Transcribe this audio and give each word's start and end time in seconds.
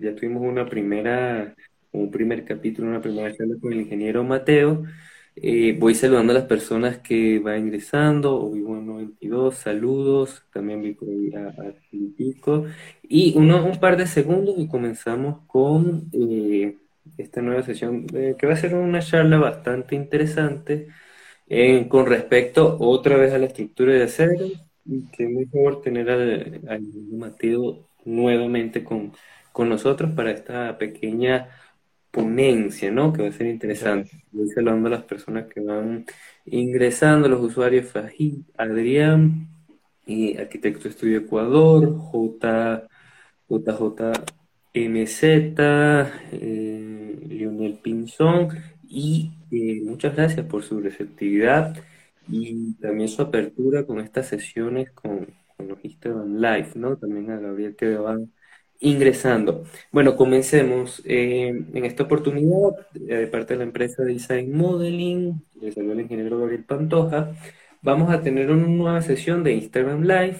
ya 0.00 0.14
tuvimos 0.14 0.42
una 0.42 0.68
primera, 0.68 1.54
un 1.92 2.10
primer 2.10 2.44
capítulo, 2.44 2.88
una 2.88 3.00
primera 3.02 3.34
charla 3.34 3.56
con 3.60 3.72
el 3.72 3.80
ingeniero 3.80 4.24
Mateo. 4.24 4.84
Eh, 5.36 5.76
voy 5.78 5.94
saludando 5.94 6.32
a 6.32 6.36
las 6.36 6.46
personas 6.46 6.98
que 6.98 7.38
van 7.38 7.60
ingresando, 7.60 8.50
vivo 8.50 8.74
92, 8.76 9.54
saludos, 9.56 10.42
también 10.52 10.82
vi 10.82 10.94
por 10.94 11.08
ahí 11.08 11.32
a, 11.34 11.48
a 11.48 11.74
Y 13.02 13.34
uno, 13.36 13.64
un 13.64 13.78
par 13.80 13.96
de 13.96 14.06
segundos 14.06 14.56
y 14.58 14.68
comenzamos 14.68 15.46
con 15.46 16.08
eh, 16.12 16.76
esta 17.16 17.40
nueva 17.42 17.62
sesión, 17.62 18.06
eh, 18.14 18.34
que 18.38 18.46
va 18.46 18.54
a 18.54 18.56
ser 18.56 18.74
una 18.74 19.00
charla 19.00 19.38
bastante 19.38 19.94
interesante 19.94 20.88
con 21.88 22.06
respecto 22.06 22.76
otra 22.80 23.16
vez 23.16 23.32
a 23.32 23.38
la 23.38 23.46
estructura 23.46 23.92
de 23.94 24.02
acero, 24.04 24.34
y 24.84 25.02
que 25.10 25.24
es 25.24 25.30
mejor 25.30 25.80
tener 25.82 26.10
al, 26.10 26.60
al 26.68 26.82
Mateo 27.12 27.88
nuevamente 28.04 28.84
con, 28.84 29.12
con 29.58 29.68
nosotros 29.68 30.12
para 30.14 30.30
esta 30.30 30.78
pequeña 30.78 31.48
ponencia, 32.12 32.92
¿no? 32.92 33.12
Que 33.12 33.22
va 33.22 33.28
a 33.28 33.32
ser 33.32 33.48
interesante. 33.48 34.24
Voy 34.30 34.48
saludando 34.50 34.86
a 34.86 34.92
las 34.92 35.02
personas 35.02 35.46
que 35.52 35.58
van 35.60 36.06
ingresando, 36.46 37.28
los 37.28 37.40
usuarios 37.40 37.88
Fajid, 37.90 38.36
Adrián, 38.56 39.48
y 40.06 40.36
Arquitecto 40.36 40.86
Estudio 40.88 41.18
Ecuador, 41.18 41.92
J, 41.98 42.86
JJMZ, 43.48 45.22
eh, 45.24 47.18
Lionel 47.28 47.80
Pinzón, 47.82 48.50
y 48.88 49.32
eh, 49.50 49.80
muchas 49.82 50.14
gracias 50.14 50.46
por 50.46 50.62
su 50.62 50.78
receptividad 50.78 51.76
y 52.28 52.74
también 52.74 53.08
su 53.08 53.22
apertura 53.22 53.84
con 53.84 53.98
estas 53.98 54.28
sesiones 54.28 54.92
con, 54.92 55.26
con 55.56 55.66
los 55.66 55.84
Instagram 55.84 56.36
Live, 56.36 56.70
¿no? 56.76 56.96
También 56.96 57.28
a 57.32 57.40
Gabriel 57.40 57.74
que 57.74 57.96
van 57.96 58.30
ingresando. 58.80 59.64
Bueno, 59.92 60.16
comencemos. 60.16 61.02
Eh, 61.04 61.48
en 61.48 61.84
esta 61.84 62.04
oportunidad, 62.04 62.70
eh, 62.94 63.14
de 63.14 63.26
parte 63.26 63.54
de 63.54 63.58
la 63.58 63.64
empresa 63.64 64.02
de 64.02 64.14
Design 64.14 64.52
Modeling, 64.56 65.42
le 65.60 65.72
saludo 65.72 65.92
el 65.94 66.00
ingeniero 66.02 66.38
Gabriel 66.38 66.64
Pantoja, 66.64 67.32
vamos 67.82 68.10
a 68.12 68.22
tener 68.22 68.50
una 68.50 68.66
nueva 68.66 69.02
sesión 69.02 69.42
de 69.44 69.52
Instagram 69.54 70.02
Live. 70.02 70.38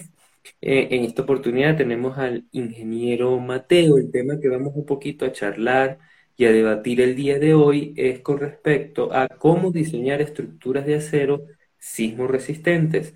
Eh, 0.61 0.87
en 0.91 1.03
esta 1.03 1.23
oportunidad 1.23 1.77
tenemos 1.77 2.17
al 2.17 2.45
ingeniero 2.51 3.39
Mateo. 3.39 3.97
El 3.97 4.11
tema 4.11 4.39
que 4.39 4.49
vamos 4.49 4.73
un 4.75 4.85
poquito 4.85 5.25
a 5.25 5.31
charlar 5.31 5.99
y 6.37 6.45
a 6.45 6.51
debatir 6.51 7.01
el 7.01 7.15
día 7.15 7.39
de 7.39 7.53
hoy 7.53 7.93
es 7.97 8.21
con 8.21 8.39
respecto 8.39 9.13
a 9.13 9.27
cómo 9.27 9.71
diseñar 9.71 10.21
estructuras 10.21 10.85
de 10.85 10.95
acero 10.95 11.45
sismo 11.77 12.27
resistentes. 12.27 13.13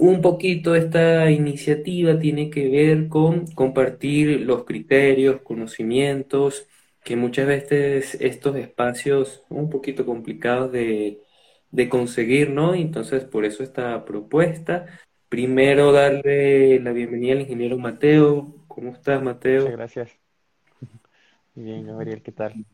Un 0.00 0.22
poquito 0.22 0.74
esta 0.74 1.30
iniciativa 1.30 2.18
tiene 2.18 2.48
que 2.48 2.70
ver 2.70 3.08
con 3.08 3.46
compartir 3.48 4.40
los 4.40 4.64
criterios, 4.64 5.42
conocimientos, 5.42 6.66
que 7.04 7.16
muchas 7.16 7.46
veces 7.46 8.14
estos 8.18 8.56
espacios 8.56 9.44
un 9.50 9.68
poquito 9.68 10.06
complicados 10.06 10.72
de, 10.72 11.20
conseguir, 11.90 12.48
¿no? 12.48 12.74
Entonces, 12.74 13.24
por 13.24 13.44
eso 13.44 13.62
esta 13.62 14.06
propuesta. 14.06 14.86
Primero, 15.28 15.92
darle 15.92 16.80
la 16.80 16.92
bienvenida 16.92 17.34
al 17.34 17.42
ingeniero 17.42 17.76
Mateo. 17.76 18.64
¿Cómo 18.68 18.92
estás, 18.92 19.22
Mateo? 19.22 19.64
Muchas 19.64 19.76
gracias. 19.76 20.29
Bien, 21.54 21.86
Gabriel, 21.86 22.22
¿qué 22.22 22.32
tal? 22.32 22.64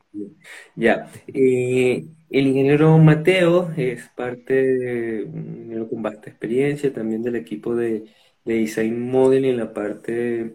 Ya. 0.74 1.10
Eh, 1.28 2.06
el 2.30 2.46
ingeniero 2.46 2.96
Mateo 2.98 3.72
es 3.76 4.08
parte 4.10 4.54
de 4.54 5.24
un 5.24 5.46
ingeniero 5.46 5.88
con 5.88 6.02
vasta 6.02 6.30
experiencia, 6.30 6.92
también 6.92 7.22
del 7.22 7.36
equipo 7.36 7.74
de, 7.74 8.04
Design 8.44 9.10
Model 9.10 9.44
en 9.44 9.56
la 9.56 9.72
parte 9.74 10.54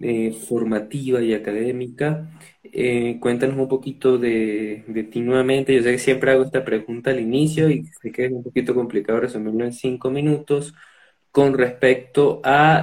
eh, 0.00 0.32
formativa 0.32 1.22
y 1.22 1.32
académica. 1.34 2.30
Eh, 2.64 3.18
cuéntanos 3.20 3.56
un 3.56 3.68
poquito 3.68 4.18
de, 4.18 4.84
ti 5.10 5.20
nuevamente. 5.20 5.74
Yo 5.74 5.82
sé 5.82 5.92
que 5.92 5.98
siempre 5.98 6.32
hago 6.32 6.44
esta 6.44 6.64
pregunta 6.64 7.10
al 7.10 7.20
inicio 7.20 7.70
y 7.70 7.84
sé 7.86 8.12
que 8.12 8.26
es 8.26 8.32
un 8.32 8.42
poquito 8.42 8.74
complicado 8.74 9.20
resumirlo 9.20 9.64
en 9.64 9.72
cinco 9.72 10.10
minutos 10.10 10.74
con 11.30 11.56
respecto 11.56 12.42
a 12.44 12.82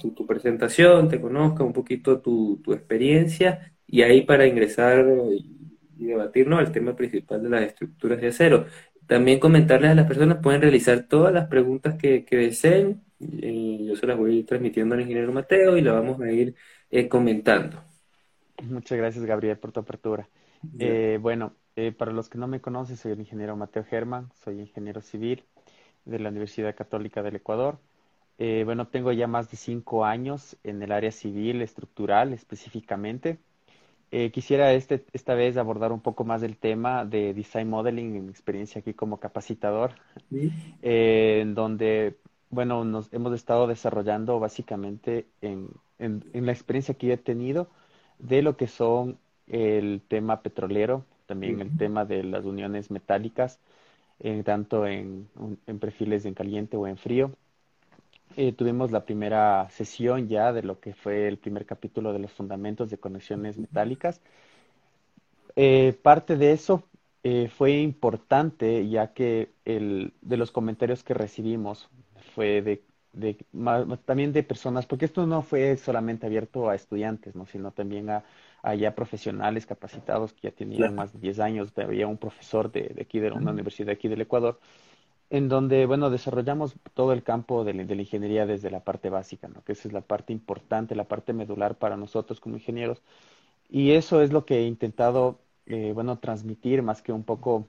tu, 0.00 0.26
presentación, 0.26 1.08
te 1.08 1.20
conozca 1.20 1.62
un 1.62 1.72
poquito 1.72 2.20
tu, 2.20 2.60
tu 2.64 2.72
experiencia 2.72 3.73
y 3.94 4.02
ahí 4.02 4.22
para 4.22 4.44
ingresar 4.44 5.06
y 5.96 6.06
debatirnos 6.06 6.58
el 6.58 6.72
tema 6.72 6.96
principal 6.96 7.40
de 7.40 7.48
las 7.48 7.62
estructuras 7.62 8.20
de 8.20 8.26
acero. 8.26 8.66
También 9.06 9.38
comentarles 9.38 9.92
a 9.92 9.94
las 9.94 10.08
personas, 10.08 10.38
pueden 10.42 10.62
realizar 10.62 11.04
todas 11.04 11.32
las 11.32 11.46
preguntas 11.46 11.94
que, 11.94 12.26
deseen. 12.28 13.04
Y 13.20 13.86
yo 13.86 13.94
se 13.94 14.08
las 14.08 14.18
voy 14.18 14.42
transmitiendo 14.42 14.96
al 14.96 15.02
ingeniero 15.02 15.32
Mateo 15.32 15.76
y 15.76 15.80
la 15.80 15.92
vamos 15.92 16.20
a 16.20 16.28
ir 16.28 16.56
eh, 16.90 17.08
comentando. 17.08 17.84
Muchas 18.64 18.98
gracias, 18.98 19.24
Gabriel, 19.24 19.58
por 19.58 19.70
tu 19.70 19.78
apertura. 19.78 20.28
Eh, 20.80 21.20
bueno, 21.22 21.54
eh, 21.76 21.92
para 21.92 22.10
los 22.10 22.28
que 22.28 22.36
no 22.36 22.48
me 22.48 22.60
conocen, 22.60 22.96
soy 22.96 23.12
el 23.12 23.20
ingeniero 23.20 23.54
Mateo 23.54 23.84
Germán, 23.84 24.28
soy 24.42 24.58
ingeniero 24.58 25.02
civil 25.02 25.44
de 26.04 26.18
la 26.18 26.30
Universidad 26.30 26.74
Católica 26.74 27.22
del 27.22 27.36
Ecuador. 27.36 27.78
bueno, 28.38 28.88
tengo 28.88 29.12
ya 29.12 29.28
más 29.28 29.52
de 29.52 29.56
cinco 29.56 30.04
años 30.04 30.56
en 30.64 30.82
el 30.82 30.90
área 30.90 31.12
civil 31.12 31.62
estructural 31.62 32.32
específicamente. 32.32 33.38
Eh, 34.16 34.30
quisiera 34.30 34.72
este, 34.74 35.04
esta 35.12 35.34
vez 35.34 35.56
abordar 35.56 35.90
un 35.90 35.98
poco 35.98 36.24
más 36.24 36.40
del 36.40 36.56
tema 36.56 37.04
de 37.04 37.34
design 37.34 37.68
modeling, 37.68 38.14
en 38.14 38.26
mi 38.26 38.30
experiencia 38.30 38.78
aquí 38.78 38.94
como 38.94 39.18
capacitador, 39.18 39.96
eh, 40.82 41.40
en 41.42 41.56
donde, 41.56 42.16
bueno, 42.48 42.84
nos 42.84 43.12
hemos 43.12 43.34
estado 43.34 43.66
desarrollando 43.66 44.38
básicamente 44.38 45.26
en, 45.40 45.68
la 45.98 46.52
experiencia 46.52 46.94
que 46.94 47.08
yo 47.08 47.14
he 47.14 47.16
tenido 47.16 47.66
de 48.20 48.42
lo 48.42 48.56
que 48.56 48.68
son 48.68 49.18
el 49.48 50.00
tema 50.06 50.42
petrolero, 50.42 51.04
también 51.26 51.60
el 51.60 51.76
tema 51.76 52.04
de 52.04 52.22
las 52.22 52.44
uniones 52.44 52.92
metálicas, 52.92 53.58
eh, 54.20 54.44
tanto 54.44 54.86
en, 54.86 55.28
en 55.66 55.78
perfiles 55.80 56.24
en 56.24 56.34
caliente 56.34 56.76
o 56.76 56.86
en 56.86 56.98
frío. 56.98 57.32
Eh, 58.36 58.52
tuvimos 58.52 58.90
la 58.90 59.04
primera 59.04 59.68
sesión 59.70 60.28
ya 60.28 60.52
de 60.52 60.62
lo 60.62 60.80
que 60.80 60.94
fue 60.94 61.28
el 61.28 61.38
primer 61.38 61.66
capítulo 61.66 62.12
de 62.12 62.18
los 62.18 62.32
fundamentos 62.32 62.90
de 62.90 62.98
conexiones 62.98 63.58
metálicas. 63.58 64.20
Eh, 65.56 65.96
parte 66.02 66.36
de 66.36 66.52
eso 66.52 66.82
eh, 67.22 67.48
fue 67.48 67.72
importante 67.80 68.88
ya 68.88 69.12
que 69.12 69.50
el, 69.64 70.12
de 70.20 70.36
los 70.36 70.50
comentarios 70.50 71.04
que 71.04 71.14
recibimos 71.14 71.88
fue 72.34 72.60
de, 72.62 72.82
de 73.12 73.38
también 74.04 74.32
de 74.32 74.42
personas, 74.42 74.86
porque 74.86 75.04
esto 75.04 75.26
no 75.26 75.42
fue 75.42 75.76
solamente 75.76 76.26
abierto 76.26 76.68
a 76.68 76.74
estudiantes, 76.74 77.36
¿no? 77.36 77.46
sino 77.46 77.70
también 77.70 78.10
a, 78.10 78.24
ya 78.76 78.94
profesionales 78.94 79.66
capacitados 79.66 80.32
que 80.32 80.48
ya 80.48 80.50
tenían 80.50 80.94
más 80.94 81.12
de 81.12 81.18
10 81.20 81.38
años. 81.38 81.72
Había 81.76 82.06
un 82.08 82.18
profesor 82.18 82.72
de, 82.72 82.88
de 82.94 83.02
aquí, 83.02 83.20
de 83.20 83.30
una 83.30 83.52
universidad 83.52 83.90
aquí 83.90 84.08
del 84.08 84.22
Ecuador, 84.22 84.58
en 85.34 85.48
donde, 85.48 85.84
bueno, 85.86 86.10
desarrollamos 86.10 86.76
todo 86.94 87.12
el 87.12 87.24
campo 87.24 87.64
de 87.64 87.74
la, 87.74 87.82
ingeniería 87.82 88.46
desde 88.46 88.70
la 88.70 88.84
parte 88.84 89.10
básica, 89.10 89.48
¿no? 89.48 89.64
Que 89.64 89.72
esa 89.72 89.88
es 89.88 89.92
la 89.92 90.00
parte 90.00 90.32
importante, 90.32 90.94
la 90.94 91.08
parte 91.08 91.32
medular 91.32 91.74
para 91.76 91.96
nosotros 91.96 92.38
como 92.38 92.54
ingenieros. 92.54 93.02
Y 93.68 93.92
eso 93.92 94.22
es 94.22 94.32
lo 94.32 94.44
que 94.46 94.58
he 94.60 94.66
intentado, 94.66 95.40
eh, 95.66 95.92
bueno, 95.92 96.18
transmitir 96.20 96.82
más 96.82 97.02
que 97.02 97.12
un 97.12 97.24
poco, 97.24 97.66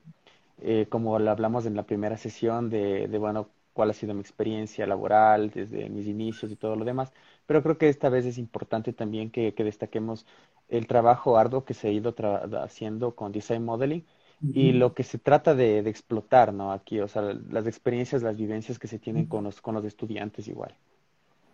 eh, 0.61 0.85
como 0.89 1.17
lo 1.19 1.31
hablamos 1.31 1.65
en 1.65 1.75
la 1.75 1.83
primera 1.83 2.17
sesión, 2.17 2.69
de, 2.69 3.07
de, 3.07 3.17
bueno, 3.17 3.49
cuál 3.73 3.89
ha 3.89 3.93
sido 3.93 4.13
mi 4.13 4.21
experiencia 4.21 4.85
laboral 4.85 5.49
desde 5.49 5.89
mis 5.89 6.07
inicios 6.07 6.51
y 6.51 6.55
todo 6.55 6.75
lo 6.75 6.85
demás. 6.85 7.13
Pero 7.47 7.63
creo 7.63 7.77
que 7.79 7.89
esta 7.89 8.09
vez 8.09 8.25
es 8.27 8.37
importante 8.37 8.93
también 8.93 9.31
que, 9.31 9.55
que 9.55 9.63
destaquemos 9.63 10.27
el 10.69 10.85
trabajo 10.87 11.37
arduo 11.37 11.65
que 11.65 11.73
se 11.73 11.87
ha 11.87 11.91
ido 11.91 12.13
haciendo 12.61 13.15
con 13.15 13.31
Design 13.31 13.65
Modeling 13.65 14.05
y 14.41 14.73
lo 14.73 14.93
que 14.93 15.03
se 15.03 15.17
trata 15.17 15.55
de, 15.55 15.79
explotar, 15.79 16.53
¿no? 16.53 16.71
Aquí, 16.71 16.99
o 16.99 17.07
sea, 17.07 17.21
las 17.21 17.67
experiencias, 17.67 18.21
las 18.21 18.37
vivencias 18.37 18.77
que 18.79 18.87
se 18.87 18.99
tienen 18.99 19.25
con 19.25 19.43
los, 19.43 19.61
con 19.61 19.75
los 19.75 19.85
estudiantes 19.85 20.47
igual. 20.47 20.75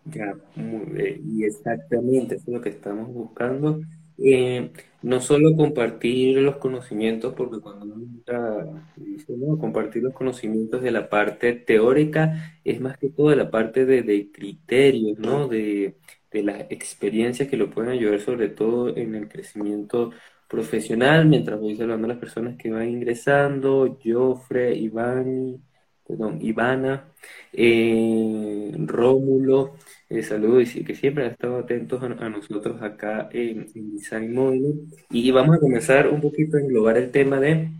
Ya, 0.04 0.34
y 0.56 1.44
exactamente, 1.44 2.34
eso 2.34 2.44
es 2.48 2.54
lo 2.54 2.60
que 2.60 2.70
estamos 2.70 3.08
buscando. 3.08 3.80
Eh, 4.18 4.72
no 5.02 5.20
solo 5.20 5.56
compartir 5.56 6.38
los 6.38 6.56
conocimientos, 6.56 7.34
porque 7.34 7.60
cuando 7.60 7.86
uno 7.86 8.82
dice, 8.96 9.32
no, 9.36 9.58
compartir 9.58 10.02
los 10.02 10.12
conocimientos 10.12 10.82
de 10.82 10.90
la 10.90 11.08
parte 11.08 11.54
teórica, 11.54 12.58
es 12.64 12.80
más 12.80 12.98
que 12.98 13.08
todo 13.08 13.30
de 13.30 13.36
la 13.36 13.50
parte 13.50 13.86
de, 13.86 14.02
de 14.02 14.30
criterios, 14.30 15.18
¿no? 15.18 15.48
De, 15.48 15.96
de 16.32 16.42
las 16.42 16.60
experiencias 16.70 17.48
que 17.48 17.56
lo 17.56 17.70
pueden 17.70 17.90
ayudar 17.90 18.20
sobre 18.20 18.48
todo 18.48 18.96
en 18.96 19.14
el 19.14 19.28
crecimiento 19.28 20.12
profesional, 20.52 21.26
mientras 21.26 21.58
voy 21.58 21.76
saludando 21.76 22.04
a 22.04 22.08
las 22.08 22.18
personas 22.18 22.56
que 22.58 22.70
van 22.70 22.86
ingresando, 22.90 23.98
Jofre, 24.04 24.74
Iván, 24.76 25.62
perdón, 26.06 26.38
Ivana, 26.42 27.08
eh, 27.54 28.70
Rómulo, 28.76 29.76
eh, 30.10 30.22
saludos 30.22 30.76
y 30.76 30.84
que 30.84 30.94
siempre 30.94 31.24
han 31.24 31.30
estado 31.32 31.56
atentos 31.58 32.02
a, 32.02 32.28
nosotros 32.28 32.82
acá 32.82 33.30
en, 33.32 33.66
Design 33.94 34.34
Modeling. 34.34 34.90
Y 35.10 35.30
vamos 35.30 35.56
a 35.56 35.60
comenzar 35.60 36.08
un 36.08 36.20
poquito 36.20 36.58
a 36.58 36.60
englobar 36.60 36.98
el 36.98 37.10
tema 37.10 37.40
de, 37.40 37.70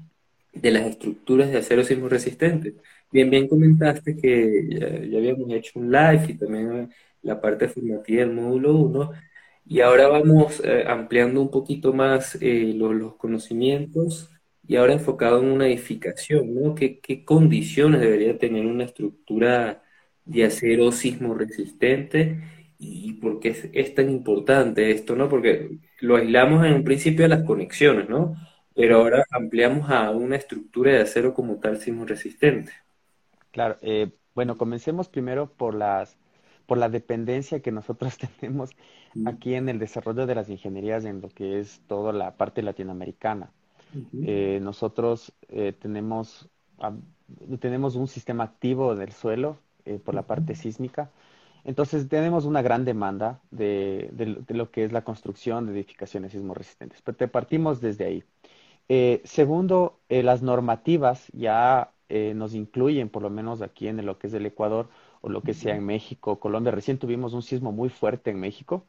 de 0.55 0.71
las 0.71 0.87
estructuras 0.87 1.51
de 1.51 1.59
acero 1.59 1.85
sismo 1.85 2.09
resistente. 2.09 2.75
Bien, 3.13 3.29
bien 3.29 3.49
comentaste 3.49 4.17
que 4.17 4.67
ya, 4.71 4.89
ya, 4.89 5.19
habíamos 5.19 5.53
hecho 5.53 5.79
un 5.79 5.93
live 5.93 6.25
y 6.29 6.35
también 6.39 6.91
la 7.21 7.39
parte 7.39 7.69
formativa 7.69 8.23
del 8.23 8.33
módulo 8.33 8.75
1 8.77 9.13
Y 9.65 9.81
ahora 9.81 10.09
vamos 10.09 10.61
eh, 10.65 10.85
ampliando 10.87 11.41
un 11.41 11.51
poquito 11.51 11.93
más 11.93 12.37
eh, 12.41 12.73
lo- 12.77 12.93
los 12.93 13.17
conocimientos 13.17 14.31
y 14.67 14.77
ahora 14.77 14.93
enfocado 14.95 15.41
en 15.41 15.47
una 15.51 15.67
edificación, 15.69 16.55
¿no? 16.55 16.75
¿Qué, 16.75 17.01
condiciones 17.25 18.01
debería 18.01 18.39
tener 18.39 18.67
una 18.67 18.85
estructura 18.85 19.83
de 20.25 20.45
acero 20.45 20.93
sismo 20.93 21.35
resistente 21.35 22.41
y 22.79 23.15
por 23.15 23.41
qué 23.41 23.51
es, 23.51 23.69
es 23.73 23.95
tan 23.95 24.11
importante 24.11 24.91
esto, 24.91 25.17
¿no? 25.17 25.29
Porque 25.29 25.79
lo 26.01 26.17
aislamos 26.17 26.65
en 26.67 26.75
un 26.75 26.85
principio 26.85 27.25
a 27.25 27.29
las 27.29 27.45
conexiones, 27.45 28.09
¿no? 28.09 28.35
Pero 28.75 28.97
ahora 28.99 29.25
ampliamos 29.31 29.91
a 29.91 30.11
una 30.11 30.37
estructura 30.37 30.93
de 30.93 31.01
acero 31.03 31.35
como 31.35 31.59
tal 31.61 31.79
sismo 31.79 32.05
resistente. 32.05 32.73
Claro, 33.51 33.79
eh, 33.83 34.11
bueno, 34.35 34.57
comencemos 34.57 35.09
primero 35.09 35.53
por 35.57 35.75
las, 35.75 36.19
por 36.67 36.79
la 36.79 36.89
dependencia 36.89 37.61
que 37.61 37.73
nosotros 37.73 38.19
tenemos 38.41 38.71
aquí 39.27 39.55
en 39.55 39.69
el 39.69 39.79
desarrollo 39.79 40.27
de 40.27 40.35
las 40.35 40.49
ingenierías 40.49 41.05
en 41.05 41.21
lo 41.21 41.29
que 41.29 41.61
es 41.61 41.81
toda 41.87 42.13
la 42.13 42.37
parte 42.37 42.63
latinoamericana. 42.63 43.51
Eh, 44.25 44.59
nosotros 44.63 45.35
eh, 45.51 45.75
tenemos, 45.79 46.49
tenemos 47.61 47.95
un 47.95 48.09
sistema 48.09 48.45
activo 48.45 48.95
del 48.95 49.13
suelo 49.13 49.59
eh, 49.85 49.99
por 50.03 50.15
la 50.15 50.23
parte 50.23 50.55
sísmica. 50.55 51.11
Entonces 51.65 52.09
tenemos 52.09 52.47
una 52.47 52.63
gran 52.63 52.87
demanda 52.87 53.41
de, 53.51 54.09
de 54.13 54.37
de 54.47 54.55
lo 54.55 54.71
que 54.71 54.85
es 54.85 54.93
la 54.93 55.05
construcción 55.05 55.67
de 55.67 55.73
edificaciones 55.73 56.33
sismo 56.33 56.55
resistentes. 56.55 57.03
Pero 57.03 57.17
te 57.19 57.29
partimos 57.29 57.81
desde 57.81 58.07
ahí. 58.07 58.25
Eh, 58.89 59.23
segundo, 59.25 60.01
eh, 60.09 60.23
las 60.23 60.43
normativas 60.43 61.29
ya 61.33 61.93
eh, 62.09 62.35
nos 62.35 62.55
incluyen, 62.55 63.09
por 63.09 63.23
lo 63.23 63.31
menos 63.31 63.63
aquí 63.63 63.89
en 63.89 64.05
lo 64.05 64.19
que 64.19 64.27
es 64.27 64.35
el 64.35 64.45
Ecuador 64.47 64.89
o 65.23 65.31
lo 65.31 65.43
que 65.45 65.55
sea 65.55 65.75
en 65.77 65.85
México, 65.87 66.39
Colombia. 66.41 66.73
Recién 66.73 66.99
tuvimos 66.99 67.35
un 67.35 67.43
sismo 67.43 67.73
muy 67.73 67.89
fuerte 67.91 68.31
en 68.31 68.41
México, 68.41 68.85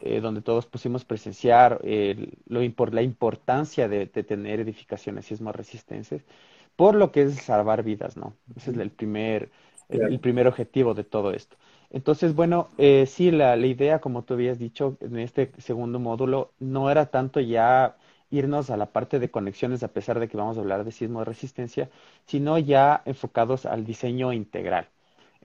eh, 0.00 0.20
donde 0.20 0.42
todos 0.42 0.66
pusimos 0.66 1.04
presenciar 1.04 1.80
eh, 1.84 2.30
lo 2.48 2.62
impor- 2.62 2.92
la 2.92 3.02
importancia 3.02 3.88
de, 3.88 4.06
de 4.06 4.22
tener 4.24 4.60
edificaciones 4.60 5.26
sismo 5.26 5.52
resistentes, 5.52 6.22
por 6.76 6.94
lo 6.94 7.10
que 7.12 7.22
es 7.22 7.36
salvar 7.42 7.82
vidas, 7.82 8.16
¿no? 8.16 8.34
Ese 8.56 8.70
es 8.70 8.76
el 8.78 8.90
primer, 8.90 9.50
el, 9.88 10.20
primer 10.20 10.46
objetivo 10.46 10.94
de 10.94 11.04
todo 11.04 11.32
esto. 11.32 11.56
Entonces, 11.90 12.34
bueno, 12.34 12.68
eh, 12.78 13.06
sí, 13.06 13.30
la, 13.30 13.56
la 13.56 13.66
idea, 13.66 14.00
como 14.00 14.22
tú 14.24 14.34
habías 14.34 14.58
dicho, 14.58 14.96
en 15.00 15.18
este 15.18 15.50
segundo 15.58 15.98
módulo, 15.98 16.52
no 16.60 16.90
era 16.90 17.06
tanto 17.06 17.40
ya 17.40 17.96
irnos 18.30 18.70
a 18.70 18.76
la 18.76 18.86
parte 18.86 19.18
de 19.18 19.30
conexiones, 19.30 19.82
a 19.82 19.88
pesar 19.88 20.20
de 20.20 20.28
que 20.28 20.36
vamos 20.36 20.56
a 20.58 20.60
hablar 20.60 20.84
de 20.84 20.92
sismo 20.92 21.20
de 21.20 21.24
resistencia, 21.24 21.88
sino 22.26 22.58
ya 22.58 23.02
enfocados 23.06 23.66
al 23.66 23.84
diseño 23.84 24.32
integral. 24.32 24.86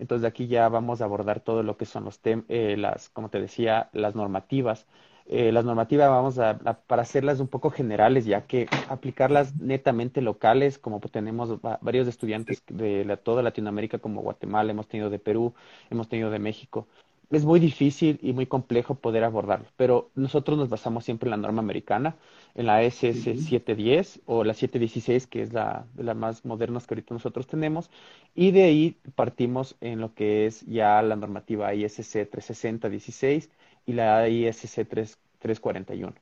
Entonces, 0.04 0.28
aquí 0.28 0.48
ya 0.48 0.70
vamos 0.70 1.02
a 1.02 1.06
abordar 1.06 1.40
todo 1.40 1.64
lo 1.64 1.78
que 1.78 1.86
son 1.86 2.04
los 2.06 2.22
tem- 2.22 2.46
eh, 2.50 2.76
las, 2.78 3.10
como 3.10 3.30
te 3.30 3.40
decía, 3.42 3.90
las 3.94 4.16
normativas. 4.16 4.86
Eh, 5.26 5.52
las 5.54 5.64
normativas 5.66 6.10
vamos 6.10 6.38
a, 6.40 6.60
para 6.88 7.02
hacerlas 7.04 7.40
un 7.40 7.48
poco 7.48 7.70
generales, 7.72 8.26
ya 8.26 8.46
que 8.46 8.68
aplicarlas 8.90 9.56
netamente 9.56 10.22
locales, 10.22 10.78
como 10.78 11.00
tenemos 11.00 11.58
va- 11.66 11.80
varios 11.82 12.08
estudiantes 12.10 12.64
de 12.68 13.18
toda 13.24 13.42
Latinoamérica, 13.44 14.00
como 14.00 14.22
Guatemala, 14.22 14.72
hemos 14.72 14.88
tenido 14.90 15.10
de 15.10 15.20
Perú, 15.20 15.54
hemos 15.90 16.10
tenido 16.10 16.30
de 16.30 16.40
México, 16.40 16.88
es 17.38 17.46
muy 17.46 17.60
difícil 17.60 18.20
y 18.22 18.34
muy 18.34 18.46
complejo 18.46 18.96
poder 18.96 19.24
abordarlo, 19.24 19.68
pero 19.78 20.12
nosotros 20.16 20.58
nos 20.58 20.70
basamos 20.70 21.06
siempre 21.06 21.28
en 21.28 21.32
la 21.32 21.38
norma 21.38 21.62
americana, 21.62 22.16
en 22.56 22.66
la 22.68 22.84
SS 22.84 23.32
Ujú. 23.32 23.40
710 23.42 24.22
o 24.26 24.44
la 24.44 24.54
716, 24.54 25.28
que 25.28 25.42
es 25.42 25.54
la 25.54 25.86
de 25.96 26.04
las 26.04 26.16
más 26.16 26.46
modernas 26.46 26.88
que 26.88 26.94
ahorita 26.96 27.14
nosotros 27.14 27.48
tenemos, 27.48 27.90
y 28.36 28.52
de 28.52 28.64
ahí 28.64 28.98
partimos 29.16 29.76
en 29.82 30.00
lo 30.02 30.14
que 30.14 30.46
es 30.46 30.66
ya 30.66 31.02
la 31.02 31.16
normativa 31.16 31.74
ISC 31.74 32.26
360-16 32.30 33.50
y 33.86 33.94
la 33.94 34.28
ISC 34.30 34.86
3, 34.88 35.18
341. 35.40 36.14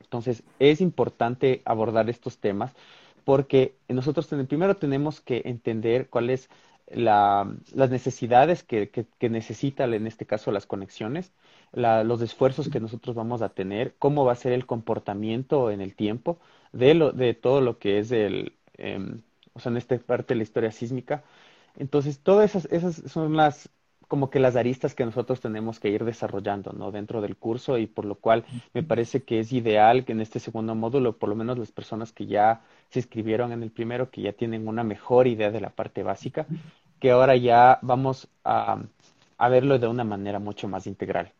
Entonces, 0.00 0.42
es 0.58 0.80
importante 0.80 1.62
abordar 1.64 2.10
estos 2.10 2.38
temas 2.38 2.74
porque 3.24 3.74
nosotros 3.88 4.28
ten- 4.28 4.46
primero 4.46 4.76
tenemos 4.76 5.20
que 5.20 5.42
entender 5.44 6.08
cuáles 6.08 6.48
la, 6.90 7.52
las 7.74 7.90
necesidades 7.90 8.62
que, 8.64 8.90
que, 8.90 9.06
que 9.18 9.30
necesitan, 9.30 9.94
en 9.94 10.06
este 10.06 10.26
caso, 10.26 10.52
las 10.52 10.66
conexiones, 10.66 11.32
la- 11.72 12.04
los 12.04 12.20
esfuerzos 12.22 12.68
que 12.68 12.80
nosotros 12.80 13.14
vamos 13.16 13.42
a 13.42 13.50
tener, 13.50 13.94
cómo 13.98 14.24
va 14.24 14.32
a 14.32 14.36
ser 14.36 14.52
el 14.52 14.66
comportamiento 14.66 15.70
en 15.70 15.80
el 15.80 15.94
tiempo 15.94 16.38
de, 16.72 16.94
lo, 16.94 17.12
de 17.12 17.34
todo 17.34 17.60
lo 17.60 17.78
que 17.78 17.98
es 17.98 18.10
el, 18.12 18.54
em, 18.78 19.22
o 19.54 19.60
sea, 19.60 19.70
en 19.70 19.78
esta 19.78 19.98
parte 19.98 20.34
de 20.34 20.38
la 20.38 20.42
historia 20.44 20.72
sísmica. 20.72 21.22
Entonces, 21.76 22.20
todas 22.20 22.50
esas, 22.54 22.66
esas 22.72 23.10
son 23.10 23.36
las, 23.36 23.70
como 24.08 24.30
que 24.30 24.40
las 24.40 24.56
aristas 24.56 24.94
que 24.94 25.04
nosotros 25.04 25.40
tenemos 25.40 25.78
que 25.80 25.88
ir 25.90 26.04
desarrollando, 26.04 26.72
¿no? 26.72 26.90
Dentro 26.90 27.20
del 27.20 27.36
curso 27.36 27.78
y 27.78 27.86
por 27.86 28.04
lo 28.04 28.16
cual 28.16 28.44
me 28.74 28.82
parece 28.82 29.22
que 29.24 29.40
es 29.40 29.52
ideal 29.52 30.04
que 30.04 30.12
en 30.12 30.20
este 30.20 30.40
segundo 30.40 30.74
módulo, 30.74 31.16
por 31.18 31.28
lo 31.28 31.36
menos 31.36 31.58
las 31.58 31.72
personas 31.72 32.12
que 32.12 32.26
ya 32.26 32.62
se 32.90 32.98
inscribieron 33.00 33.52
en 33.52 33.62
el 33.62 33.70
primero, 33.70 34.10
que 34.10 34.22
ya 34.22 34.32
tienen 34.32 34.66
una 34.68 34.82
mejor 34.84 35.26
idea 35.28 35.50
de 35.50 35.60
la 35.60 35.70
parte 35.70 36.02
básica, 36.02 36.48
que 37.00 37.10
ahora 37.12 37.36
ya 37.36 37.78
vamos 37.82 38.28
a, 38.44 38.82
a 39.38 39.48
verlo 39.48 39.78
de 39.78 39.88
una 39.88 40.04
manera 40.04 40.38
mucho 40.38 40.68
más 40.68 40.86
integral. 40.86 41.32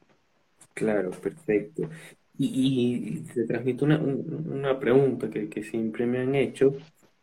Claro, 0.75 1.11
perfecto. 1.11 1.91
Y, 2.39 3.19
y 3.19 3.25
te 3.35 3.45
transmito 3.45 3.85
una, 3.85 3.99
un- 3.99 4.47
una 4.53 4.79
pregunta 4.79 5.29
que, 5.31 5.63
siempre 5.63 6.07
me 6.07 6.21
han 6.21 6.35
hecho, 6.35 6.73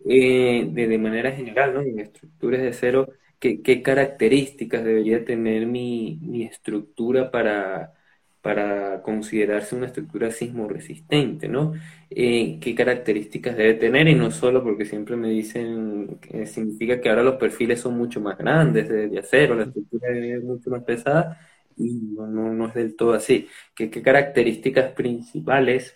eh, 0.05 0.67
de, 0.71 0.87
de 0.87 0.97
manera 0.97 1.31
general, 1.31 1.73
¿no? 1.73 1.81
En 1.81 1.99
estructuras 1.99 2.61
de 2.61 2.67
acero, 2.69 3.07
¿qué, 3.39 3.61
qué 3.63 3.81
características 3.81 4.83
debería 4.83 5.25
tener 5.25 5.65
mi, 5.65 6.19
mi 6.21 6.43
estructura 6.43 7.31
para, 7.31 7.93
para 8.47 9.01
considerarse 9.03 9.75
una 9.75 9.87
estructura 9.87 10.31
sismo 10.31 10.67
resistente, 10.69 11.49
¿no? 11.49 11.73
Eh, 12.09 12.59
¿qué 12.61 12.73
características 12.75 13.57
debe 13.57 13.73
tener? 13.75 14.07
Y 14.07 14.15
no 14.15 14.31
solo 14.31 14.63
porque 14.63 14.85
siempre 14.85 15.17
me 15.17 15.29
dicen 15.29 16.17
que 16.21 16.45
significa 16.45 17.01
que 17.01 17.09
ahora 17.09 17.23
los 17.23 17.35
perfiles 17.35 17.81
son 17.81 17.97
mucho 17.97 18.21
más 18.21 18.37
grandes 18.37 18.87
de, 18.89 19.19
acero, 19.19 19.55
la 19.55 19.63
estructura 19.65 20.07
es 20.17 20.43
mucho 20.43 20.69
más 20.69 20.83
pesada, 20.83 21.39
y 21.75 21.93
no, 21.93 22.67
es 22.67 22.73
del 22.73 22.95
todo 22.95 23.13
así. 23.13 23.47
¿Qué, 23.75 23.89
características 23.91 24.93
principales 24.93 25.95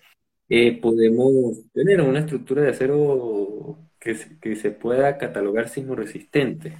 eh, 0.49 0.79
podemos 0.81 1.57
tener 1.73 1.99
en 2.01 2.07
una 2.07 2.19
estructura 2.19 2.61
de 2.63 2.69
acero 2.71 3.77
que, 3.99 4.15
se- 4.15 4.37
pueda 4.71 5.17
catalogar 5.17 5.69
sismo 5.69 5.95
resistente? 5.95 6.77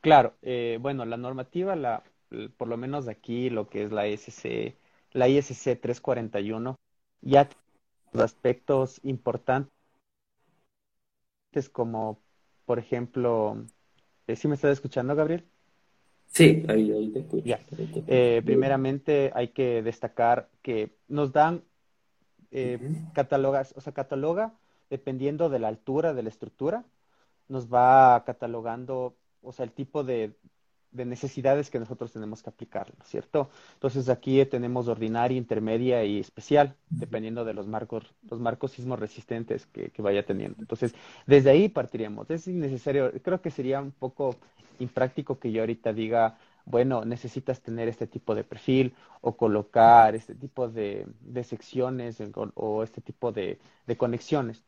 Claro, 0.00 0.36
eh, 0.42 0.78
bueno, 0.80 1.04
la 1.04 1.16
normativa, 1.16 1.74
la, 1.76 2.04
por 2.56 2.68
lo 2.68 2.76
menos 2.76 3.08
aquí, 3.08 3.50
lo 3.50 3.68
que 3.68 3.82
es 3.84 3.92
la 3.92 4.06
SC, 4.06 4.76
la 5.18 5.28
ISC 5.28 5.80
341, 5.80 6.76
ya 7.20 7.48
tiene 7.48 8.24
aspectos 8.24 9.00
importantes 9.02 9.72
como, 11.72 12.20
por 12.64 12.78
ejemplo, 12.78 13.64
eh, 14.26 14.36
¿sí 14.36 14.48
me 14.48 14.54
estás 14.54 14.72
escuchando, 14.72 15.14
Gabriel? 15.16 15.44
Sí, 16.26 16.64
ahí, 16.68 16.92
ahí 16.92 17.08
te 17.10 17.20
escucho. 17.20 17.44
Ya. 17.44 17.56
ahí 17.56 17.64
te 17.76 17.82
escucho. 17.82 18.04
Eh, 18.06 18.42
primeramente 18.44 19.32
hay 19.34 19.48
que 19.48 19.82
destacar 19.82 20.48
que 20.62 20.94
nos 21.08 21.32
dan 21.32 21.64
eh, 22.50 22.78
catalogas, 23.12 23.74
o 23.76 23.80
sea, 23.80 23.92
cataloga 23.92 24.54
dependiendo 24.90 25.48
de 25.48 25.58
la 25.58 25.68
altura 25.68 26.14
de 26.14 26.22
la 26.22 26.28
estructura, 26.28 26.84
nos 27.48 27.72
va 27.72 28.22
catalogando, 28.24 29.16
o 29.42 29.52
sea, 29.52 29.64
el 29.64 29.72
tipo 29.72 30.04
de, 30.04 30.34
de 30.92 31.04
necesidades 31.04 31.70
que 31.70 31.78
nosotros 31.78 32.12
tenemos 32.12 32.42
que 32.42 32.50
aplicar, 32.50 32.88
¿no 32.96 33.02
es 33.04 33.10
cierto? 33.10 33.50
Entonces 33.74 34.08
aquí 34.08 34.44
tenemos 34.46 34.88
ordinaria, 34.88 35.36
intermedia 35.36 36.04
y 36.04 36.18
especial, 36.18 36.74
dependiendo 36.90 37.44
de 37.44 37.54
los 37.54 37.66
marcos, 37.66 38.14
los 38.30 38.40
marcos 38.40 38.72
sismos 38.72 38.98
resistentes 38.98 39.66
que, 39.66 39.90
que 39.90 40.02
vaya 40.02 40.24
teniendo. 40.24 40.56
Entonces, 40.60 40.94
desde 41.26 41.50
ahí 41.50 41.68
partiríamos. 41.68 42.30
Es 42.30 42.48
innecesario, 42.48 43.12
creo 43.22 43.40
que 43.40 43.50
sería 43.50 43.80
un 43.80 43.92
poco 43.92 44.36
impráctico 44.78 45.38
que 45.38 45.52
yo 45.52 45.62
ahorita 45.62 45.92
diga, 45.92 46.38
bueno, 46.64 47.04
necesitas 47.04 47.60
tener 47.60 47.88
este 47.88 48.06
tipo 48.06 48.34
de 48.34 48.44
perfil 48.44 48.94
o 49.20 49.36
colocar 49.36 50.14
este 50.14 50.34
tipo 50.34 50.68
de, 50.68 51.06
de 51.20 51.44
secciones 51.44 52.20
o, 52.20 52.50
o 52.54 52.82
este 52.82 53.00
tipo 53.00 53.32
de, 53.32 53.58
de 53.86 53.96
conexiones 53.96 54.62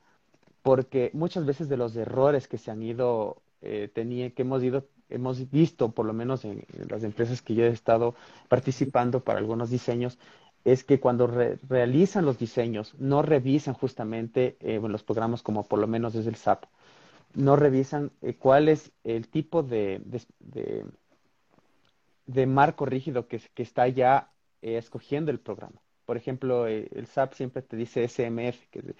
porque 0.62 1.10
muchas 1.14 1.46
veces 1.46 1.68
de 1.68 1.76
los 1.76 1.96
errores 1.96 2.48
que 2.48 2.58
se 2.58 2.70
han 2.70 2.82
ido, 2.82 3.42
eh, 3.62 3.90
tenía, 3.92 4.30
que 4.30 4.42
hemos 4.42 4.62
ido, 4.62 4.86
hemos 5.10 5.50
visto, 5.50 5.90
por 5.92 6.06
lo 6.06 6.12
menos 6.12 6.44
en, 6.44 6.64
en 6.72 6.88
las 6.88 7.04
empresas 7.04 7.42
que 7.42 7.54
yo 7.54 7.64
he 7.64 7.68
estado 7.68 8.14
participando 8.48 9.20
para 9.24 9.38
algunos 9.38 9.70
diseños, 9.70 10.18
es 10.64 10.84
que 10.84 11.00
cuando 11.00 11.26
re- 11.26 11.58
realizan 11.68 12.24
los 12.26 12.38
diseños, 12.38 12.94
no 12.98 13.22
revisan 13.22 13.74
justamente 13.74 14.56
eh, 14.60 14.80
los 14.82 15.02
programas 15.02 15.42
como 15.42 15.66
por 15.66 15.78
lo 15.78 15.86
menos 15.86 16.14
es 16.14 16.26
el 16.26 16.34
SAP, 16.34 16.64
no 17.34 17.56
revisan 17.56 18.12
eh, 18.22 18.34
cuál 18.34 18.68
es 18.68 18.92
el 19.04 19.28
tipo 19.28 19.62
de, 19.62 20.00
de, 20.04 20.22
de- 20.40 20.84
de 22.26 22.46
marco 22.46 22.86
rígido 22.86 23.26
que, 23.28 23.40
que 23.54 23.62
está 23.62 23.88
ya 23.88 24.32
eh, 24.62 24.76
escogiendo 24.78 25.30
el 25.30 25.40
programa. 25.40 25.80
Por 26.04 26.16
ejemplo, 26.16 26.66
el 26.66 27.06
SAP 27.06 27.34
siempre 27.34 27.62
te 27.62 27.76
dice 27.76 28.04
SMF, 28.04 28.66
que 28.70 28.94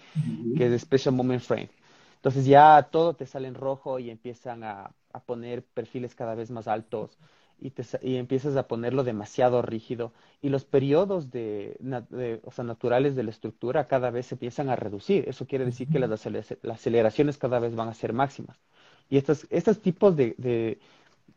que 0.54 0.74
es 0.74 0.82
Special 0.82 1.14
Moment 1.14 1.42
Frame. 1.42 1.70
Entonces 2.16 2.46
ya 2.46 2.88
todo 2.92 3.14
te 3.16 3.26
sale 3.26 3.48
en 3.48 3.54
rojo 3.54 3.98
y 4.00 4.10
empiezan 4.10 4.64
a, 4.64 4.94
a 5.12 5.20
poner 5.20 5.64
perfiles 5.64 6.14
cada 6.14 6.34
vez 6.34 6.50
más 6.50 6.68
altos 6.68 7.18
y, 7.58 7.70
te, 7.70 7.84
y 8.02 8.16
empiezas 8.16 8.56
a 8.56 8.66
ponerlo 8.66 9.04
demasiado 9.04 9.62
rígido 9.62 10.12
y 10.40 10.48
los 10.48 10.64
periodos 10.64 11.30
de, 11.30 11.76
o 12.44 12.50
sea, 12.50 12.64
naturales 12.64 13.14
de 13.16 13.22
la 13.22 13.30
estructura 13.30 13.86
cada 13.86 14.10
vez 14.10 14.26
se 14.26 14.34
empiezan 14.34 14.68
a 14.70 14.76
reducir. 14.76 15.28
Eso 15.28 15.46
quiere 15.46 15.64
decir 15.64 15.88
que 15.88 15.98
las, 15.98 16.26
aceleraciones 16.70 17.38
cada 17.38 17.58
vez 17.58 17.74
van 17.74 17.88
a 17.88 17.94
ser 17.94 18.12
máximas. 18.12 18.58
Y 19.10 19.16
estos, 19.18 19.46
estos 19.50 19.80
tipos 19.80 20.16
de, 20.16 20.34
de 20.38 20.78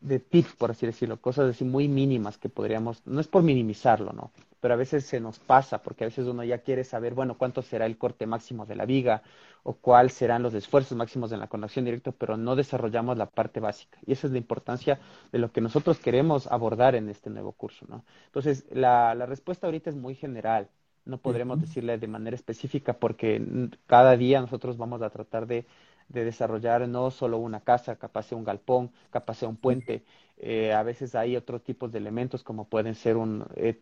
tips, 0.04 0.54
por 0.54 0.70
así 0.70 0.86
decirlo, 0.86 1.20
cosas 1.20 1.50
así 1.50 1.64
muy 1.64 1.88
mínimas 1.88 2.36
que 2.38 2.48
podríamos, 2.48 3.02
no 3.06 3.20
es 3.20 3.28
por 3.28 3.42
minimizarlo, 3.42 4.12
¿no? 4.12 4.30
Pero 4.60 4.74
a 4.74 4.76
veces 4.76 5.04
se 5.04 5.20
nos 5.20 5.38
pasa, 5.38 5.82
porque 5.82 6.04
a 6.04 6.06
veces 6.06 6.26
uno 6.26 6.44
ya 6.44 6.58
quiere 6.58 6.84
saber, 6.84 7.14
bueno, 7.14 7.36
cuánto 7.36 7.62
será 7.62 7.86
el 7.86 7.98
corte 7.98 8.26
máximo 8.26 8.66
de 8.66 8.76
la 8.76 8.86
viga 8.86 9.22
o 9.62 9.74
cuáles 9.74 10.14
serán 10.14 10.42
los 10.42 10.54
esfuerzos 10.54 10.96
máximos 10.96 11.32
en 11.32 11.40
la 11.40 11.48
conexión 11.48 11.84
directa, 11.84 12.12
pero 12.12 12.36
no 12.36 12.56
desarrollamos 12.56 13.18
la 13.18 13.26
parte 13.26 13.60
básica. 13.60 13.98
Y 14.06 14.12
esa 14.12 14.26
es 14.26 14.32
la 14.32 14.38
importancia 14.38 15.00
de 15.32 15.38
lo 15.38 15.52
que 15.52 15.60
nosotros 15.60 15.98
queremos 15.98 16.46
abordar 16.46 16.94
en 16.94 17.08
este 17.08 17.30
nuevo 17.30 17.52
curso, 17.52 17.86
¿no? 17.88 18.04
Entonces, 18.26 18.66
la, 18.70 19.14
la 19.14 19.26
respuesta 19.26 19.66
ahorita 19.66 19.90
es 19.90 19.96
muy 19.96 20.14
general. 20.14 20.68
No 21.04 21.18
podremos 21.18 21.60
decirle 21.60 21.98
de 21.98 22.06
manera 22.08 22.34
específica 22.34 22.94
porque 22.94 23.68
cada 23.86 24.16
día 24.16 24.40
nosotros 24.40 24.78
vamos 24.78 25.02
a 25.02 25.10
tratar 25.10 25.46
de 25.46 25.66
de 26.08 26.24
desarrollar 26.24 26.88
no 26.88 27.10
solo 27.10 27.38
una 27.38 27.60
casa, 27.60 27.96
capaz 27.96 28.24
sea 28.24 28.38
un 28.38 28.44
galpón, 28.44 28.90
capaz 29.10 29.34
sea 29.38 29.48
un 29.48 29.56
puente. 29.56 30.02
Eh, 30.38 30.72
a 30.72 30.82
veces 30.82 31.14
hay 31.14 31.36
otro 31.36 31.60
tipo 31.60 31.88
de 31.88 31.98
elementos 31.98 32.42
como 32.42 32.68
pueden 32.68 32.94
ser 32.94 33.16
un... 33.16 33.44
Eh, 33.56 33.80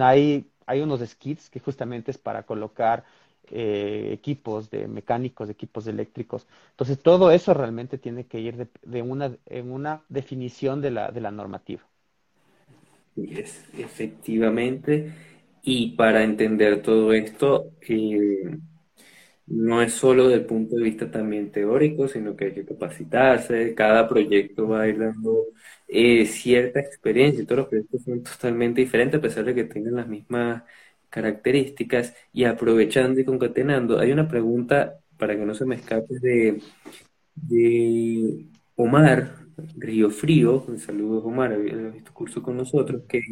hay, 0.00 0.46
hay 0.66 0.80
unos 0.80 1.00
skits 1.00 1.50
que 1.50 1.60
justamente 1.60 2.10
es 2.10 2.18
para 2.18 2.44
colocar 2.44 3.04
eh, 3.50 4.10
equipos 4.12 4.70
de 4.70 4.88
mecánicos, 4.88 5.48
equipos 5.48 5.86
eléctricos. 5.86 6.46
Entonces, 6.70 7.00
todo 7.00 7.30
eso 7.30 7.54
realmente 7.54 7.96
tiene 7.96 8.26
que 8.26 8.40
ir 8.40 8.68
de, 8.82 9.02
una, 9.02 9.36
en 9.46 9.70
una 9.70 10.02
definición 10.08 10.80
de 10.80 10.90
la, 10.90 11.10
de 11.12 11.20
la 11.20 11.30
normativa. 11.30 11.82
Es, 13.16 13.64
efectivamente. 13.78 15.12
Y 15.62 15.92
para 15.92 16.24
entender 16.24 16.82
todo 16.82 17.12
esto, 17.12 17.70
no 19.46 19.80
es 19.82 19.92
solo 19.94 20.28
desde 20.28 20.40
el 20.42 20.46
punto 20.46 20.76
de 20.76 20.82
vista 20.82 21.10
también 21.10 21.50
teórico, 21.52 22.08
sino 22.08 22.34
que 22.36 22.46
hay 22.46 22.54
que 22.54 22.64
capacitarse, 22.66 23.74
cada 23.74 24.08
proyecto 24.08 24.68
va 24.68 24.82
a 24.82 24.88
ir 24.88 24.98
dando 24.98 25.46
eh, 25.88 26.26
cierta 26.26 26.80
experiencia, 26.80 27.44
todos 27.44 27.58
los 27.58 27.68
proyectos 27.68 28.02
son 28.02 28.22
totalmente 28.22 28.80
diferentes 28.80 29.18
a 29.18 29.22
pesar 29.22 29.44
de 29.44 29.54
que 29.54 29.64
tengan 29.64 29.96
las 29.96 30.08
mismas 30.08 30.64
características 31.08 32.14
y 32.32 32.44
aprovechando 32.44 33.20
y 33.20 33.24
concatenando, 33.24 33.98
hay 33.98 34.12
una 34.12 34.28
pregunta 34.28 35.00
para 35.16 35.36
que 35.36 35.46
no 35.46 35.54
se 35.54 35.64
me 35.64 35.76
escape 35.76 36.18
de, 36.20 36.60
Omar 38.76 39.46
Río 39.76 40.10
Frío, 40.10 40.64
un 40.68 40.78
saludo 40.78 41.24
Omar, 41.24 41.52
había 41.52 41.74
visto 41.74 42.12
curso 42.12 42.42
con 42.42 42.56
nosotros, 42.56 43.02
que 43.08 43.22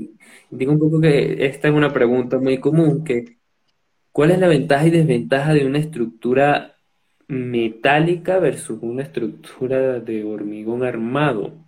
digo 0.50 0.72
un 0.72 0.78
poco 0.78 1.00
que 1.00 1.44
esta 1.46 1.68
es 1.68 1.74
una 1.74 1.92
pregunta 1.92 2.38
muy 2.38 2.58
común, 2.58 3.04
que 3.04 3.38
¿Cuál 4.14 4.30
es 4.30 4.38
la 4.38 4.46
ventaja 4.46 4.86
y 4.86 4.90
desventaja 4.92 5.52
de 5.54 5.66
una 5.66 5.78
estructura 5.80 6.76
metálica 7.26 8.38
versus 8.38 8.78
una 8.80 9.02
estructura 9.02 9.98
de 9.98 10.22
hormigón 10.22 10.84
armado? 10.84 11.66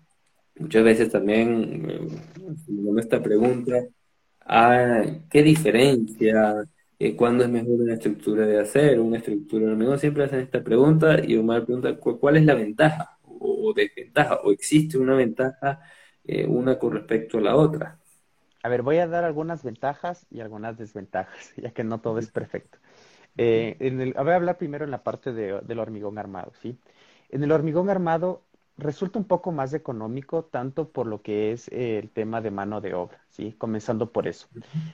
Muchas 0.56 0.84
veces 0.84 1.10
también, 1.10 1.90
eh, 1.90 2.08
esta 3.00 3.20
pregunta, 3.20 3.74
ah, 4.42 5.02
¿qué 5.28 5.42
diferencia? 5.42 6.64
Eh, 7.00 7.16
¿Cuándo 7.16 7.42
es 7.44 7.50
mejor 7.50 7.80
una 7.80 7.94
estructura 7.94 8.46
de 8.46 8.60
acero, 8.60 9.02
una 9.04 9.18
estructura 9.18 9.66
de 9.66 9.72
hormigón? 9.72 9.98
Siempre 9.98 10.24
hacen 10.24 10.40
esta 10.40 10.62
pregunta 10.62 11.18
y 11.26 11.36
Omar 11.36 11.64
pregunta, 11.64 11.96
¿cuál 11.98 12.36
es 12.36 12.44
la 12.44 12.54
ventaja 12.54 13.18
o, 13.24 13.72
desventaja? 13.74 14.36
¿O 14.44 14.52
existe 14.52 14.98
una 14.98 15.16
ventaja 15.16 15.80
eh, 16.24 16.46
una 16.46 16.78
con 16.78 16.92
respecto 16.94 17.38
a 17.38 17.40
la 17.40 17.56
otra? 17.56 17.98
A 18.66 18.68
ver, 18.68 18.82
voy 18.82 18.98
a 18.98 19.06
dar 19.06 19.22
algunas 19.22 19.62
ventajas 19.62 20.26
y 20.28 20.40
algunas 20.40 20.76
desventajas, 20.76 21.52
ya 21.56 21.70
que 21.70 21.84
no 21.84 22.00
todo 22.00 22.18
es 22.18 22.32
perfecto. 22.32 22.78
Eh, 23.36 23.76
en 23.78 24.00
el, 24.00 24.12
voy 24.14 24.32
a 24.32 24.34
hablar 24.34 24.58
primero 24.58 24.84
en 24.84 24.90
la 24.90 25.04
parte 25.04 25.32
de, 25.32 25.60
del 25.60 25.78
hormigón 25.78 26.18
armado, 26.18 26.52
¿sí? 26.60 26.76
En 27.28 27.44
el 27.44 27.52
hormigón 27.52 27.90
armado 27.90 28.42
resulta 28.76 29.20
un 29.20 29.24
poco 29.24 29.52
más 29.52 29.72
económico, 29.72 30.46
tanto 30.46 30.90
por 30.90 31.06
lo 31.06 31.22
que 31.22 31.52
es 31.52 31.68
eh, 31.68 32.00
el 32.00 32.10
tema 32.10 32.40
de 32.40 32.50
mano 32.50 32.80
de 32.80 32.94
obra, 32.94 33.20
¿sí? 33.28 33.52
Comenzando 33.56 34.10
por 34.10 34.26
eso. 34.26 34.48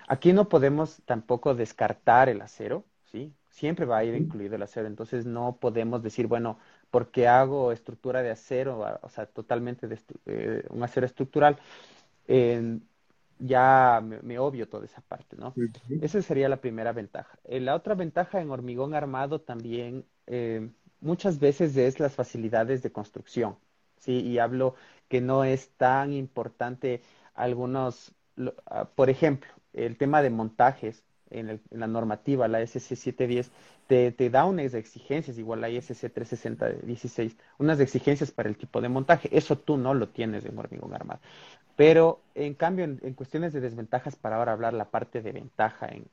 Aquí 0.07 0.35
no 0.35 0.51
podemos 0.51 1.01
tampoco 1.07 1.55
descartar 1.55 2.29
el 2.29 2.43
acero, 2.43 2.85
¿sí? 3.11 3.33
Siempre 3.49 3.87
va 3.87 3.97
a 3.99 4.05
ir 4.05 4.15
incluido 4.15 4.57
el 4.57 4.63
acero, 4.65 4.87
entonces 4.87 5.25
no 5.25 5.57
podemos 5.59 6.03
decir, 6.03 6.27
bueno, 6.27 6.59
porque 6.91 7.27
hago 7.27 7.73
estructura 7.73 8.23
de 8.23 8.33
acero, 8.33 9.01
o 9.01 9.09
sea, 9.09 9.25
totalmente 9.25 9.89
de, 9.89 9.99
eh, 10.27 10.63
un 10.69 10.83
acero 10.83 11.07
estructural, 11.07 11.59
ya 13.39 14.03
me, 14.03 14.39
obvio 14.39 14.69
toda 14.69 14.85
esa 14.85 15.01
parte, 15.01 15.37
¿no? 15.37 15.55
Esa 16.01 16.23
sería 16.23 16.49
la 16.49 16.61
primera 16.61 16.93
ventaja. 16.93 17.39
Eh, 17.45 17.61
la 17.61 17.75
otra 17.75 17.95
ventaja 17.95 18.41
en 18.41 18.51
hormigón 18.51 18.95
armado 18.95 19.41
también 19.41 20.05
eh, 20.27 20.71
muchas 21.01 21.39
veces 21.39 21.77
es 21.77 22.01
las 22.01 22.15
facilidades 22.15 22.83
de 22.83 22.93
construcción, 22.93 23.57
¿sí? 23.99 24.21
Y 24.21 24.39
hablo 24.39 24.75
que 25.09 25.21
no 25.21 25.45
es 25.45 25.71
tan 25.77 26.13
importante 26.13 27.03
algunos, 27.35 28.13
ah, 28.67 28.89
por 28.95 29.11
ejemplo, 29.11 29.51
el 29.73 29.97
tema 29.97 30.23
de 30.23 30.31
montajes 30.31 31.05
en, 31.31 31.61
la 31.71 31.87
normativa, 31.87 32.49
la 32.49 32.61
SC710, 32.63 33.51
te, 33.93 34.11
te, 34.11 34.31
da 34.31 34.47
unas 34.47 34.73
exigencias, 34.73 35.37
igual 35.37 35.61
la 35.61 35.69
ISC 35.69 36.11
36016, 36.11 37.37
unas 37.59 37.79
exigencias 37.79 38.31
para 38.31 38.49
el 38.49 38.57
tipo 38.57 38.81
de 38.81 38.89
montaje. 38.89 39.29
Eso 39.37 39.59
tú 39.59 39.77
no 39.77 39.93
lo 39.93 40.09
tienes 40.09 40.47
en 40.47 40.59
hormigón 40.59 40.95
armado. 40.95 41.21
Pero 41.77 42.23
en 42.35 42.55
cambio, 42.55 42.87
en, 42.87 43.13
cuestiones 43.13 43.53
de 43.53 43.61
desventajas, 43.61 44.17
para 44.17 44.37
ahora 44.37 44.53
hablar 44.53 44.73
la 44.73 44.87
parte 44.87 45.21
de 45.21 45.33
ventaja 45.33 45.91
en, 45.91 46.07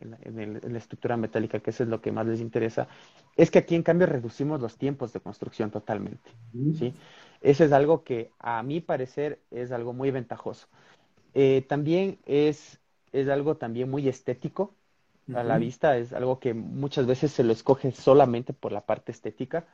la 0.62 0.78
estructura 0.78 1.16
metálica, 1.16 1.62
que 1.62 1.70
eso 1.70 1.84
es 1.84 1.90
lo 1.90 2.02
que 2.02 2.12
más 2.12 2.28
les 2.28 2.42
interesa, 2.42 2.90
es 3.38 3.50
que 3.50 3.60
aquí 3.60 3.76
en 3.76 3.84
cambio 3.84 4.08
reducimos 4.08 4.60
los 4.60 4.78
tiempos 4.78 5.14
de 5.14 5.22
construcción 5.22 5.72
totalmente. 5.72 6.32
¿sí? 6.78 6.94
Eso 7.40 7.64
es 7.64 7.72
algo 7.72 8.04
que 8.04 8.30
a 8.40 8.62
mi 8.62 8.82
parecer 8.82 9.40
es 9.52 9.72
algo 9.72 9.94
muy 9.94 10.12
ventajoso. 10.12 10.68
Eh, 11.34 11.64
también 11.70 12.20
es, 12.26 12.78
es 13.14 13.30
algo 13.30 13.56
también 13.56 13.90
muy 13.90 14.10
estético 14.10 14.76
a 15.36 15.44
la 15.44 15.58
vista, 15.58 15.98
es 15.98 16.14
algo 16.14 16.40
que 16.40 16.54
muchas 16.54 17.06
veces 17.06 17.32
se 17.32 17.44
lo 17.44 17.54
escoge 17.54 17.92
solamente 17.92 18.54
por 18.54 18.72
la 18.72 18.82
parte 18.82 19.12
estética. 19.12 19.66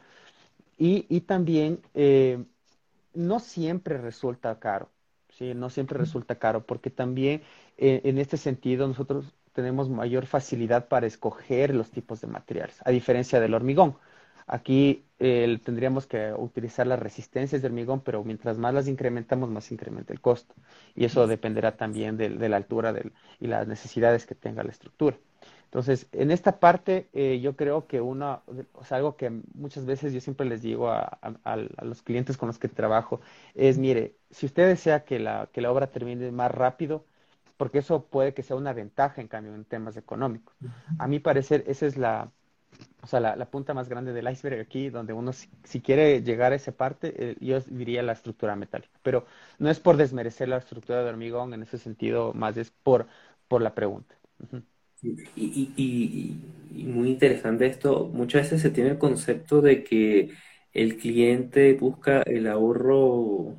Y, 0.77 1.05
y 1.09 1.21
también 1.21 1.79
eh, 1.93 2.43
no 3.13 3.39
siempre 3.39 3.97
resulta 3.97 4.59
caro. 4.59 4.89
¿sí? 5.29 5.53
No 5.53 5.69
siempre 5.69 5.97
resulta 5.97 6.35
caro, 6.35 6.65
porque 6.65 6.89
también 6.89 7.41
eh, 7.77 8.01
en 8.03 8.17
este 8.17 8.37
sentido 8.37 8.87
nosotros 8.87 9.25
tenemos 9.53 9.89
mayor 9.89 10.25
facilidad 10.25 10.87
para 10.87 11.07
escoger 11.07 11.73
los 11.73 11.89
tipos 11.89 12.21
de 12.21 12.27
materiales, 12.27 12.77
a 12.83 12.91
diferencia 12.91 13.39
del 13.39 13.53
hormigón. 13.53 13.95
Aquí 14.47 15.05
eh, 15.17 15.59
tendríamos 15.63 16.05
que 16.05 16.33
utilizar 16.37 16.85
las 16.85 16.99
resistencias 16.99 17.61
de 17.61 17.67
hormigón, 17.67 18.01
pero 18.01 18.23
mientras 18.23 18.59
más 18.59 18.73
las 18.73 18.87
incrementamos, 18.87 19.49
más 19.49 19.71
incrementa 19.71 20.13
el 20.13 20.21
costo. 20.21 20.53
Y 20.93 21.05
eso 21.05 21.25
dependerá 21.25 21.77
también 21.77 22.15
de, 22.17 22.29
la 22.29 22.57
altura 22.57 22.93
y 23.39 23.47
las 23.47 23.67
necesidades 23.67 24.27
que 24.27 24.35
tenga 24.35 24.63
la 24.63 24.69
estructura. 24.71 25.17
Entonces, 25.75 26.07
en 26.13 26.31
esta 26.31 26.61
parte, 26.61 27.09
eh, 27.11 27.41
yo 27.41 27.57
creo 27.57 27.85
que 27.85 27.99
uno, 27.99 28.41
o 28.75 28.85
sea, 28.85 28.95
algo 28.95 29.17
que 29.17 29.29
muchas 29.55 29.85
veces 29.85 30.13
yo 30.13 30.21
siempre 30.21 30.47
les 30.47 30.61
digo 30.61 30.89
a, 30.89 31.19
los 31.83 32.01
clientes 32.01 32.37
con 32.37 32.47
los 32.47 32.57
que 32.57 32.69
trabajo, 32.69 33.19
es, 33.55 33.77
mire, 33.77 34.15
si 34.31 34.45
usted 34.45 34.69
desea 34.69 35.03
que 35.03 35.19
la, 35.19 35.49
que 35.51 35.59
la 35.59 35.69
obra 35.69 35.87
termine 35.87 36.31
más 36.31 36.49
rápido, 36.49 37.03
porque 37.57 37.79
eso 37.79 38.05
puede 38.05 38.33
que 38.33 38.41
sea 38.41 38.55
una 38.55 38.71
ventaja, 38.71 39.19
en 39.19 39.27
cambio, 39.27 39.53
en 39.53 39.65
temas 39.65 39.97
económicos. 39.97 40.55
A 40.97 41.09
mi 41.09 41.19
parecer, 41.19 41.65
esa 41.67 41.87
es 41.87 41.97
la, 41.97 42.31
o 43.01 43.07
sea, 43.07 43.19
la, 43.19 43.45
punta 43.51 43.73
más 43.73 43.89
grande 43.89 44.13
del 44.13 44.31
iceberg 44.31 44.61
aquí, 44.61 44.89
donde 44.89 45.11
uno, 45.11 45.33
si, 45.33 45.81
quiere 45.81 46.23
llegar 46.23 46.53
a 46.53 46.55
esa 46.55 46.71
parte, 46.71 47.31
eh, 47.31 47.35
yo 47.41 47.59
diría 47.67 48.01
la 48.01 48.13
estructura 48.13 48.55
metálica. 48.55 48.97
Pero 49.03 49.25
no 49.59 49.69
es 49.69 49.81
por 49.81 49.97
desmerecer 49.97 50.47
la 50.47 50.55
estructura 50.55 51.03
de 51.03 51.09
hormigón, 51.09 51.53
en 51.53 51.63
ese 51.63 51.77
sentido, 51.77 52.33
más 52.33 52.55
es 52.55 52.71
por, 52.71 53.07
por 53.49 53.61
la 53.61 53.75
pregunta. 53.75 54.15
Y, 55.35 56.37
muy 56.71 57.09
interesante 57.09 57.67
esto, 57.67 58.09
muchas 58.13 58.43
veces 58.43 58.61
se 58.61 58.69
tiene 58.69 58.91
el 58.91 58.97
concepto 58.97 59.61
de 59.61 59.83
que 59.83 60.31
el 60.73 60.97
cliente 60.97 61.73
busca 61.73 62.21
el 62.23 62.47
ahorro 62.47 63.55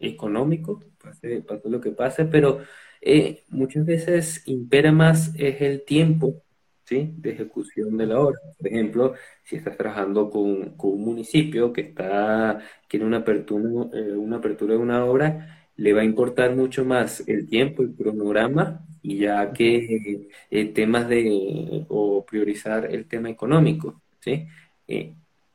económico, 0.00 0.80
pase, 1.02 1.44
lo 1.64 1.80
que 1.80 1.92
pase, 1.92 2.24
pero 2.24 2.60
eh, 3.00 3.44
muchas 3.48 3.86
veces 3.86 4.42
impera 4.46 4.92
más 4.92 5.32
es 5.36 5.60
el 5.62 5.84
tiempo 5.84 6.42
¿sí? 6.84 7.14
de 7.16 7.30
ejecución 7.30 7.96
de 7.96 8.06
la 8.06 8.20
obra. 8.20 8.38
Por 8.58 8.68
ejemplo, 8.68 9.14
si 9.44 9.56
estás 9.56 9.76
trabajando 9.76 10.28
con, 10.30 10.74
un 10.76 11.04
municipio 11.04 11.72
que 11.72 11.82
está, 11.82 12.58
quiere 12.88 13.06
una 13.06 13.18
apertura, 13.18 13.64
eh, 13.94 14.12
una 14.16 14.38
apertura 14.38 14.74
de 14.74 14.80
una 14.80 15.04
obra, 15.04 15.68
le 15.76 15.92
va 15.92 16.02
a 16.02 16.04
importar 16.04 16.54
mucho 16.56 16.84
más 16.84 17.26
el 17.28 17.48
tiempo, 17.48 17.82
el 17.82 17.94
cronograma, 17.94 18.86
y 19.02 19.18
ya 19.18 19.52
que 19.52 20.28
eh, 20.50 20.64
temas 20.66 21.08
de, 21.08 21.84
o 21.88 22.24
priorizar 22.24 22.86
el 22.92 23.06
tema 23.06 23.30
económico, 23.30 24.00
¿sí? 24.20 24.46
Eh, 24.88 25.14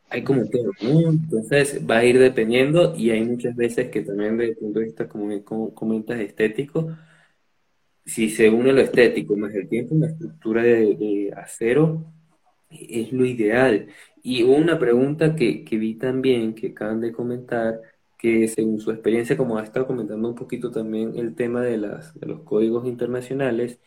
hay 0.09 0.23
como 0.23 0.45
todo, 0.49 0.71
¿no? 0.81 1.09
Entonces 1.09 1.81
va 1.89 1.97
a 1.97 2.05
ir 2.05 2.19
dependiendo 2.19 2.95
y 2.95 3.11
hay 3.11 3.23
muchas 3.23 3.55
veces 3.55 3.89
que 3.89 4.01
también 4.01 4.37
desde 4.37 4.51
el 4.51 4.57
punto 4.57 4.79
de 4.79 4.85
vista, 4.85 5.07
como 5.07 5.73
comentas, 5.73 6.19
estético, 6.19 6.95
si 8.05 8.29
se 8.29 8.49
une 8.49 8.71
lo 8.71 8.81
estético 8.81 9.35
más 9.35 9.53
el 9.53 9.67
tiempo, 9.67 9.95
una 9.95 10.07
estructura 10.07 10.63
de, 10.63 11.33
acero 11.35 12.05
es 12.69 13.11
lo 13.11 13.25
ideal. 13.25 13.87
Y 14.23 14.43
una 14.43 14.79
pregunta 14.79 15.35
que, 15.35 15.63
que, 15.63 15.77
vi 15.77 15.95
también, 15.95 16.53
que 16.55 16.67
acaban 16.69 17.01
de 17.01 17.11
comentar, 17.11 17.81
que 18.25 18.47
según 18.47 18.79
su 18.79 18.89
experiencia, 18.89 19.37
como 19.37 19.59
ha 19.59 19.63
estado 19.63 19.85
comentando 19.85 20.27
un 20.27 20.33
poquito 20.33 20.71
también 20.71 21.13
el 21.15 21.35
tema 21.35 21.61
de, 21.61 21.77
las, 21.77 22.19
de 22.19 22.25
los 22.25 22.41
códigos 22.41 22.87
internacionales, 22.87 23.79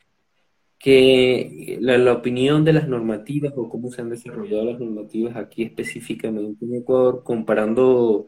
que 0.79 1.77
la, 1.81 2.13
opinión 2.13 2.65
de 2.65 2.73
las 2.73 2.87
normativas 2.87 3.53
o 3.57 3.69
cómo 3.69 3.91
se 3.91 4.01
han 4.01 4.11
desarrollado 4.11 4.65
las 4.65 4.79
normativas 4.79 5.35
aquí 5.35 5.65
específicamente 5.65 6.65
en 6.65 6.77
Ecuador, 6.77 7.25
comparando 7.25 8.27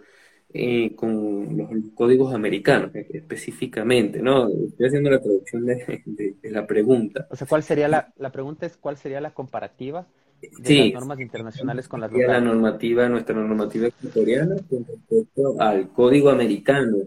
eh, 0.53 0.97
con 0.97 1.57
los, 1.57 1.69
códigos 1.95 2.35
americanos 2.35 2.93
eh, 2.97 3.07
específicamente, 3.15 4.21
¿no? 4.21 4.49
Estoy 4.49 4.89
haciendo 4.89 5.11
la 5.11 5.21
traducción 5.21 5.65
de, 5.65 6.37
la 6.43 6.67
pregunta. 6.67 7.29
O 7.31 7.37
sea, 7.37 7.47
¿cuál 7.47 7.63
sería 7.63 7.87
la, 7.87 8.13
la 8.17 8.33
pregunta 8.33 8.67
es 8.67 8.77
cuál 8.77 8.97
sería 8.97 9.21
la 9.21 9.33
comparativa 9.33 10.09
de 10.41 10.85
las 10.85 10.93
normas 10.95 11.21
internacionales 11.21 11.89
con 11.89 12.01
las 12.01 12.11
locales? 12.11 12.31
La 12.31 12.41
normativa, 12.41 13.09
nuestra 13.09 13.35
normativa 13.35 13.87
ecuatoriana 13.89 14.57
con 14.69 14.85
respecto 14.85 15.61
al 15.61 15.89
código 15.91 16.31
americano. 16.31 16.99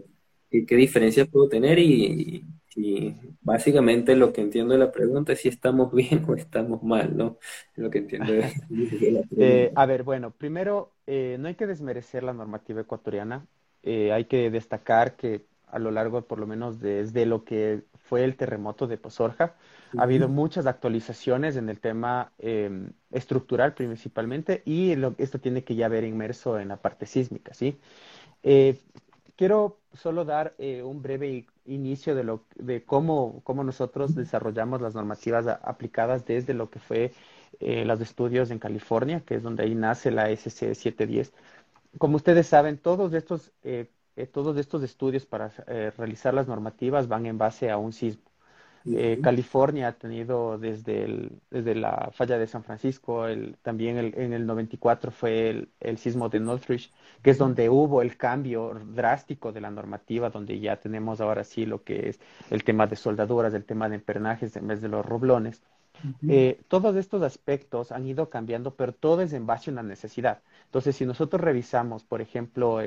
¿Qué, 0.50 0.64
qué 0.64 0.76
diferencias 0.76 1.28
puedo 1.28 1.48
tener? 1.48 1.78
Y, 1.78 2.44
y, 2.76 3.14
básicamente 3.40 4.16
lo 4.16 4.32
que 4.32 4.40
entiendo 4.40 4.72
de 4.72 4.80
la 4.80 4.90
pregunta 4.90 5.32
es 5.32 5.40
si 5.40 5.48
estamos 5.48 5.92
bien 5.94 6.24
o 6.28 6.34
estamos 6.34 6.82
mal, 6.82 7.16
¿no? 7.16 7.38
Lo 7.76 7.90
que 7.90 7.98
entiendo 7.98 8.32
de, 8.32 8.52
la 9.12 9.22
eh, 9.36 9.72
a 9.74 9.86
ver, 9.86 10.02
bueno, 10.02 10.30
primero 10.30 10.92
eh, 11.06 11.36
no 11.38 11.48
hay 11.48 11.54
que 11.54 11.66
desmerecer 11.66 12.22
la 12.22 12.32
normativa 12.32 12.80
ecuatoriana. 12.80 13.46
Eh, 13.82 14.12
hay 14.12 14.24
que 14.24 14.50
destacar 14.50 15.16
que 15.16 15.44
a 15.66 15.78
lo 15.78 15.90
largo, 15.90 16.22
por 16.22 16.38
lo 16.38 16.46
menos 16.46 16.80
desde 16.80 17.26
lo 17.26 17.44
que 17.44 17.82
fue 17.94 18.24
el 18.24 18.36
terremoto 18.36 18.86
de 18.86 18.96
Pozorja, 18.96 19.56
ha 19.98 20.02
habido 20.02 20.28
muchas 20.28 20.66
actualizaciones 20.66 21.56
en 21.56 21.68
el 21.68 21.80
tema 21.80 22.32
em, 22.38 22.92
estructural 23.10 23.74
principalmente 23.74 24.62
y 24.64 24.94
esto 25.18 25.38
tiene 25.40 25.64
que 25.64 25.74
ya 25.74 25.88
ver 25.88 26.04
inmerso 26.04 26.58
en 26.58 26.68
la 26.68 26.76
parte 26.76 27.06
sísmica, 27.06 27.54
¿sí? 27.54 27.78
Eh, 28.42 28.78
quiero 29.36 29.78
solo 29.92 30.24
dar 30.24 30.54
un 30.58 31.02
breve 31.02 31.46
inicio 31.66 32.14
de, 32.14 32.24
lo, 32.24 32.44
de 32.56 32.84
cómo, 32.84 33.40
cómo 33.44 33.64
nosotros 33.64 34.14
desarrollamos 34.14 34.80
las 34.80 34.94
normativas 34.94 35.46
aplicadas 35.46 36.26
desde 36.26 36.54
lo 36.54 36.70
que 36.70 36.78
fue 36.78 37.12
eh, 37.60 37.84
los 37.84 38.00
estudios 38.00 38.50
en 38.50 38.58
California, 38.58 39.20
que 39.20 39.36
es 39.36 39.42
donde 39.42 39.64
ahí 39.64 39.74
nace 39.74 40.10
la 40.10 40.30
SC 40.30 40.74
710. 40.74 41.32
Como 41.98 42.16
ustedes 42.16 42.46
saben, 42.46 42.78
todos 42.78 43.14
estos, 43.14 43.52
eh, 43.62 43.90
eh, 44.16 44.26
todos 44.26 44.56
estos 44.56 44.82
estudios 44.82 45.26
para 45.26 45.50
realizar 45.96 46.34
las 46.34 46.48
normativas 46.48 47.08
van 47.08 47.26
en 47.26 47.38
base 47.38 47.70
a 47.70 47.78
un 47.78 47.92
sismo. 47.92 48.22
California 49.22 49.88
ha 49.88 49.92
tenido 49.92 50.58
desde, 50.58 51.04
el, 51.04 51.40
desde 51.50 51.74
la 51.74 52.10
falla 52.12 52.36
de 52.36 52.46
San 52.46 52.64
Francisco, 52.64 53.26
el, 53.26 53.56
también 53.62 53.96
en 53.98 54.32
el 54.34 54.44
94 54.46 55.10
fue 55.10 55.48
el, 55.48 55.68
el, 55.80 55.96
sismo 55.96 56.28
de 56.28 56.40
Northridge, 56.40 56.92
que 57.22 57.30
es 57.30 57.38
donde 57.38 57.70
hubo 57.70 58.02
el 58.02 58.18
cambio 58.18 58.78
drástico 58.94 59.52
de 59.52 59.62
la 59.62 59.70
normativa, 59.70 60.28
donde 60.28 60.60
ya 60.60 60.76
tenemos 60.76 61.22
ahora 61.22 61.44
sí 61.44 61.64
lo 61.64 61.82
que 61.82 62.10
es 62.10 62.20
el 62.50 62.62
tema 62.62 62.86
de 62.86 62.96
soldaduras, 62.96 63.54
el 63.54 63.64
tema 63.64 63.88
de 63.88 63.94
empernajes 63.94 64.54
en 64.56 64.66
vez 64.66 64.82
de 64.82 64.88
los 64.88 65.04
roblones. 65.04 65.62
Eh, 66.28 66.60
todos 66.68 66.96
estos 66.96 67.22
aspectos 67.22 67.90
han 67.90 68.06
ido 68.06 68.28
cambiando, 68.28 68.74
pero 68.74 68.92
todo 68.92 69.22
es 69.22 69.32
en 69.32 69.46
base 69.46 69.70
a 69.70 69.72
una 69.72 69.82
necesidad. 69.82 70.42
Entonces, 70.66 70.96
si 70.96 71.06
nosotros 71.06 71.40
revisamos, 71.40 72.04
por 72.04 72.20
ejemplo, 72.20 72.80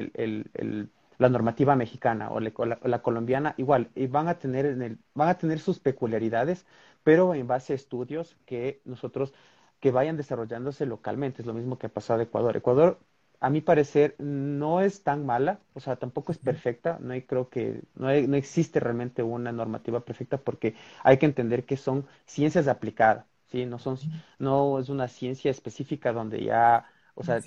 la 1.18 1.30
normativa 1.30 1.76
mexicana 1.76 2.30
o 2.32 2.40
la, 2.40 3.02
colombiana, 3.02 3.56
igual, 3.58 3.90
y 3.96 4.08
van 4.08 4.28
a, 4.28 4.38
tener 4.40 4.98
van 5.14 5.30
a 5.30 5.38
tener 5.38 5.60
sus 5.60 5.80
peculiaridades, 5.80 6.66
pero 7.04 7.34
en 7.34 7.48
base 7.48 7.74
a 7.74 7.76
estudios 7.76 8.38
que 8.46 8.82
nosotros, 8.86 9.34
que 9.80 9.92
vayan 9.92 10.18
desarrollándose 10.18 10.86
localmente. 10.86 11.42
Es 11.42 11.48
lo 11.48 11.54
mismo 11.54 11.78
que 11.78 11.88
ha 11.88 11.90
pasado 11.90 12.20
en 12.22 12.28
Ecuador. 12.28 12.58
Ecuador 12.58 13.00
a 13.40 13.50
mi 13.50 13.62
parecer, 13.62 14.16
no 14.20 14.82
es 14.82 15.04
tan 15.04 15.26
mala, 15.26 15.60
o 15.74 15.80
sea, 15.80 15.96
tampoco 15.98 16.32
es 16.32 16.38
perfecta, 16.40 16.98
no 17.02 17.14
hay, 17.14 17.22
creo 17.24 17.50
que 17.50 17.82
no, 17.96 18.08
no 18.08 18.36
existe 18.36 18.80
realmente 18.80 19.22
una 19.24 19.52
normativa 19.52 20.04
perfecta 20.04 20.38
porque 20.38 20.76
hay 21.04 21.18
que 21.18 21.28
entender 21.28 21.66
que 21.66 21.78
son 21.78 22.08
ciencias 22.26 22.68
aplicadas, 22.68 23.26
¿sí? 23.48 23.66
No, 23.66 23.78
son, 23.80 23.98
no 24.40 24.80
es 24.80 24.90
una 24.90 25.08
ciencia 25.08 25.52
específica 25.52 26.14
donde 26.14 26.44
ya, 26.44 26.86
o 27.14 27.24
sea, 27.24 27.42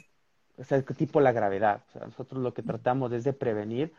o 0.60 0.64
sea, 0.64 0.82
tipo 0.82 1.20
la 1.20 1.32
gravedad, 1.32 1.82
o 1.88 1.92
sea, 1.92 2.06
nosotros 2.06 2.42
lo 2.42 2.54
que 2.54 2.62
tratamos 2.62 3.12
es 3.12 3.24
de 3.24 3.32
prevenir 3.32 3.92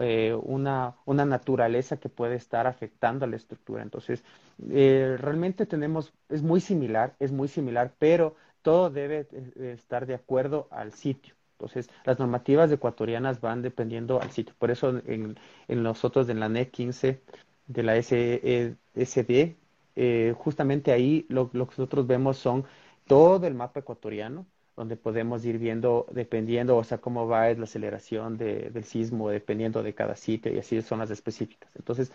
eh, 0.00 0.36
una, 0.42 0.96
una 1.04 1.24
naturaleza 1.24 1.98
que 1.98 2.08
puede 2.08 2.36
estar 2.36 2.66
afectando 2.66 3.24
a 3.24 3.28
la 3.28 3.36
estructura. 3.36 3.82
Entonces, 3.82 4.22
eh, 4.70 5.16
realmente 5.18 5.66
tenemos, 5.66 6.12
es 6.28 6.42
muy 6.42 6.60
similar, 6.60 7.14
es 7.18 7.32
muy 7.32 7.48
similar, 7.48 7.92
pero 7.98 8.36
todo 8.62 8.90
debe 8.90 9.26
eh, 9.32 9.72
estar 9.74 10.06
de 10.06 10.14
acuerdo 10.14 10.68
al 10.70 10.92
sitio. 10.92 11.34
Entonces, 11.58 11.90
las 12.04 12.18
normativas 12.18 12.72
ecuatorianas 12.72 13.40
van 13.40 13.62
dependiendo 13.62 14.20
al 14.20 14.30
sitio. 14.30 14.54
Por 14.58 14.70
eso, 14.70 15.00
en, 15.06 15.38
en 15.68 15.82
nosotros, 15.82 16.28
en 16.28 16.40
la 16.40 16.48
NEC 16.48 16.70
15 16.70 17.20
de 17.66 17.82
la 17.82 17.96
SD, 17.96 19.56
eh, 19.96 20.34
justamente 20.36 20.92
ahí 20.92 21.26
lo, 21.28 21.50
lo, 21.52 21.66
que 21.66 21.74
nosotros 21.78 22.06
vemos 22.06 22.38
son 22.38 22.64
todo 23.06 23.46
el 23.46 23.54
mapa 23.54 23.80
ecuatoriano, 23.80 24.46
donde 24.80 24.96
podemos 24.96 25.44
ir 25.44 25.58
viendo, 25.58 26.06
dependiendo, 26.10 26.78
o 26.78 26.84
sea, 26.84 26.96
cómo 26.96 27.28
va 27.28 27.52
la 27.52 27.64
aceleración 27.64 28.38
del 28.38 28.82
sismo, 28.84 29.28
dependiendo 29.28 29.82
de 29.82 29.92
cada 29.92 30.16
sitio, 30.16 30.50
y 30.50 30.58
así 30.58 30.80
son 30.80 31.00
las 31.00 31.10
específicas. 31.10 31.70
Entonces, 31.76 32.10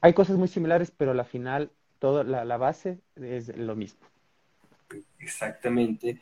hay 0.00 0.12
cosas 0.12 0.36
muy 0.36 0.48
similares, 0.48 0.90
pero 0.90 1.12
al 1.12 1.24
final, 1.24 1.70
toda 2.00 2.24
la, 2.24 2.44
la 2.44 2.56
base 2.56 2.98
es 3.14 3.56
lo 3.56 3.76
mismo. 3.76 4.00
Exactamente, 5.20 6.18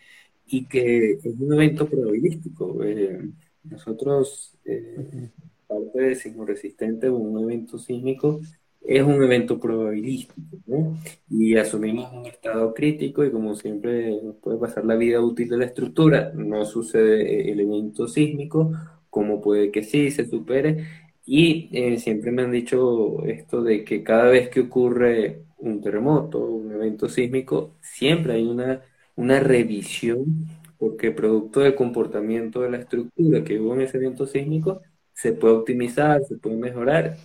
y 0.48 0.66
que 0.66 1.12
es 1.12 1.24
un 1.24 1.54
evento 1.54 1.88
probabilístico. 1.88 2.84
Eh, 2.84 3.30
nosotros, 3.64 4.52
eh, 4.66 5.30
parte 5.66 5.98
de 5.98 6.14
Sismo 6.14 6.44
Resistente, 6.44 7.08
un 7.08 7.42
evento 7.42 7.78
sísmico, 7.78 8.38
es 8.80 9.02
un 9.02 9.22
evento 9.22 9.58
probabilístico, 9.60 10.40
¿no? 10.66 10.98
Y 11.28 11.56
asumimos 11.56 12.12
un 12.12 12.26
estado 12.26 12.74
crítico 12.74 13.24
y 13.24 13.30
como 13.30 13.54
siempre 13.54 14.20
nos 14.22 14.36
puede 14.36 14.58
pasar 14.58 14.84
la 14.84 14.96
vida 14.96 15.20
útil 15.20 15.48
de 15.48 15.58
la 15.58 15.66
estructura, 15.66 16.32
no 16.34 16.64
sucede 16.64 17.50
el 17.52 17.60
evento 17.60 18.08
sísmico, 18.08 18.72
como 19.10 19.40
puede 19.40 19.70
que 19.70 19.82
sí 19.84 20.10
se 20.10 20.26
supere. 20.26 20.86
Y 21.24 21.68
eh, 21.72 21.98
siempre 21.98 22.32
me 22.32 22.42
han 22.42 22.52
dicho 22.52 23.24
esto 23.24 23.62
de 23.62 23.84
que 23.84 24.02
cada 24.02 24.24
vez 24.24 24.48
que 24.48 24.60
ocurre 24.60 25.44
un 25.58 25.80
terremoto, 25.80 26.38
un 26.40 26.72
evento 26.72 27.08
sísmico, 27.08 27.76
siempre 27.80 28.34
hay 28.34 28.44
una, 28.46 28.82
una 29.16 29.40
revisión, 29.40 30.46
porque 30.78 31.10
producto 31.12 31.60
del 31.60 31.74
comportamiento 31.74 32.62
de 32.62 32.70
la 32.70 32.78
estructura 32.78 33.44
que 33.44 33.60
hubo 33.60 33.74
en 33.74 33.82
ese 33.82 33.98
evento 33.98 34.26
sísmico, 34.26 34.80
se 35.12 35.32
puede 35.32 35.54
optimizar, 35.54 36.24
se 36.24 36.36
puede 36.38 36.56
mejorar, 36.56 37.16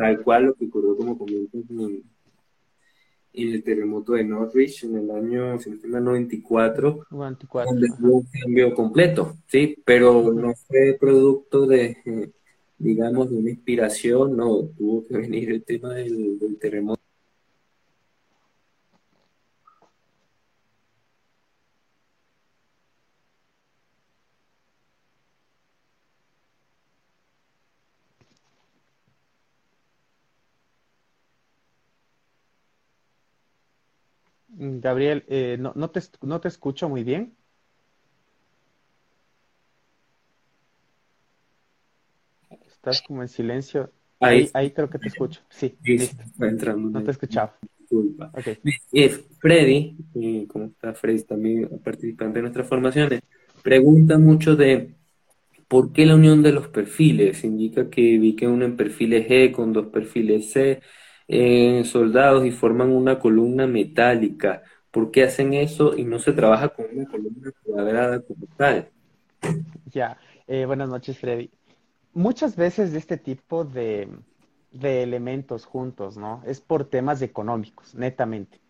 tal 0.00 0.22
cual 0.22 0.44
lo 0.46 0.54
que 0.54 0.64
ocurrió 0.64 0.96
como 0.96 1.18
comentas 1.18 1.62
en, 1.70 2.02
el 3.32 3.62
terremoto 3.62 4.14
de 4.14 4.24
Norwich 4.24 4.84
en 4.84 4.96
el 4.96 5.10
año, 5.10 5.58
si 5.60 5.70
94, 5.70 7.06
94 7.10 7.72
donde 7.72 7.88
hubo 8.00 8.16
un 8.16 8.26
cambio 8.26 8.74
completo, 8.74 9.36
¿sí? 9.46 9.76
Pero 9.84 10.32
no 10.32 10.52
fue 10.66 10.96
producto 10.98 11.66
de, 11.66 12.32
digamos, 12.78 13.30
de 13.30 13.36
una 13.36 13.50
inspiración, 13.50 14.36
no, 14.36 14.62
tuvo 14.76 15.06
que 15.06 15.18
venir 15.18 15.50
el 15.52 15.62
tema 15.62 15.94
del 15.94 16.58
terremoto 16.58 17.02
Gabriel, 34.80 35.24
eh, 35.28 35.56
no, 35.58 35.72
no, 35.76 35.90
te, 35.90 36.00
no 36.22 36.40
te 36.40 36.48
escucho 36.48 36.88
muy 36.88 37.04
bien. 37.04 37.34
Estás 42.66 43.02
como 43.02 43.22
en 43.22 43.28
silencio. 43.28 43.92
Ahí, 44.20 44.50
ahí, 44.54 44.70
creo 44.70 44.88
que 44.88 44.98
te 44.98 45.08
escucho. 45.08 45.40
Sí, 45.50 45.76
entrando. 46.40 46.90
No 46.90 47.04
te 47.04 47.10
escuchaba. 47.10 47.56
Disculpa. 47.78 48.32
Eh, 48.92 49.08
Freddy, 49.38 49.96
eh, 50.14 50.46
como 50.48 50.66
está 50.66 50.94
Freddy 50.94 51.22
también 51.24 51.68
participante 51.82 52.38
de 52.38 52.42
nuestras 52.42 52.66
formaciones, 52.66 53.20
pregunta 53.62 54.18
mucho 54.18 54.56
de 54.56 54.94
por 55.68 55.92
qué 55.92 56.06
la 56.06 56.16
unión 56.16 56.42
de 56.42 56.52
los 56.52 56.68
perfiles. 56.68 57.44
Indica 57.44 57.88
que 57.90 58.18
vi 58.18 58.34
que 58.34 58.48
uno 58.48 58.64
en 58.64 58.76
perfiles 58.76 59.28
G 59.28 59.52
con 59.52 59.72
dos 59.72 59.86
perfiles 59.86 60.50
C 60.50 60.80
soldados 61.84 62.44
y 62.46 62.50
forman 62.50 62.90
una 62.90 63.18
columna 63.18 63.66
metálica. 63.66 64.62
¿Por 64.90 65.10
qué 65.10 65.24
hacen 65.24 65.54
eso 65.54 65.96
y 65.96 66.04
no 66.04 66.18
se 66.18 66.32
trabaja 66.32 66.70
con 66.70 66.86
una 66.92 67.06
columna 67.06 67.52
cuadrada 67.64 68.20
como 68.22 68.46
tal? 68.56 68.90
Ya, 69.84 70.18
eh, 70.46 70.64
buenas 70.66 70.88
noches, 70.88 71.18
Freddy. 71.18 71.50
Muchas 72.14 72.56
veces 72.56 72.92
de 72.92 72.98
este 72.98 73.16
tipo 73.18 73.64
de, 73.64 74.08
de 74.72 75.02
elementos 75.02 75.66
juntos, 75.66 76.16
¿no? 76.16 76.42
Es 76.46 76.60
por 76.60 76.84
temas 76.86 77.22
económicos, 77.22 77.94
netamente. 77.94 78.60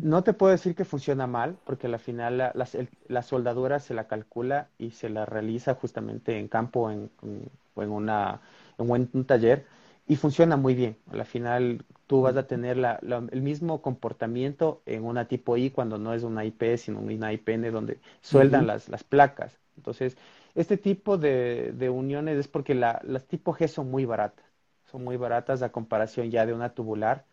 No 0.00 0.24
te 0.24 0.34
puedo 0.34 0.52
decir 0.52 0.74
que 0.76 0.84
funciona 0.84 1.26
mal, 1.26 1.58
porque 1.64 1.86
al 1.88 1.98
final 2.00 2.38
la, 2.38 2.52
el- 2.74 2.90
la 3.08 3.22
soldadura 3.22 3.80
se 3.80 3.94
la 3.94 4.08
calcula 4.08 4.70
y 4.78 4.92
se 4.92 5.10
la 5.10 5.26
realiza 5.26 5.74
justamente 5.76 6.38
en 6.38 6.48
campo 6.48 6.90
en, 6.90 7.10
en- 7.22 7.50
o 7.74 7.82
en 7.82 7.90
una, 7.90 8.40
en 8.78 8.90
un, 8.90 9.10
un 9.12 9.24
taller 9.26 9.66
y 10.08 10.16
funciona 10.16 10.56
muy 10.56 10.74
bien. 10.74 10.98
Al 11.12 11.24
final 11.26 11.84
tú 12.08 12.22
vas 12.22 12.36
a 12.36 12.46
tener 12.48 12.76
la- 12.78 12.98
la- 13.02 13.26
el 13.30 13.42
mismo 13.42 13.82
comportamiento 13.82 14.82
en 14.86 15.04
una 15.04 15.28
tipo 15.28 15.56
I 15.58 15.70
cuando 15.70 15.98
no 15.98 16.14
es 16.14 16.24
una 16.24 16.44
IP, 16.46 16.78
sino 16.78 17.00
una 17.00 17.32
IPN 17.32 17.70
donde 17.70 18.00
sueldan 18.22 18.66
las, 18.66 18.88
las 18.88 19.04
placas. 19.04 19.60
Entonces, 19.76 20.16
este 20.54 20.78
tipo 20.78 21.18
de, 21.18 21.72
de 21.74 21.90
uniones 21.90 22.38
es 22.38 22.48
porque 22.48 22.74
la- 22.74 23.00
las 23.04 23.26
tipo 23.28 23.54
G 23.54 23.68
son 23.68 23.90
muy 23.90 24.04
baratas. 24.06 24.46
Son 24.90 25.04
muy 25.04 25.16
baratas 25.18 25.62
a 25.62 25.70
comparación 25.72 26.30
ya 26.30 26.46
de 26.46 26.54
una 26.54 26.74
tubular 26.74 27.26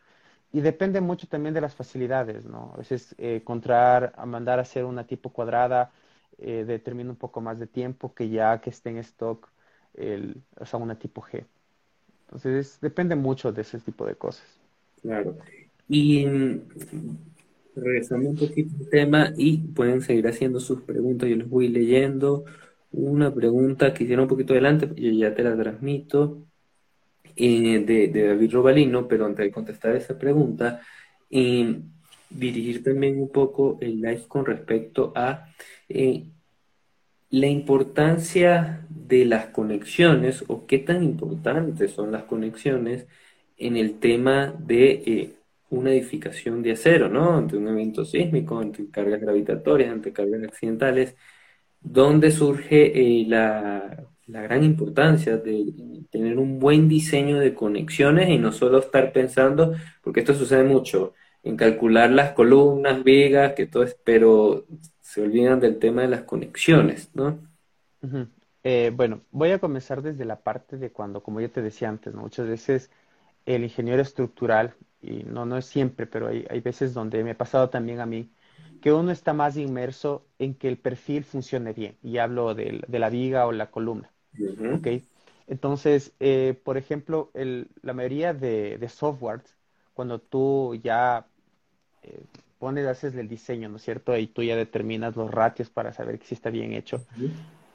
y 0.52 0.62
depende 0.62 1.02
mucho 1.02 1.28
también 1.28 1.54
de 1.54 1.62
las 1.62 1.76
facilidades, 1.76 2.46
¿no? 2.46 2.72
A 2.76 2.78
veces 2.78 3.16
eh, 3.20 3.38
encontrar, 3.38 4.14
a 4.18 4.26
mandar 4.26 4.60
a 4.60 4.64
hacer 4.64 4.86
una 4.86 5.06
tipo 5.08 5.32
cuadrada 5.34 5.92
eh, 6.38 6.64
determina 6.66 7.10
un 7.12 7.18
poco 7.18 7.42
más 7.42 7.60
de 7.60 7.68
tiempo 7.68 8.14
que 8.16 8.30
ya 8.30 8.62
que 8.62 8.70
esté 8.72 8.90
en 8.92 8.98
stock, 9.00 9.50
el, 9.94 10.44
o 10.60 10.66
sea, 10.66 10.80
una 10.80 10.98
tipo 11.00 11.22
G. 11.22 11.46
Entonces, 12.36 12.80
depende 12.82 13.16
mucho 13.16 13.52
de 13.52 13.62
ese 13.64 13.80
tipo 13.80 14.06
de 14.06 14.16
cosas. 14.16 14.62
claro. 15.02 15.38
Y 15.88 16.26
regresando 17.76 18.30
un 18.30 18.38
poquito 18.38 18.76
al 18.80 18.90
tema 18.90 19.34
y 19.38 19.58
pueden 19.60 20.02
seguir 20.02 20.28
haciendo 20.28 20.60
sus 20.60 20.82
preguntas, 20.84 21.30
yo 21.30 21.36
les 21.36 21.50
voy 21.50 21.68
leyendo 21.68 22.46
una 22.92 23.34
pregunta 23.34 23.94
que 23.94 24.04
hicieron 24.06 24.24
un 24.24 24.30
poquito 24.30 24.54
adelante, 24.54 24.90
y 24.96 25.20
ya 25.20 25.34
te 25.36 25.44
la 25.44 25.56
transmito. 25.58 26.48
eh, 27.36 27.80
de, 27.86 28.08
de 28.10 28.28
David 28.28 28.52
Robalino, 28.54 29.08
pero 29.08 29.26
antes 29.26 29.46
de 29.46 29.52
contestar 29.52 29.96
esa 29.96 30.18
pregunta, 30.18 30.82
eh, 31.30 31.82
dirigir 32.30 32.84
también 32.84 33.20
un 33.20 33.30
poco 33.32 33.78
el 33.82 33.98
live 34.02 34.28
con 34.28 34.46
respecto 34.46 35.12
a 35.16 35.48
eh, 35.90 36.26
la 37.30 37.48
importancia 37.48 38.86
de 38.90 39.26
las 39.26 39.48
conexiones 39.48 40.44
o 40.48 40.66
qué 40.68 40.80
tan 40.80 41.04
importantes 41.04 41.92
son 41.92 42.12
las 42.12 42.24
conexiones 42.26 43.08
en 43.58 43.78
el 43.78 44.00
tema 44.00 44.54
de 44.60 44.92
eh, 45.06 45.36
una 45.70 45.92
edificación 45.92 46.62
de 46.64 46.74
acero, 46.74 47.10
¿no? 47.10 47.36
Ante 47.38 47.58
un 47.58 47.68
evento 47.68 48.06
sísmico, 48.06 48.60
ante 48.60 48.90
cargas 48.90 49.22
gravitatorias, 49.22 49.92
ante 49.92 50.14
cargas 50.14 50.44
accidentales 50.44 51.16
donde 51.82 52.32
surge 52.32 53.22
eh, 53.22 53.26
la, 53.28 54.08
la 54.28 54.42
gran 54.42 54.64
importancia 54.64 55.38
de 55.38 56.06
tener 56.12 56.38
un 56.40 56.60
buen 56.60 56.90
diseño 56.90 57.40
de 57.40 57.54
conexiones 57.54 58.30
y 58.30 58.38
no 58.38 58.52
solo 58.52 58.80
estar 58.80 59.12
pensando, 59.14 59.76
porque 60.02 60.22
esto 60.22 60.34
sucede 60.34 60.64
mucho, 60.64 61.14
en 61.44 61.58
calcular 61.58 62.10
las 62.12 62.32
columnas, 62.34 63.04
vigas, 63.04 63.54
que 63.54 63.68
todo 63.68 63.84
es, 63.84 63.96
pero 64.04 64.66
se 65.16 65.22
olvidan 65.22 65.62
del 65.62 65.80
tema 65.80 66.02
de 66.04 66.10
las 66.10 66.24
conexiones, 66.24 67.10
¿no? 67.16 67.40
Eh, 68.64 68.92
bueno, 68.96 69.22
voy 69.32 69.52
a 69.52 69.60
comenzar 69.60 70.02
desde 70.02 70.26
la 70.26 70.42
parte 70.44 70.78
de 70.78 70.92
cuando, 70.92 71.22
como 71.24 71.40
yo 71.42 71.52
te 71.52 71.62
decía 71.62 71.90
antes, 71.90 72.14
¿no? 72.14 72.22
Muchas 72.22 72.48
veces 72.48 72.92
el 73.46 73.64
ingeniero 73.64 74.02
estructural, 74.02 74.76
y 75.02 75.24
no, 75.24 75.46
no 75.46 75.58
es 75.58 75.66
siempre, 75.66 76.08
pero 76.08 76.28
hay, 76.28 76.46
hay 76.50 76.62
veces 76.62 76.94
donde 76.94 77.24
me 77.24 77.32
ha 77.32 77.38
pasado 77.38 77.70
también 77.70 78.00
a 78.02 78.06
mí, 78.08 78.32
que 78.82 78.92
uno 78.94 79.12
está 79.12 79.34
más 79.34 79.58
inmerso 79.58 80.26
en 80.40 80.56
que 80.56 80.68
el 80.68 80.78
perfil 80.80 81.24
funcione 81.24 81.74
bien. 81.74 81.98
Y 82.04 82.18
hablo 82.18 82.56
de, 82.56 82.84
la 82.90 83.10
viga 83.10 83.46
o 83.48 83.52
la 83.52 83.72
columna, 83.72 84.12
¿ok? 84.72 84.88
Entonces, 85.48 86.14
eh, 86.20 86.60
por 86.64 86.78
ejemplo, 86.78 87.32
el- 87.36 87.70
la 87.84 87.94
mayoría 87.94 88.34
de, 88.34 88.78
de 88.80 88.90
softwares, 88.90 89.56
cuando 89.94 90.20
tú 90.22 90.76
ya 90.84 91.28
eh, 92.04 92.24
pones, 92.58 92.88
haces 92.88 93.16
el 93.16 93.28
diseño, 93.30 93.70
¿no 93.70 93.78
es 93.78 93.84
cierto? 93.84 94.18
Y 94.18 94.28
tú 94.28 94.44
ya 94.44 94.56
determinas 94.56 95.16
los 95.16 95.32
ratios 95.32 95.70
para 95.70 95.94
saber 95.94 96.20
que 96.20 96.26
sí 96.28 96.36
está 96.36 96.50
bien 96.50 96.74
hecho 96.74 97.06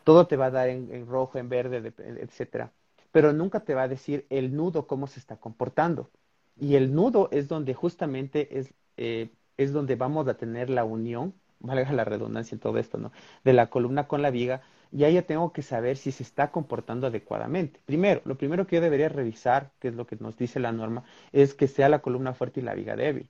todo 0.05 0.27
te 0.27 0.37
va 0.37 0.47
a 0.47 0.51
dar 0.51 0.69
en, 0.69 0.93
en 0.93 1.07
rojo, 1.07 1.39
en 1.39 1.49
verde, 1.49 1.81
de- 1.81 1.95
etcétera. 2.23 2.73
Pero 3.13 3.33
nunca 3.33 3.61
te 3.65 3.75
va 3.75 3.83
a 3.83 3.89
decir 3.89 4.27
el 4.31 4.55
nudo 4.57 4.87
cómo 4.87 5.07
se 5.07 5.21
está 5.21 5.37
comportando. 5.39 6.11
Y 6.57 6.75
el 6.77 6.95
nudo 6.95 7.29
es 7.33 7.49
donde 7.49 7.75
justamente 7.75 8.59
es, 8.59 8.73
eh, 8.97 9.31
es 9.57 9.73
donde 9.73 9.97
vamos 9.97 10.29
a 10.29 10.37
tener 10.37 10.71
la 10.71 10.85
unión, 10.85 11.35
valga 11.59 11.93
la 11.93 12.05
redundancia 12.05 12.55
en 12.55 12.61
todo 12.61 12.79
esto, 12.79 12.99
¿no? 12.99 13.13
De 13.45 13.53
la 13.53 13.71
columna 13.71 14.07
con 14.09 14.23
la 14.23 14.31
viga. 14.31 14.63
Y 14.93 15.05
ahí 15.05 15.15
ya 15.15 15.23
tengo 15.23 15.53
que 15.53 15.63
saber 15.63 15.97
si 15.97 16.13
se 16.13 16.23
está 16.23 16.51
comportando 16.51 17.07
adecuadamente. 17.07 17.81
Primero, 17.85 18.23
lo 18.25 18.37
primero 18.37 18.67
que 18.67 18.77
yo 18.77 18.83
debería 18.83 19.09
revisar, 19.09 19.73
que 19.79 19.89
es 19.89 19.95
lo 19.95 20.07
que 20.07 20.17
nos 20.17 20.37
dice 20.37 20.59
la 20.61 20.73
norma, 20.73 21.05
es 21.33 21.55
que 21.55 21.69
sea 21.69 21.89
la 21.89 22.01
columna 22.03 22.35
fuerte 22.35 22.61
y 22.61 22.63
la 22.65 22.75
viga 22.75 22.97
débil. 22.97 23.29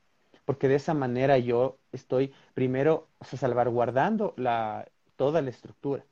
Porque 0.50 0.68
de 0.68 0.76
esa 0.76 0.94
manera 0.94 1.38
yo 1.38 1.78
estoy 1.92 2.32
primero, 2.54 3.08
salvaguardando 3.22 4.34
la, 4.36 4.88
toda 5.16 5.42
la 5.42 5.50
estructura. 5.50 6.04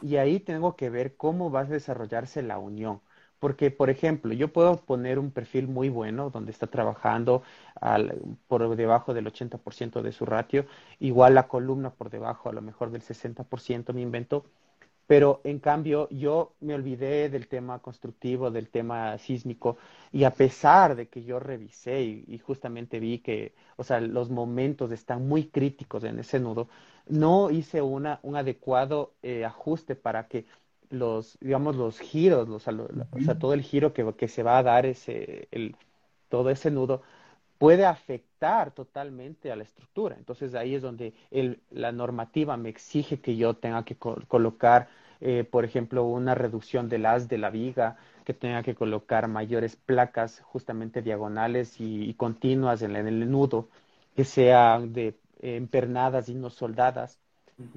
Y 0.00 0.16
ahí 0.16 0.40
tengo 0.40 0.76
que 0.76 0.90
ver 0.90 1.16
cómo 1.16 1.50
va 1.50 1.60
a 1.60 1.64
desarrollarse 1.64 2.42
la 2.42 2.58
unión. 2.58 3.00
Porque, 3.38 3.70
por 3.70 3.90
ejemplo, 3.90 4.32
yo 4.34 4.52
puedo 4.52 4.76
poner 4.84 5.18
un 5.18 5.30
perfil 5.30 5.68
muy 5.68 5.88
bueno 5.90 6.30
donde 6.30 6.52
está 6.52 6.66
trabajando 6.68 7.42
al- 7.80 8.20
por 8.48 8.76
debajo 8.76 9.14
del 9.14 9.26
80% 9.26 10.02
de 10.02 10.12
su 10.12 10.24
ratio, 10.26 10.66
igual 11.00 11.34
la 11.34 11.48
columna 11.48 11.90
por 11.90 12.10
debajo 12.10 12.48
a 12.48 12.52
lo 12.52 12.62
mejor 12.62 12.90
del 12.90 13.02
60% 13.02 13.92
me 13.92 14.02
invento, 14.02 14.46
pero 15.06 15.40
en 15.44 15.58
cambio 15.58 16.08
yo 16.10 16.54
me 16.60 16.74
olvidé 16.74 17.28
del 17.28 17.48
tema 17.48 17.78
constructivo, 17.80 18.50
del 18.50 18.68
tema 18.70 19.18
sísmico, 19.18 19.76
y 20.12 20.24
a 20.24 20.30
pesar 20.30 20.96
de 20.96 21.08
que 21.08 21.24
yo 21.24 21.38
revisé 21.40 22.02
y, 22.02 22.24
y 22.28 22.38
justamente 22.38 22.98
vi 23.00 23.18
que, 23.18 23.54
o 23.76 23.84
sea, 23.84 24.00
los 24.00 24.30
momentos 24.30 24.90
están 24.92 25.26
muy 25.28 25.46
críticos 25.48 26.04
en 26.04 26.18
ese 26.18 26.40
nudo, 26.40 26.68
no 27.06 27.50
hice 27.50 27.82
una, 27.82 28.18
un 28.22 28.36
adecuado 28.36 29.12
eh, 29.22 29.44
ajuste 29.44 29.94
para 29.96 30.28
que 30.28 30.46
los, 30.90 31.38
digamos, 31.40 31.76
los 31.76 31.98
giros, 32.00 32.48
los, 32.48 32.66
o 32.68 33.20
sea, 33.20 33.38
todo 33.38 33.52
el 33.54 33.62
giro 33.62 33.92
que, 33.92 34.14
que 34.14 34.28
se 34.28 34.42
va 34.42 34.58
a 34.58 34.62
dar 34.62 34.86
ese, 34.86 35.48
el, 35.50 35.76
todo 36.28 36.50
ese 36.50 36.70
nudo 36.70 37.02
puede 37.58 37.86
afectar 37.86 38.72
totalmente 38.72 39.50
a 39.52 39.56
la 39.56 39.62
estructura. 39.64 40.16
Entonces 40.18 40.54
ahí 40.54 40.74
es 40.74 40.82
donde 40.82 41.14
el- 41.30 41.60
la 41.70 41.92
normativa 41.92 42.56
me 42.56 42.68
exige 42.68 43.20
que 43.20 43.36
yo 43.36 43.54
tenga 43.54 43.84
que 43.84 43.96
co- 43.96 44.18
colocar, 44.28 44.88
eh, 45.20 45.44
por 45.44 45.64
ejemplo, 45.64 46.04
una 46.04 46.34
reducción 46.34 46.88
del 46.88 47.06
haz 47.06 47.28
de 47.28 47.38
la 47.38 47.50
viga, 47.50 47.96
que 48.24 48.34
tenga 48.34 48.62
que 48.62 48.74
colocar 48.74 49.28
mayores 49.28 49.76
placas 49.76 50.40
justamente 50.40 51.02
diagonales 51.02 51.80
y, 51.80 52.04
y 52.08 52.14
continuas 52.14 52.82
en, 52.82 52.96
en 52.96 53.06
el 53.08 53.30
nudo, 53.30 53.68
que 54.16 54.24
sean 54.24 54.92
de 54.92 55.08
eh, 55.40 55.56
empernadas 55.56 56.28
y 56.28 56.34
no 56.34 56.50
soldadas. 56.50 57.20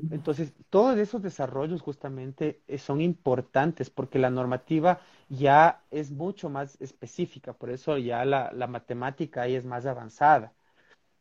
Entonces, 0.09 0.53
todos 0.69 0.97
esos 0.97 1.21
desarrollos 1.21 1.81
justamente 1.81 2.61
eh, 2.67 2.77
son 2.77 3.01
importantes 3.01 3.89
porque 3.89 4.19
la 4.19 4.29
normativa 4.29 5.01
ya 5.29 5.83
es 5.91 6.11
mucho 6.11 6.49
más 6.49 6.79
específica, 6.81 7.53
por 7.53 7.69
eso 7.69 7.97
ya 7.97 8.25
la, 8.25 8.51
la 8.53 8.67
matemática 8.67 9.43
ahí 9.43 9.55
es 9.55 9.65
más 9.65 9.85
avanzada, 9.85 10.53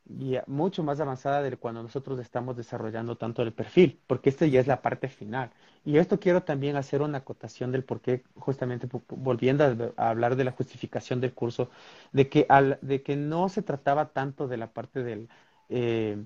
y 0.09 0.37
mucho 0.47 0.85
más 0.85 1.01
avanzada 1.01 1.43
de 1.43 1.57
cuando 1.57 1.83
nosotros 1.83 2.21
estamos 2.21 2.57
desarrollando 2.57 3.17
tanto 3.19 3.43
el 3.43 3.53
perfil, 3.53 4.01
porque 4.07 4.31
esta 4.31 4.47
ya 4.47 4.61
es 4.61 4.67
la 4.69 4.81
parte 4.83 5.09
final. 5.09 5.51
Y 5.85 5.99
esto 5.99 6.21
quiero 6.21 6.45
también 6.45 6.77
hacer 6.77 7.03
una 7.03 7.19
acotación 7.19 7.73
del 7.73 7.85
por 7.85 8.01
qué, 8.01 8.23
justamente 8.37 8.89
volviendo 9.09 9.65
a, 9.65 9.77
a 10.07 10.11
hablar 10.11 10.37
de 10.37 10.45
la 10.45 10.53
justificación 10.53 11.21
del 11.21 11.35
curso, 11.35 11.71
de 12.13 12.29
que, 12.29 12.47
al, 12.49 12.79
de 12.83 13.03
que 13.03 13.17
no 13.17 13.49
se 13.49 13.63
trataba 13.63 14.13
tanto 14.13 14.47
de 14.49 14.57
la 14.57 14.73
parte 14.73 15.03
del... 15.03 15.29
eh, 15.69 16.25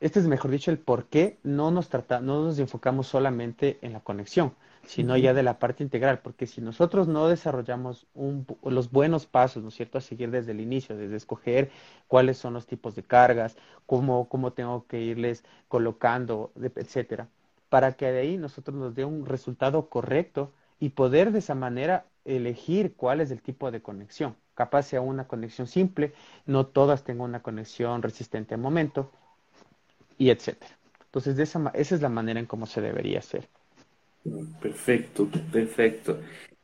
este 0.00 0.20
es 0.20 0.26
mejor 0.26 0.50
dicho 0.50 0.70
el 0.70 0.78
por 0.78 1.06
qué 1.06 1.38
no 1.42 1.70
nos 1.70 1.88
trata, 1.88 2.20
no 2.20 2.44
nos 2.44 2.58
enfocamos 2.58 3.06
solamente 3.06 3.78
en 3.82 3.92
la 3.92 4.00
conexión, 4.00 4.54
sino 4.84 5.16
ya 5.16 5.32
de 5.34 5.42
la 5.42 5.58
parte 5.58 5.82
integral, 5.82 6.20
porque 6.20 6.46
si 6.46 6.60
nosotros 6.60 7.08
no 7.08 7.28
desarrollamos 7.28 8.06
un 8.14 8.46
los 8.64 8.90
buenos 8.90 9.26
pasos, 9.26 9.62
¿no 9.62 9.68
es 9.68 9.74
cierto?, 9.74 9.98
a 9.98 10.00
seguir 10.00 10.30
desde 10.30 10.52
el 10.52 10.60
inicio, 10.60 10.96
desde 10.96 11.16
escoger 11.16 11.70
cuáles 12.08 12.38
son 12.38 12.54
los 12.54 12.66
tipos 12.66 12.94
de 12.94 13.02
cargas, 13.02 13.56
cómo, 13.86 14.28
cómo 14.28 14.52
tengo 14.52 14.86
que 14.86 15.00
irles 15.00 15.44
colocando, 15.68 16.52
etcétera, 16.60 17.28
para 17.68 17.92
que 17.92 18.06
de 18.10 18.20
ahí 18.20 18.36
nosotros 18.36 18.76
nos 18.76 18.94
dé 18.94 19.04
un 19.04 19.26
resultado 19.26 19.88
correcto 19.88 20.52
y 20.80 20.90
poder 20.90 21.32
de 21.32 21.38
esa 21.38 21.54
manera 21.54 22.06
elegir 22.24 22.94
cuál 22.96 23.20
es 23.20 23.30
el 23.30 23.40
tipo 23.40 23.70
de 23.70 23.82
conexión. 23.82 24.36
Capaz 24.54 24.82
sea 24.82 25.00
una 25.00 25.28
conexión 25.28 25.66
simple, 25.66 26.12
no 26.44 26.66
todas 26.66 27.04
tengan 27.04 27.28
una 27.28 27.42
conexión 27.42 28.02
resistente 28.02 28.54
al 28.54 28.60
momento 28.60 29.10
y 30.22 30.30
etcétera. 30.30 30.78
Entonces, 31.06 31.36
esa, 31.38 31.70
esa 31.74 31.94
es 31.96 32.00
la 32.00 32.08
manera 32.08 32.38
en 32.38 32.46
cómo 32.46 32.64
se 32.66 32.80
debería 32.80 33.18
hacer. 33.18 33.48
Perfecto, 34.60 35.28
perfecto. 35.52 36.20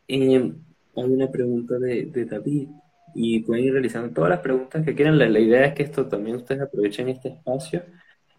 Eh, 0.07 0.53
hay 0.95 1.05
una 1.05 1.29
pregunta 1.29 1.77
de, 1.79 2.07
de 2.07 2.25
David 2.25 2.69
y 3.17 3.41
pueden 3.41 3.65
ir 3.65 3.73
realizando 3.73 4.15
todas 4.15 4.31
las 4.31 4.41
preguntas 4.41 4.85
que 4.85 4.95
quieran. 4.95 5.19
La, 5.19 5.29
la 5.29 5.41
idea 5.41 5.67
es 5.67 5.75
que 5.75 5.83
esto 5.83 6.07
también 6.07 6.37
ustedes 6.37 6.63
aprovechen 6.63 7.09
este 7.09 7.31
espacio 7.31 7.83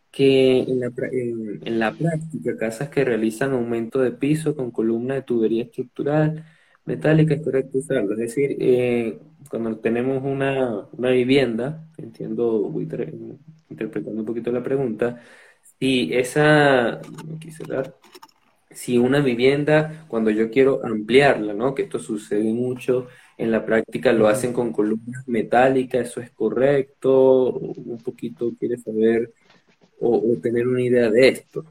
que 0.09 0.59
en 0.61 0.79
la, 0.79 0.91
en, 1.11 1.79
la 1.79 1.91
práctica, 1.91 2.57
casas 2.57 2.89
que 2.89 3.03
realizan 3.03 3.51
aumento 3.51 3.99
de 3.99 4.11
piso 4.11 4.55
con 4.55 4.71
columna 4.71 5.15
de 5.15 5.21
tubería 5.23 5.63
estructural 5.63 6.45
metálica 6.89 7.35
es 7.35 7.41
correcto 7.41 7.77
usarlo. 7.77 8.13
Es 8.13 8.19
decir, 8.19 8.57
eh, 8.59 9.19
cuando 9.49 9.77
tenemos 9.77 10.23
una, 10.23 10.87
una 10.91 11.09
vivienda, 11.11 11.87
entiendo, 11.97 12.63
voy 12.69 12.83
interpretando 13.69 14.19
un 14.19 14.25
poquito 14.25 14.51
la 14.51 14.63
pregunta, 14.63 15.21
si 15.79 16.13
esa, 16.13 16.99
si 18.71 18.97
una 18.97 19.19
vivienda, 19.21 20.05
cuando 20.07 20.31
yo 20.31 20.49
quiero 20.49 20.81
ampliarla, 20.83 21.53
¿no? 21.53 21.73
Que 21.73 21.83
esto 21.83 21.99
sucede 21.99 22.51
mucho 22.53 23.07
en 23.37 23.51
la 23.51 23.65
práctica, 23.65 24.11
lo 24.11 24.27
hacen 24.27 24.51
con 24.51 24.73
columnas 24.73 25.27
metálicas, 25.27 26.09
¿eso 26.09 26.21
es 26.21 26.31
correcto? 26.31 27.51
Un 27.51 27.99
poquito 28.03 28.51
quiere 28.59 28.77
saber 28.77 29.31
o, 29.99 30.21
tener 30.41 30.67
una 30.67 30.81
idea 30.81 31.09
de 31.09 31.29
esto. 31.29 31.65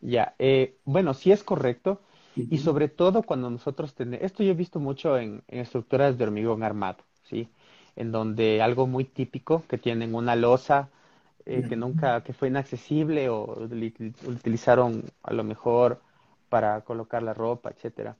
Ya, 0.00 0.34
eh, 0.38 0.76
bueno, 0.84 1.14
sí 1.14 1.32
es 1.32 1.42
correcto. 1.42 2.00
Y 2.34 2.58
sobre 2.58 2.88
todo 2.88 3.22
cuando 3.22 3.50
nosotros 3.50 3.94
tenemos, 3.94 4.24
esto 4.24 4.42
yo 4.42 4.52
he 4.52 4.54
visto 4.54 4.80
mucho 4.80 5.18
en, 5.18 5.42
estructuras 5.48 6.16
de 6.16 6.24
hormigón 6.24 6.62
armado, 6.62 6.98
¿sí? 7.24 7.48
En 7.94 8.10
donde 8.10 8.62
algo 8.62 8.86
muy 8.86 9.04
típico, 9.04 9.64
que 9.68 9.78
tienen 9.78 10.14
una 10.14 10.34
losa 10.34 10.88
eh, 11.44 11.64
que 11.68 11.76
nunca, 11.76 12.22
que 12.22 12.32
fue 12.32 12.48
inaccesible 12.48 13.28
o 13.28 13.68
utilizaron 14.26 15.04
a 15.22 15.34
lo 15.34 15.44
mejor 15.44 16.00
para 16.48 16.80
colocar 16.82 17.22
la 17.22 17.34
ropa, 17.34 17.70
etcétera. 17.70 18.16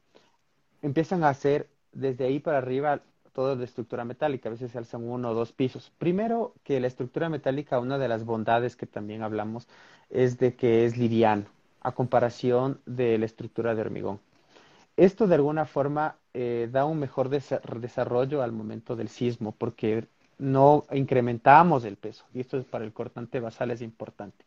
Empiezan 0.83 1.25
a 1.25 1.31
hacer 1.31 1.69
desde 1.93 2.25
ahí 2.25 2.39
para 2.39 2.59
arriba 2.59 3.01
todo 3.33 3.57
de 3.57 3.65
estructura 3.65 4.05
metálica, 4.05 4.51
a 4.51 4.53
veces 4.53 4.73
se 4.73 4.79
alzan 4.79 5.09
uno 5.09 5.31
o 5.31 5.35
dos 5.35 5.53
pisos. 5.53 5.91
Primero 5.97 6.55
que 6.65 6.81
la 6.81 6.87
estructura 6.87 7.31
metálica, 7.31 7.79
una 7.79 7.97
de 7.97 8.09
las 8.09 8.25
bondades 8.25 8.77
que 8.77 8.87
también 8.87 9.23
hablamos 9.23 9.69
es 10.11 10.39
de 10.39 10.55
que 10.55 10.85
es 10.85 10.99
liviano 10.99 11.47
a 11.83 11.93
comparación 11.93 12.81
de 12.87 13.19
la 13.19 13.27
estructura 13.27 13.75
de 13.75 13.81
hormigón. 13.81 14.21
Esto 14.97 15.27
de 15.27 15.35
alguna 15.35 15.65
forma 15.65 16.17
eh, 16.35 16.69
da 16.71 16.85
un 16.85 16.99
mejor 16.99 17.29
desarrollo 17.29 18.43
al 18.43 18.53
momento 18.53 18.95
del 18.95 19.09
sismo 19.09 19.53
porque 19.53 20.07
no 20.39 20.85
incrementamos 20.93 21.85
el 21.85 21.97
peso 21.97 22.25
y 22.35 22.41
esto 22.41 22.59
es 22.59 22.65
para 22.65 22.85
el 22.85 22.93
cortante 22.93 23.41
basal 23.41 23.71
es 23.71 23.81
importante. 23.83 24.45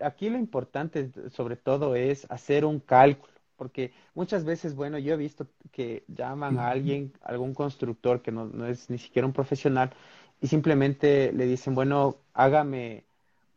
aquí 0.00 0.30
lo 0.30 0.38
importante 0.38 1.10
sobre 1.30 1.56
todo 1.56 1.94
es 1.94 2.26
hacer 2.30 2.64
un 2.64 2.80
cálculo 2.80 3.34
porque 3.56 3.92
muchas 4.14 4.44
veces, 4.44 4.74
bueno, 4.74 4.98
yo 4.98 5.14
he 5.14 5.16
visto 5.16 5.46
que 5.70 6.04
llaman 6.08 6.58
a 6.58 6.68
alguien, 6.70 7.12
algún 7.22 7.54
constructor 7.54 8.20
que 8.20 8.32
no, 8.32 8.46
no 8.46 8.66
es 8.66 8.90
ni 8.90 8.98
siquiera 8.98 9.26
un 9.26 9.32
profesional, 9.32 9.90
y 10.40 10.48
simplemente 10.48 11.32
le 11.32 11.46
dicen, 11.46 11.74
bueno, 11.74 12.16
hágame 12.34 13.04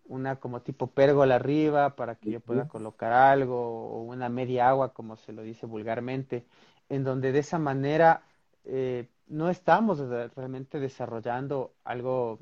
una 0.08 0.38
como 0.38 0.62
tipo 0.62 0.88
pérgola 0.88 1.36
arriba 1.36 1.96
para 1.96 2.16
que 2.16 2.32
yo 2.32 2.40
pueda 2.40 2.68
colocar 2.68 3.12
algo, 3.14 3.90
o 3.90 4.02
una 4.04 4.30
media 4.30 4.70
agua, 4.70 4.94
como 4.94 5.16
se 5.18 5.34
lo 5.34 5.42
dice 5.42 5.66
vulgarmente, 5.66 6.46
en 6.90 7.04
donde 7.04 7.32
de 7.32 7.40
esa 7.40 7.60
manera 7.60 8.24
eh, 8.66 9.08
no 9.28 9.50
estamos 9.50 10.00
realmente 10.36 10.80
desarrollando 10.80 11.74
algo, 11.84 12.40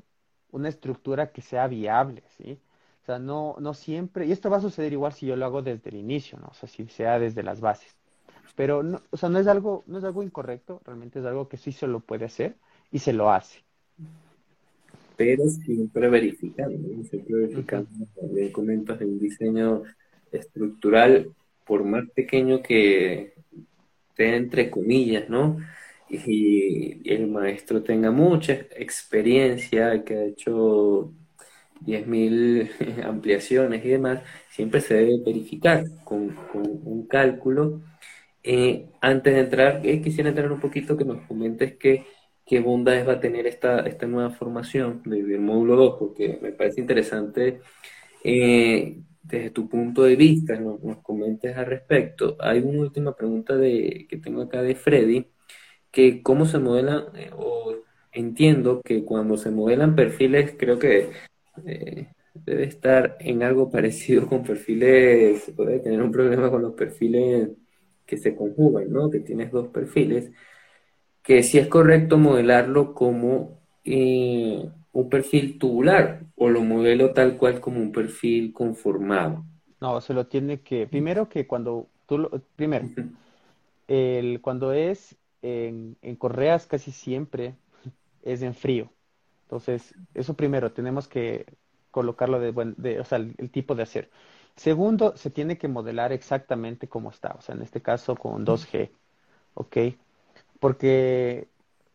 una 0.50 0.68
estructura 0.68 1.32
que 1.32 1.42
sea 1.42 1.66
viable, 1.66 2.22
¿sí? 2.28 2.60
O 3.02 3.04
sea, 3.06 3.18
no, 3.18 3.56
no 3.60 3.74
siempre, 3.74 4.26
y 4.26 4.32
esto 4.32 4.50
va 4.50 4.56
a 4.56 4.60
suceder 4.60 4.92
igual 4.92 5.12
si 5.12 5.26
yo 5.26 5.36
lo 5.36 5.46
hago 5.46 5.62
desde 5.62 5.90
el 5.90 5.96
inicio, 5.96 6.38
¿no? 6.38 6.48
O 6.48 6.54
sea, 6.54 6.68
si 6.68 6.86
sea 6.88 7.18
desde 7.18 7.42
las 7.42 7.60
bases. 7.60 7.96
Pero, 8.56 8.82
no, 8.82 9.02
o 9.10 9.16
sea, 9.16 9.28
no 9.28 9.38
es 9.38 9.46
algo, 9.46 9.84
no 9.86 9.98
es 9.98 10.04
algo 10.04 10.22
incorrecto, 10.22 10.80
realmente 10.84 11.20
es 11.20 11.26
algo 11.26 11.48
que 11.48 11.56
sí 11.56 11.72
se 11.72 11.86
lo 11.86 12.00
puede 12.00 12.24
hacer 12.24 12.56
y 12.90 12.98
se 13.00 13.12
lo 13.12 13.30
hace. 13.30 13.64
Pero 15.16 15.48
siempre 15.48 16.08
verificando, 16.08 16.88
siempre 17.04 17.34
verificando, 17.34 17.88
uh 18.16 18.52
comentas 18.52 18.98
de 18.98 19.06
un 19.06 19.18
diseño 19.18 19.82
estructural, 20.30 21.34
por 21.64 21.84
más 21.84 22.04
pequeño 22.14 22.62
que 22.62 23.34
esté 24.10 24.36
entre 24.36 24.70
comillas, 24.70 25.28
¿no? 25.28 25.58
Y, 26.08 27.00
y 27.08 27.12
el 27.12 27.28
maestro 27.28 27.82
tenga 27.82 28.10
mucha 28.10 28.52
experiencia, 28.52 30.04
que 30.04 30.14
ha 30.14 30.24
hecho 30.24 31.12
10.000 31.80 32.70
ampliaciones 33.04 33.84
y 33.84 33.88
demás, 33.88 34.22
siempre 34.50 34.80
se 34.80 34.94
debe 34.94 35.18
verificar 35.24 35.84
con, 36.04 36.36
un 36.54 37.06
cálculo. 37.06 37.82
Eh, 38.42 38.86
antes 39.00 39.34
de 39.34 39.40
entrar, 39.40 39.80
eh, 39.84 40.00
quisiera 40.00 40.30
entrar 40.30 40.50
un 40.52 40.60
poquito 40.60 40.96
que 40.96 41.04
nos 41.04 41.22
comentes 41.26 41.76
qué, 41.78 42.06
qué 42.46 42.60
bondades 42.60 43.06
va 43.06 43.14
a 43.14 43.20
tener 43.20 43.46
esta, 43.46 43.80
esta 43.80 44.06
nueva 44.06 44.30
formación 44.30 45.02
del 45.04 45.40
módulo 45.40 45.76
2, 45.76 45.96
porque 45.98 46.38
me 46.42 46.52
parece 46.52 46.80
interesante 46.80 47.60
eh, 48.24 49.00
desde 49.22 49.50
tu 49.50 49.68
punto 49.68 50.04
de 50.04 50.16
vista, 50.16 50.58
nos, 50.60 50.80
comentes 51.02 51.56
al 51.56 51.66
respecto. 51.66 52.36
Hay 52.40 52.60
una 52.60 52.80
última 52.80 53.14
pregunta 53.16 53.56
de, 53.56 54.06
que 54.08 54.18
tengo 54.18 54.42
acá 54.42 54.62
de 54.62 54.74
Freddy, 54.76 55.26
que 55.90 56.22
cómo 56.22 56.46
se 56.46 56.58
modela, 56.58 57.06
o 57.36 57.74
entiendo 58.12 58.80
que 58.82 59.04
cuando 59.04 59.36
se 59.36 59.50
modelan 59.50 59.96
perfiles, 59.96 60.54
creo 60.58 60.78
que 60.78 61.10
eh, 61.66 62.08
debe 62.34 62.64
estar 62.64 63.16
en 63.20 63.42
algo 63.42 63.70
parecido 63.70 64.28
con 64.28 64.42
perfiles, 64.44 65.52
puede 65.56 65.80
tener 65.80 66.02
un 66.02 66.12
problema 66.12 66.50
con 66.50 66.62
los 66.62 66.74
perfiles 66.74 67.50
que 68.06 68.16
se 68.16 68.36
conjugan, 68.36 68.90
¿no? 68.90 69.10
Que 69.10 69.20
tienes 69.20 69.50
dos 69.50 69.68
perfiles, 69.68 70.30
que 71.26 71.42
si 71.42 71.58
es 71.58 71.66
correcto 71.66 72.18
modelarlo 72.18 72.94
como 72.94 73.58
eh, 73.84 74.70
un 74.92 75.10
perfil 75.10 75.58
tubular 75.58 76.20
o 76.36 76.48
lo 76.48 76.62
modelo 76.62 77.12
tal 77.12 77.36
cual 77.36 77.60
como 77.60 77.80
un 77.80 77.90
perfil 77.90 78.52
conformado. 78.52 79.44
No, 79.80 80.00
se 80.00 80.14
lo 80.14 80.26
tiene 80.26 80.60
que, 80.60 80.86
primero 80.86 81.28
que 81.28 81.46
cuando 81.46 81.88
tú 82.06 82.18
lo, 82.18 82.30
primero, 82.54 82.88
el, 83.88 84.40
cuando 84.40 84.72
es 84.72 85.16
en, 85.42 85.96
en 86.00 86.14
correas 86.14 86.66
casi 86.66 86.92
siempre 86.92 87.56
es 88.22 88.42
en 88.42 88.54
frío. 88.54 88.88
Entonces, 89.46 89.94
eso 90.14 90.34
primero, 90.34 90.72
tenemos 90.72 91.08
que 91.08 91.46
colocarlo 91.90 92.38
de, 92.38 92.52
buen, 92.52 92.74
de 92.78 93.00
o 93.00 93.04
sea, 93.04 93.18
el, 93.18 93.50
tipo 93.50 93.74
de 93.74 93.82
acero. 93.82 94.08
Segundo, 94.54 95.16
se 95.16 95.30
tiene 95.30 95.58
que 95.58 95.66
modelar 95.66 96.12
exactamente 96.12 96.88
como 96.88 97.10
está, 97.10 97.34
o 97.36 97.40
sea, 97.40 97.54
en 97.56 97.62
este 97.62 97.82
caso 97.82 98.14
con 98.14 98.46
2G, 98.46 98.90
¿ok? 99.54 99.76
Porque 100.60 101.48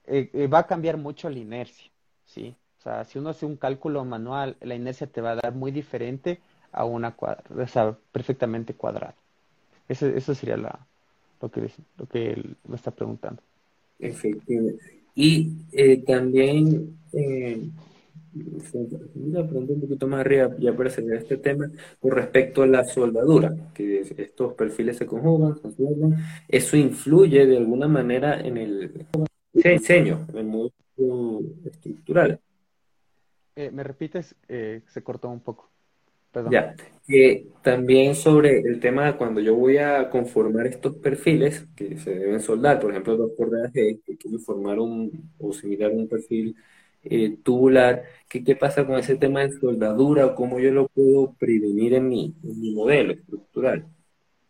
eh, 0.05 0.29
eh, 0.33 0.47
va 0.47 0.59
a 0.59 0.67
cambiar 0.67 0.97
mucho 0.97 1.29
la 1.29 1.39
inercia, 1.39 1.89
¿sí? 2.25 2.55
O 2.79 2.83
sea, 2.83 3.05
si 3.05 3.19
uno 3.19 3.29
hace 3.29 3.45
un 3.45 3.57
cálculo 3.57 4.03
manual, 4.05 4.57
la 4.61 4.75
inercia 4.75 5.07
te 5.07 5.21
va 5.21 5.31
a 5.31 5.35
dar 5.35 5.53
muy 5.53 5.71
diferente 5.71 6.39
a 6.71 6.85
una 6.85 7.11
cuadra, 7.11 7.43
o 7.55 7.67
sea, 7.67 7.95
perfectamente 8.11 8.73
cuadrada. 8.73 9.15
Eso, 9.87 10.07
eso 10.07 10.33
sería 10.33 10.57
la, 10.57 10.87
lo 11.41 11.51
que, 11.51 11.69
lo 11.97 12.05
que 12.07 12.31
él 12.31 12.55
me 12.67 12.75
está 12.75 12.91
preguntando. 12.91 13.41
Efectivamente. 13.99 15.01
Y 15.13 15.51
eh, 15.73 15.97
también, 15.97 16.97
una 18.33 19.47
pregunta 19.47 19.73
un 19.73 19.81
poquito 19.81 20.07
más 20.07 20.21
arriba, 20.21 20.55
ya 20.59 20.73
para 20.73 20.89
cerrar 20.89 21.17
este 21.17 21.37
tema, 21.37 21.69
con 21.99 22.11
respecto 22.11 22.63
a 22.63 22.67
la 22.67 22.83
soldadura, 22.85 23.53
que 23.73 24.01
estos 24.17 24.53
perfiles 24.53 24.97
se 24.97 25.05
conjugan, 25.05 25.55
se 25.55 25.85
¿eso 26.47 26.77
influye 26.77 27.45
de 27.45 27.57
alguna 27.57 27.87
manera 27.87 28.39
en 28.39 28.57
el 28.57 29.05
diseño, 29.53 30.25
en 30.29 30.37
el 30.37 30.45
modo 30.45 30.71
estructural? 31.65 32.39
Eh, 33.55 33.69
¿Me 33.71 33.83
repites? 33.83 34.35
Eh, 34.47 34.81
se 34.87 35.03
cortó 35.03 35.29
un 35.29 35.41
poco. 35.41 35.69
Ya, 36.49 36.75
que 37.05 37.47
también 37.61 38.15
sobre 38.15 38.59
el 38.61 38.79
tema 38.79 39.05
de 39.05 39.17
cuando 39.17 39.41
yo 39.41 39.53
voy 39.53 39.77
a 39.77 40.09
conformar 40.09 40.65
estos 40.65 40.95
perfiles 40.95 41.67
que 41.75 41.97
se 41.97 42.15
deben 42.15 42.39
soldar, 42.39 42.79
por 42.79 42.91
ejemplo, 42.91 43.17
dos 43.17 43.31
correas 43.35 43.69
que 43.73 43.99
quiero 44.17 44.39
formar 44.39 44.79
un 44.79 45.29
o 45.37 45.51
similar 45.51 45.91
un 45.91 46.07
perfil 46.07 46.55
eh, 47.03 47.37
tubular, 47.43 48.03
¿qué, 48.29 48.43
¿qué 48.43 48.55
pasa 48.55 48.85
con 48.85 48.97
ese 48.97 49.15
tema 49.15 49.41
de 49.41 49.51
soldadura 49.59 50.25
o 50.25 50.35
cómo 50.35 50.59
yo 50.59 50.71
lo 50.71 50.87
puedo 50.87 51.33
prevenir 51.33 51.93
en 51.93 52.07
mi, 52.07 52.35
en 52.43 52.61
mi 52.61 52.71
modelo 52.71 53.13
estructural? 53.13 53.85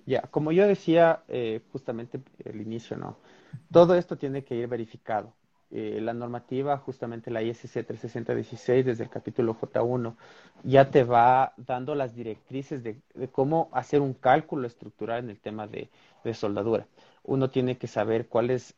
Ya, 0.05 0.21
como 0.23 0.51
yo 0.51 0.67
decía 0.67 1.23
eh, 1.27 1.61
justamente 1.71 2.19
al 2.45 2.59
inicio, 2.59 2.97
¿no? 2.97 3.17
Todo 3.71 3.95
esto 3.95 4.17
tiene 4.17 4.43
que 4.43 4.55
ir 4.55 4.67
verificado. 4.67 5.33
Eh, 5.73 5.99
la 6.01 6.13
normativa, 6.13 6.77
justamente 6.77 7.31
la 7.31 7.41
ISC 7.41 7.85
36016 7.85 8.85
desde 8.85 9.05
el 9.05 9.09
capítulo 9.09 9.55
J1, 9.55 10.15
ya 10.63 10.91
te 10.91 11.05
va 11.05 11.53
dando 11.55 11.95
las 11.95 12.13
directrices 12.13 12.83
de, 12.83 12.99
cómo 13.31 13.69
hacer 13.71 14.01
un 14.01 14.13
cálculo 14.13 14.67
estructural 14.67 15.23
en 15.23 15.29
el 15.29 15.39
tema 15.39 15.67
de, 15.67 15.89
soldadura. 16.33 16.87
Uno 17.23 17.49
tiene 17.49 17.77
que 17.77 17.87
saber 17.87 18.27
cuál 18.27 18.49
es 18.49 18.75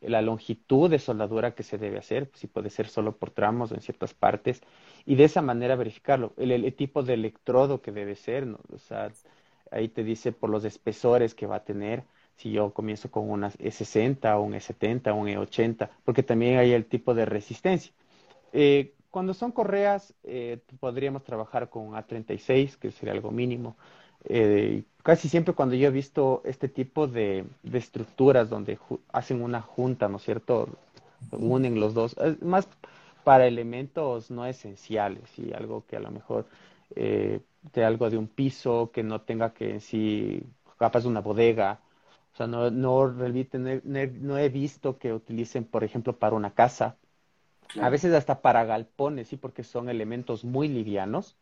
la 0.00 0.22
longitud 0.22 0.90
de 0.90 0.98
soldadura 0.98 1.54
que 1.54 1.62
se 1.62 1.78
debe 1.78 1.98
hacer, 1.98 2.30
si 2.34 2.46
puede 2.46 2.70
ser 2.70 2.88
solo 2.88 3.16
por 3.16 3.30
tramos 3.30 3.70
o 3.70 3.74
en 3.74 3.80
ciertas 3.80 4.12
partes, 4.12 4.60
y 5.06 5.14
de 5.14 5.24
esa 5.24 5.40
manera 5.42 5.76
verificarlo. 5.76 6.32
El, 6.36 6.74
tipo 6.74 7.02
de 7.02 7.14
electrodo 7.14 7.80
que 7.80 7.92
debe 7.92 8.16
ser, 8.16 8.48
o 8.72 8.78
sea, 8.78 9.10
ahí 9.70 9.88
te 9.88 10.04
dice 10.04 10.32
por 10.32 10.50
los 10.50 10.64
espesores 10.64 11.34
que 11.34 11.46
va 11.46 11.56
a 11.56 11.64
tener, 11.64 12.04
si 12.36 12.50
yo 12.52 12.72
comienzo 12.72 13.10
con 13.10 13.30
una 13.30 13.50
E60 13.50 14.36
o 14.36 14.42
un 14.42 14.54
E70 14.54 15.12
o 15.12 15.16
un 15.16 15.28
E80, 15.28 15.90
porque 16.04 16.22
también 16.22 16.58
hay 16.58 16.72
el 16.72 16.86
tipo 16.86 17.14
de 17.14 17.24
resistencia. 17.26 17.92
Eh, 18.52 18.94
cuando 19.10 19.34
son 19.34 19.52
correas, 19.52 20.14
eh, 20.22 20.58
podríamos 20.78 21.24
trabajar 21.24 21.68
con 21.68 21.94
A36, 21.94 22.76
que 22.76 22.92
sería 22.92 23.12
algo 23.12 23.30
mínimo. 23.30 23.76
Eh, 24.24 24.84
casi 25.02 25.28
siempre 25.28 25.54
cuando 25.54 25.74
yo 25.74 25.88
he 25.88 25.90
visto 25.90 26.42
este 26.44 26.68
tipo 26.68 27.06
de, 27.06 27.44
estructuras 27.72 28.50
donde 28.50 28.78
hacen 29.12 29.42
una 29.42 29.62
junta, 29.62 30.08
¿no 30.08 30.18
es 30.18 30.24
cierto? 30.24 30.68
Unen 31.32 31.80
los 31.80 31.94
dos, 31.94 32.16
más 32.40 32.68
para 33.24 33.46
elementos 33.46 34.30
no 34.30 34.46
esenciales 34.46 35.38
y 35.38 35.52
algo 35.52 35.84
que 35.86 35.96
a 35.96 36.00
lo 36.00 36.10
mejor 36.10 36.46
eh, 36.96 37.40
de 37.72 37.84
algo 37.84 38.10
de 38.10 38.16
un 38.18 38.26
piso 38.26 38.90
que 38.92 39.02
no 39.02 39.20
tenga 39.20 39.52
que 39.52 39.70
en 39.70 39.80
sí, 39.80 40.42
capaz 40.78 41.02
de 41.02 41.08
una 41.08 41.20
bodega. 41.20 41.80
O 42.32 42.36
sea, 42.36 42.46
no, 42.46 42.70
no, 42.70 43.08
no 43.08 44.38
he 44.38 44.48
visto 44.48 44.98
que 44.98 45.12
utilicen, 45.12 45.64
por 45.64 45.84
ejemplo, 45.84 46.18
para 46.18 46.36
una 46.36 46.54
casa. 46.54 46.96
A 47.80 47.88
veces 47.88 48.14
hasta 48.14 48.40
para 48.40 48.64
galpones, 48.64 49.28
sí, 49.28 49.36
porque 49.36 49.62
son 49.64 49.88
elementos 49.88 50.44
muy 50.44 50.68
livianos. 50.68 51.36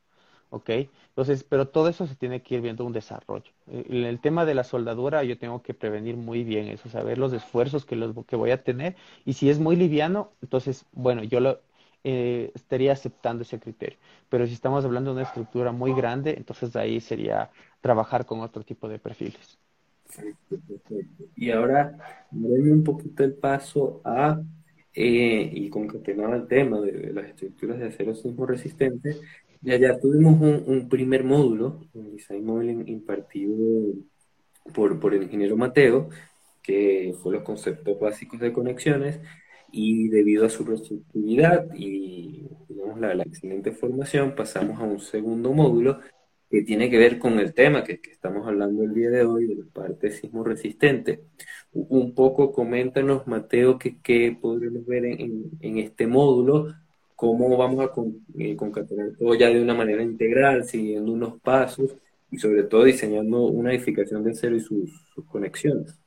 ¿Ok? 0.50 0.70
Entonces, 1.08 1.44
pero 1.44 1.68
todo 1.68 1.88
eso 1.88 2.06
se 2.06 2.14
tiene 2.14 2.42
que 2.42 2.56
ir 2.56 2.60
viendo 2.60 2.84
un 2.84 2.92
desarrollo. 2.92 3.50
Eh, 3.68 3.84
en 3.88 4.04
el 4.04 4.20
tema 4.20 4.44
de 4.44 4.54
la 4.54 4.64
soldadura, 4.64 5.24
yo 5.24 5.38
tengo 5.38 5.62
que 5.62 5.74
prevenir 5.74 6.16
muy 6.16 6.44
bien 6.44 6.68
eso, 6.68 6.88
saber 6.88 7.18
los 7.18 7.32
esfuerzos 7.32 7.84
que, 7.84 7.96
los, 7.96 8.14
que 8.26 8.36
voy 8.36 8.50
a 8.50 8.62
tener 8.62 8.96
y 9.24 9.34
si 9.34 9.50
es 9.50 9.58
muy 9.58 9.76
liviano, 9.76 10.30
entonces, 10.42 10.84
bueno, 10.92 11.22
yo 11.24 11.40
lo, 11.40 11.60
eh, 12.04 12.52
estaría 12.54 12.92
aceptando 12.92 13.42
ese 13.42 13.58
criterio. 13.58 13.98
Pero 14.28 14.46
si 14.46 14.52
estamos 14.52 14.84
hablando 14.84 15.10
de 15.10 15.16
una 15.16 15.26
estructura 15.26 15.72
muy 15.72 15.92
grande, 15.92 16.34
entonces 16.36 16.74
ahí 16.76 17.00
sería 17.00 17.50
trabajar 17.80 18.24
con 18.24 18.40
otro 18.40 18.62
tipo 18.62 18.88
de 18.88 18.98
perfiles. 18.98 19.58
Y 21.36 21.50
ahora, 21.50 22.26
doy 22.30 22.70
un 22.70 22.84
poquito 22.84 23.24
el 23.24 23.34
paso 23.34 24.00
a, 24.04 24.40
eh, 24.94 25.50
y 25.52 25.68
concatenado 25.70 26.34
el 26.34 26.46
tema 26.46 26.80
de, 26.80 27.12
las 27.12 27.26
estructuras 27.26 27.78
de 27.78 27.88
acero 27.88 28.14
sismo 28.14 28.46
resistente, 28.46 29.16
ya, 29.60 29.76
ya 29.76 29.98
tuvimos 29.98 30.40
un, 30.40 30.88
primer 30.88 31.24
módulo, 31.24 31.80
un 31.94 32.12
design 32.12 32.44
modeling 32.44 32.88
impartido 32.88 33.54
por, 34.74 34.98
por 35.00 35.14
el 35.14 35.24
ingeniero 35.24 35.56
Mateo, 35.56 36.08
que 36.62 37.14
fue 37.22 37.34
los 37.34 37.42
conceptos 37.42 37.98
básicos 37.98 38.40
de 38.40 38.52
conexiones, 38.52 39.20
y 39.70 40.08
debido 40.08 40.46
a 40.46 40.50
su 40.50 40.64
reestructurabilidad 40.64 41.66
y 41.74 42.48
digamos, 42.68 43.00
la, 43.00 43.22
excelente 43.22 43.72
formación, 43.72 44.34
pasamos 44.34 44.80
a 44.80 44.84
un 44.84 45.00
segundo 45.00 45.52
módulo 45.52 46.00
que 46.50 46.62
tiene 46.62 46.88
que 46.90 46.98
ver 46.98 47.18
con 47.18 47.38
el 47.38 47.52
tema 47.52 47.84
que, 47.84 48.00
estamos 48.10 48.46
hablando 48.46 48.82
el 48.82 48.94
día 48.94 49.10
de 49.10 49.24
hoy, 49.24 49.46
de 49.46 49.56
la 49.56 49.66
parte 49.72 50.10
sismo 50.10 50.44
resistente. 50.44 51.24
Un 51.72 52.14
poco 52.14 52.52
coméntanos, 52.52 53.26
Mateo, 53.26 53.78
qué 53.78 54.38
podremos 54.40 54.86
ver 54.86 55.04
en, 55.04 55.50
en, 55.60 55.78
este 55.78 56.06
módulo, 56.06 56.74
cómo 57.18 57.56
vamos 57.56 57.84
a 57.84 57.90
eh, 58.38 58.54
concatenar 58.54 59.08
todo 59.18 59.34
ya 59.34 59.48
de 59.48 59.60
una 59.60 59.74
manera 59.74 60.04
integral, 60.04 60.62
siguiendo 60.62 61.10
unos 61.10 61.40
pasos 61.40 61.96
y 62.30 62.38
sobre 62.38 62.62
todo 62.62 62.84
diseñando 62.84 63.42
una 63.46 63.72
edificación 63.72 64.22
de 64.22 64.36
cero 64.36 64.54
y 64.54 64.60
sus 64.60 64.92
conexiones. 65.26 65.98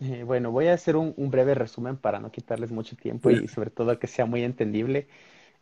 Eh, 0.00 0.24
bueno, 0.24 0.50
voy 0.50 0.66
a 0.66 0.74
hacer 0.74 0.96
un, 0.96 1.14
breve 1.30 1.54
resumen 1.54 1.96
para 1.96 2.18
no 2.18 2.32
quitarles 2.32 2.72
mucho 2.72 2.96
tiempo 2.96 3.30
y 3.30 3.46
sobre 3.46 3.70
todo 3.70 3.96
que 4.00 4.08
sea 4.08 4.26
muy 4.26 4.42
entendible. 4.42 5.06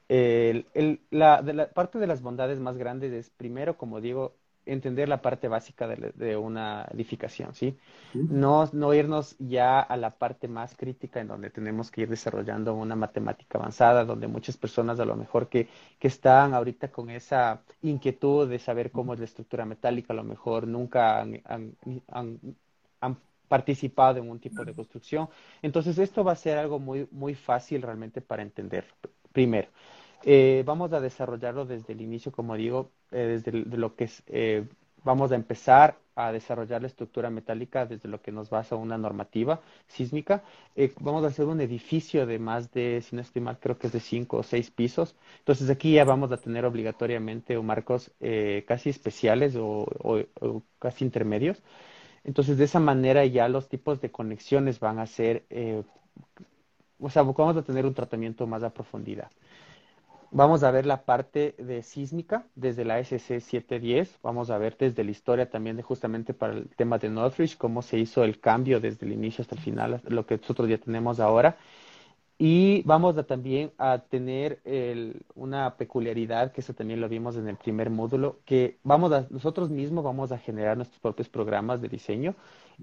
la, 0.09 1.43
de 1.43 1.53
la 1.53 1.69
parte 1.69 1.99
de 1.99 2.07
las 2.07 2.23
bondades 2.23 2.59
más 2.59 2.79
grandes 2.79 3.13
es, 3.13 3.29
primero, 3.29 3.77
como 3.77 4.01
digo, 4.01 4.39
entender 4.67 5.09
la 5.09 5.23
parte 5.23 5.49
básica 5.49 5.87
de, 5.89 6.37
una 6.37 6.87
edificación, 6.93 7.55
¿sí? 7.55 7.79
No, 8.13 8.69
no 8.73 8.93
irnos 8.93 9.37
ya 9.39 9.81
a 9.81 9.97
la 9.97 10.11
parte 10.11 10.49
más 10.49 10.77
crítica 10.77 11.21
en 11.21 11.29
donde 11.29 11.51
tenemos 11.51 11.91
que 11.91 12.03
ir 12.03 12.09
desarrollando 12.09 12.75
una 12.75 12.97
matemática 12.97 13.59
avanzada, 13.59 14.05
donde 14.05 14.27
muchas 14.27 14.57
personas 14.57 15.01
a 15.01 15.05
lo 15.05 15.17
mejor 15.17 15.49
que, 15.49 15.69
que 15.99 16.09
están 16.09 16.53
ahorita 16.53 16.89
con 16.89 17.11
esa 17.11 17.63
inquietud 17.83 18.49
de 18.49 18.59
saber 18.59 18.91
cómo 18.91 19.15
es 19.15 19.21
la 19.21 19.25
estructura 19.25 19.65
metálica, 19.65 20.13
a 20.13 20.17
lo 20.17 20.25
mejor 20.25 20.67
nunca 20.67 21.21
han, 21.21 21.43
han 23.01 23.19
participado 23.49 24.19
en 24.19 24.31
un 24.31 24.41
tipo 24.41 24.65
de 24.65 24.75
construcción. 24.75 25.29
Entonces, 25.63 25.99
esto 25.99 26.25
va 26.25 26.33
a 26.33 26.37
ser 26.37 26.59
algo 26.59 26.79
muy, 26.79 27.09
muy 27.11 27.35
fácil 27.35 27.83
realmente 27.83 28.21
para 28.21 28.43
entender. 28.43 28.87
Primero, 29.33 29.69
eh, 30.23 30.63
vamos 30.67 30.93
a 30.93 31.01
desarrollarlo 31.01 31.65
desde 31.65 31.93
el 31.93 32.01
inicio, 32.01 32.33
como 32.33 32.57
digo, 32.57 32.91
eh, 33.13 33.41
desde 33.43 33.53
lo 33.53 33.95
que 33.95 34.05
es, 34.05 34.23
eh, 34.27 34.65
vamos 35.05 35.33
a 35.33 35.35
empezar 35.35 35.99
a 36.15 36.33
desarrollar 36.33 36.81
la 36.81 36.87
estructura 36.89 37.31
metálica 37.31 37.85
desde 37.87 38.09
lo 38.09 38.23
que 38.23 38.33
nos 38.33 38.49
basa 38.49 38.75
una 38.77 38.97
normativa 38.97 39.61
sísmica. 39.87 40.43
vamos 41.01 41.25
a 41.25 41.27
hacer 41.29 41.45
un 41.45 41.61
edificio 41.61 42.27
de 42.27 42.39
más 42.39 42.73
de, 42.73 43.03
si 43.03 43.15
no 43.15 43.23
estoy 43.23 43.43
mal, 43.43 43.59
creo 43.61 43.77
que 43.79 43.89
es 43.89 43.93
de 43.93 44.01
cinco 44.01 44.39
o 44.39 44.43
seis 44.43 44.71
pisos. 44.71 45.15
Entonces 45.41 45.69
aquí 45.69 45.93
ya 45.93 46.05
vamos 46.05 46.33
a 46.33 46.39
tener 46.39 46.65
obligatoriamente 46.65 47.59
marcos 47.61 48.11
casi 48.67 48.89
especiales 48.89 49.57
o 49.59 49.87
casi 50.79 51.05
intermedios. 51.05 51.63
Entonces, 52.27 52.59
de 52.59 52.65
esa 52.65 52.81
manera 52.81 53.25
ya 53.25 53.49
los 53.49 53.69
tipos 53.69 54.01
de 54.01 54.11
conexiones 54.11 54.81
van 54.81 54.99
a 54.99 55.07
ser, 55.07 55.45
eh, 55.49 55.85
o 56.99 57.09
sea, 57.09 57.23
vamos 57.23 57.57
a 57.57 57.63
tener 57.63 57.87
un 57.87 57.95
tratamiento 57.95 58.49
más 58.49 58.65
a 58.65 58.75
profundidad. 58.75 59.31
Vamos 60.31 60.65
a 60.65 60.71
ver 60.71 60.87
la 60.87 61.05
parte 61.05 61.55
de 61.59 61.83
sísmica 61.83 62.47
desde 62.55 62.85
la 62.85 62.99
SC 62.99 63.41
710. 63.41 64.19
Vamos 64.23 64.51
a 64.51 64.59
ver 64.59 64.77
desde 64.77 65.05
la 65.05 65.11
historia 65.11 65.49
también 65.49 65.77
de 65.77 65.83
justamente 65.83 66.35
para 66.35 66.55
el 66.55 66.69
tema 66.69 66.99
de 66.99 67.09
Northridge, 67.09 67.57
cómo 67.57 67.83
se 67.83 67.99
hizo 67.99 68.25
el 68.25 68.41
cambio 68.41 68.81
desde 68.81 69.07
el 69.07 69.13
inicio 69.13 69.43
hasta 69.43 69.55
el 69.55 69.61
final, 69.61 70.01
lo 70.05 70.27
que 70.27 70.37
nosotros 70.37 70.69
ya 70.69 70.79
tenemos 70.79 71.21
ahora. 71.21 71.57
Y 72.39 72.83
vamos 72.83 73.17
a 73.17 73.23
también 73.23 73.73
a 73.79 73.99
tener 73.99 74.61
una 75.35 75.77
peculiaridad, 75.77 76.53
que 76.53 76.61
eso 76.61 76.75
también 76.75 77.01
lo 77.01 77.09
vimos 77.09 77.37
en 77.37 77.49
el 77.49 77.57
primer 77.57 77.89
módulo, 77.89 78.41
que 78.45 78.79
vamos 78.83 79.13
a, 79.13 79.27
nosotros 79.31 79.71
mismos 79.71 80.05
vamos 80.05 80.33
a 80.33 80.39
generar 80.39 80.77
nuestros 80.77 81.01
propios 81.01 81.31
programas 81.31 81.81
de 81.81 81.89
diseño 81.89 82.35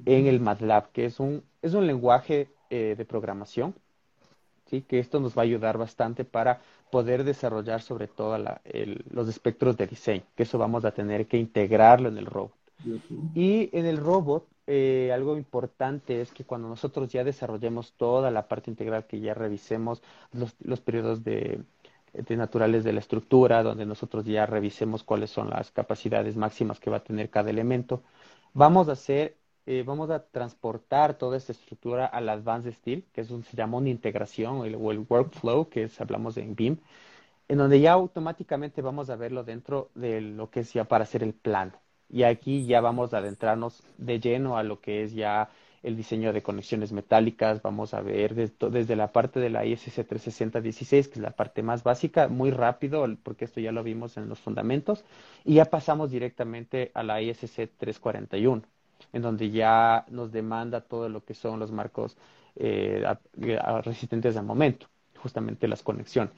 en 0.05 0.25
el 0.25 0.39
MATLAB, 0.39 0.91
que 0.91 1.05
es 1.05 1.19
un, 1.19 1.43
es 1.61 1.75
un 1.75 1.85
lenguaje 1.85 2.49
eh, 2.71 2.95
de 2.97 3.05
programación, 3.05 3.75
¿sí? 4.65 4.81
que 4.81 4.97
esto 4.97 5.19
nos 5.19 5.37
va 5.37 5.43
a 5.43 5.45
ayudar 5.45 5.77
bastante 5.77 6.25
para 6.25 6.61
poder 6.93 7.23
desarrollar 7.23 7.81
sobre 7.81 8.07
todo 8.07 8.37
los 9.09 9.27
espectros 9.27 9.75
de 9.75 9.87
diseño, 9.87 10.21
que 10.35 10.43
eso 10.43 10.59
vamos 10.59 10.85
a 10.85 10.91
tener 10.91 11.25
que 11.25 11.37
integrarlo 11.37 12.07
en 12.07 12.19
el 12.19 12.27
robot. 12.27 12.53
Y 13.33 13.75
en 13.75 13.87
el 13.87 13.97
robot 13.97 14.45
eh, 14.67 15.09
algo 15.11 15.35
importante 15.35 16.21
es 16.21 16.31
que 16.31 16.43
cuando 16.45 16.67
nosotros 16.69 17.11
ya 17.11 17.23
desarrollemos 17.23 17.93
toda 17.93 18.29
la 18.29 18.47
parte 18.47 18.69
integral, 18.69 19.07
que 19.07 19.19
ya 19.19 19.33
revisemos 19.33 20.03
los, 20.33 20.55
los 20.59 20.81
periodos 20.81 21.23
de, 21.23 21.63
naturales 22.29 22.83
de 22.83 22.93
la 22.93 22.99
estructura, 22.99 23.63
donde 23.63 23.87
nosotros 23.87 24.23
ya 24.23 24.45
revisemos 24.45 25.03
cuáles 25.03 25.31
son 25.31 25.49
las 25.49 25.71
capacidades 25.71 26.37
máximas 26.37 26.79
que 26.79 26.91
va 26.91 26.97
a 26.97 27.03
tener 27.03 27.31
cada 27.31 27.49
elemento, 27.49 28.03
vamos 28.53 28.87
a 28.87 28.91
hacer, 28.91 29.35
eh, 29.65 29.83
vamos 29.85 30.09
a 30.09 30.25
transportar 30.25 31.17
toda 31.17 31.37
esta 31.37 31.51
estructura 31.53 32.05
al 32.05 32.29
Advanced 32.29 32.73
Steel, 32.73 33.05
que 33.13 33.21
es 33.21 33.31
un, 33.31 33.43
se 33.43 33.55
llama 33.57 33.77
una 33.77 33.89
integración, 33.89 34.57
o 34.57 34.65
el, 34.65 34.75
workflow, 34.75 35.69
que 35.69 35.83
es, 35.83 36.01
hablamos 36.01 36.37
en 36.37 36.55
BIM, 36.55 36.77
en 37.47 37.57
donde 37.57 37.79
ya 37.79 37.93
automáticamente 37.93 38.81
vamos 38.81 39.09
a 39.09 39.15
verlo 39.15 39.43
dentro 39.43 39.89
de 39.95 40.21
lo 40.21 40.49
que 40.49 40.61
es 40.61 40.73
ya 40.73 40.85
para 40.85 41.03
hacer 41.03 41.23
el 41.23 41.33
plano. 41.33 41.73
Y 42.09 42.23
aquí 42.23 42.65
ya 42.65 42.81
vamos 42.81 43.13
a 43.13 43.17
adentrarnos 43.19 43.83
de 43.97 44.19
lleno 44.19 44.57
a 44.57 44.63
lo 44.63 44.81
que 44.81 45.03
es 45.03 45.13
ya 45.13 45.49
el 45.83 45.97
diseño 45.97 46.33
de 46.33 46.41
conexiones 46.41 46.91
metálicas. 46.91 47.61
Vamos 47.61 47.93
a 47.93 48.01
ver 48.01 48.33
desde, 48.33 48.95
la 48.95 49.11
parte 49.11 49.39
de 49.39 49.49
la 49.49 49.65
ISC 49.65 50.05
36016, 50.07 51.07
que 51.09 51.13
es 51.15 51.21
la 51.21 51.31
parte 51.31 51.61
más 51.61 51.83
básica, 51.83 52.27
muy 52.29 52.51
rápido, 52.51 53.05
porque 53.23 53.45
esto 53.45 53.59
ya 53.59 53.71
lo 53.71 53.83
vimos 53.83 54.17
en 54.17 54.29
los 54.29 54.39
fundamentos. 54.39 55.03
Y 55.43 55.55
ya 55.55 55.65
pasamos 55.65 56.11
directamente 56.11 56.91
a 56.93 57.03
la 57.03 57.21
ISC 57.21 57.69
341, 57.77 58.63
en 59.11 59.21
donde 59.21 59.51
ya 59.51 60.05
nos 60.09 60.31
demanda 60.31 60.81
todo 60.81 61.09
lo 61.09 61.23
que 61.23 61.33
son 61.33 61.59
los 61.59 61.71
marcos 61.71 62.17
eh, 62.55 63.03
resistentes 63.83 64.37
al 64.37 64.45
momento, 64.45 64.87
justamente 65.17 65.67
las 65.67 65.83
conexiones. 65.83 66.33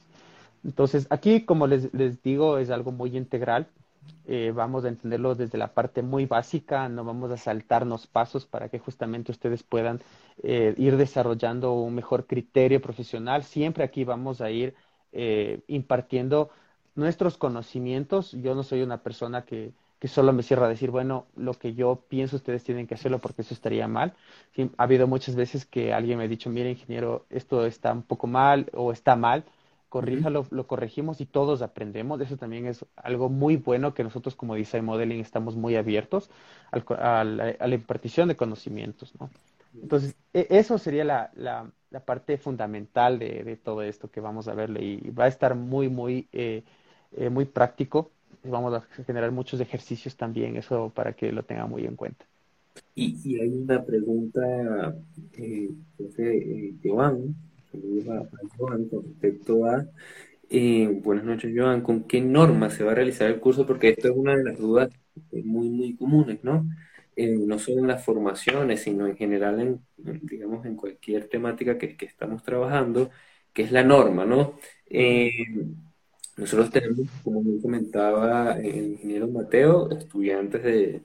Entonces, 0.64 1.06
aquí, 1.10 1.44
como 1.44 1.66
les, 1.66 1.92
les 1.94 2.22
digo, 2.22 2.58
es 2.58 2.70
algo 2.70 2.92
muy 2.92 3.16
integral 3.16 3.68
eh, 4.28 4.52
vamos 4.54 4.84
a 4.84 4.88
entenderlo 4.88 5.34
desde 5.36 5.56
la 5.58 5.72
parte 5.72 6.02
muy 6.02 6.26
básica, 6.26 6.88
no 6.88 7.04
vamos 7.04 7.30
a 7.30 7.36
saltarnos 7.36 8.06
pasos 8.08 8.44
para 8.44 8.68
que 8.68 8.78
justamente 8.80 9.30
ustedes 9.30 9.62
puedan 9.62 10.00
eh, 10.42 10.74
ir 10.78 10.96
desarrollando 10.96 11.72
un 11.74 11.94
mejor 11.94 12.26
criterio 12.26 12.80
profesional. 12.80 13.44
Siempre 13.44 13.84
aquí 13.84 14.04
vamos 14.04 14.40
a 14.40 14.50
ir 14.50 14.74
eh, 15.12 15.60
impartiendo 15.68 16.50
nuestros 16.96 17.38
conocimientos. 17.38 18.32
Yo 18.32 18.54
no 18.56 18.64
soy 18.64 18.82
una 18.82 19.02
persona 19.02 19.44
que, 19.44 19.72
que 19.98 20.08
solo 20.08 20.32
me 20.32 20.42
cierra 20.42 20.66
a 20.66 20.68
decir, 20.68 20.90
bueno, 20.90 21.26
lo 21.36 21.54
que 21.54 21.74
yo 21.74 22.04
pienso 22.08 22.36
ustedes 22.36 22.64
tienen 22.64 22.86
que 22.86 22.94
hacerlo 22.94 23.18
porque 23.18 23.42
eso 23.42 23.54
estaría 23.54 23.88
mal. 23.88 24.14
ha 24.76 24.82
habido 24.82 25.06
muchas 25.06 25.34
veces 25.34 25.66
que 25.66 25.92
alguien 25.92 26.18
me 26.18 26.24
ha 26.24 26.28
dicho, 26.28 26.50
mire, 26.50 26.70
ingeniero, 26.70 27.26
esto 27.30 27.66
está 27.66 27.92
un 27.92 28.02
poco 28.02 28.26
mal 28.26 28.70
o 28.72 28.92
está 28.92 29.16
mal 29.16 29.44
corríjalo, 29.88 30.46
lo 30.50 30.66
corregimos 30.66 31.20
y 31.20 31.26
todos 31.26 31.62
aprendemos. 31.62 32.20
Eso 32.20 32.36
también 32.36 32.66
es 32.66 32.84
algo 32.96 33.30
muy 33.30 33.56
bueno 33.56 33.94
que 33.94 34.04
nosotros 34.04 34.34
como 34.34 34.54
Design 34.54 34.84
Modeling 34.84 35.20
estamos 35.20 35.56
muy 35.56 35.76
abiertos 35.76 36.28
a, 36.72 37.24
la, 37.24 37.74
impartición 37.74 38.28
de 38.28 38.36
conocimientos, 38.36 39.14
¿no? 39.18 39.30
Entonces, 39.80 40.16
e, 40.34 40.48
eso 40.50 40.76
sería 40.76 41.04
la, 41.04 41.30
la 41.90 42.04
parte 42.04 42.36
fundamental 42.36 43.18
de, 43.18 43.56
todo 43.56 43.82
esto 43.82 44.10
que 44.10 44.20
vamos 44.20 44.48
a 44.48 44.54
verle 44.54 44.82
y 44.84 45.10
va 45.10 45.24
a 45.24 45.28
estar 45.28 45.54
muy, 45.54 45.88
muy, 45.88 46.28
eh, 46.32 46.62
eh, 47.12 47.30
muy 47.30 47.44
práctico. 47.44 48.10
Vamos 48.48 48.74
a 48.74 48.80
generar 49.04 49.30
muchos 49.32 49.60
ejercicios 49.60 50.16
también, 50.16 50.56
eso 50.56 50.92
para 50.94 51.12
que 51.12 51.32
lo 51.32 51.42
tenga 51.42 51.66
muy 51.66 51.84
en 51.84 51.96
cuenta. 51.96 52.24
Y, 52.94 53.40
hay 53.40 53.48
una 53.48 53.84
pregunta, 53.84 54.94
eh, 55.38 55.70
eh 56.18 56.74
Joan, 56.82 57.34
saludos 57.70 58.08
a, 58.08 58.28
Joan 58.56 58.84
con 58.86 59.04
respecto 59.04 59.64
a, 59.66 59.86
buenas 61.02 61.24
noches 61.24 61.52
Joan, 61.54 61.82
¿con 61.82 62.04
qué 62.04 62.20
norma 62.20 62.70
se 62.70 62.84
va 62.84 62.92
a 62.92 62.94
realizar 62.94 63.28
el 63.28 63.40
curso? 63.40 63.66
Porque 63.66 63.90
esto 63.90 64.08
es 64.08 64.16
una 64.16 64.36
de 64.36 64.44
las 64.44 64.58
dudas 64.58 64.90
muy, 65.32 65.68
muy 65.68 65.94
comunes, 65.96 66.42
¿no? 66.42 66.66
no 67.16 67.58
solo 67.58 67.80
en 67.80 67.88
las 67.88 68.04
formaciones, 68.04 68.82
sino 68.82 69.06
en 69.06 69.16
general 69.16 69.60
en, 69.60 69.80
digamos, 69.96 70.66
en 70.66 70.76
cualquier 70.76 71.28
temática 71.28 71.78
que, 71.78 71.96
estamos 72.00 72.42
trabajando, 72.42 73.10
que 73.52 73.62
es 73.62 73.72
la 73.72 73.82
norma, 73.82 74.26
¿no? 74.26 74.58
Eh, 74.88 75.30
nosotros 76.36 76.70
tenemos, 76.70 77.08
como 77.24 77.42
me 77.42 77.60
comentaba 77.60 78.52
el 78.58 78.92
ingeniero 78.92 79.28
Mateo, 79.28 79.90
estudiantes 79.90 80.62
de, 80.62 81.02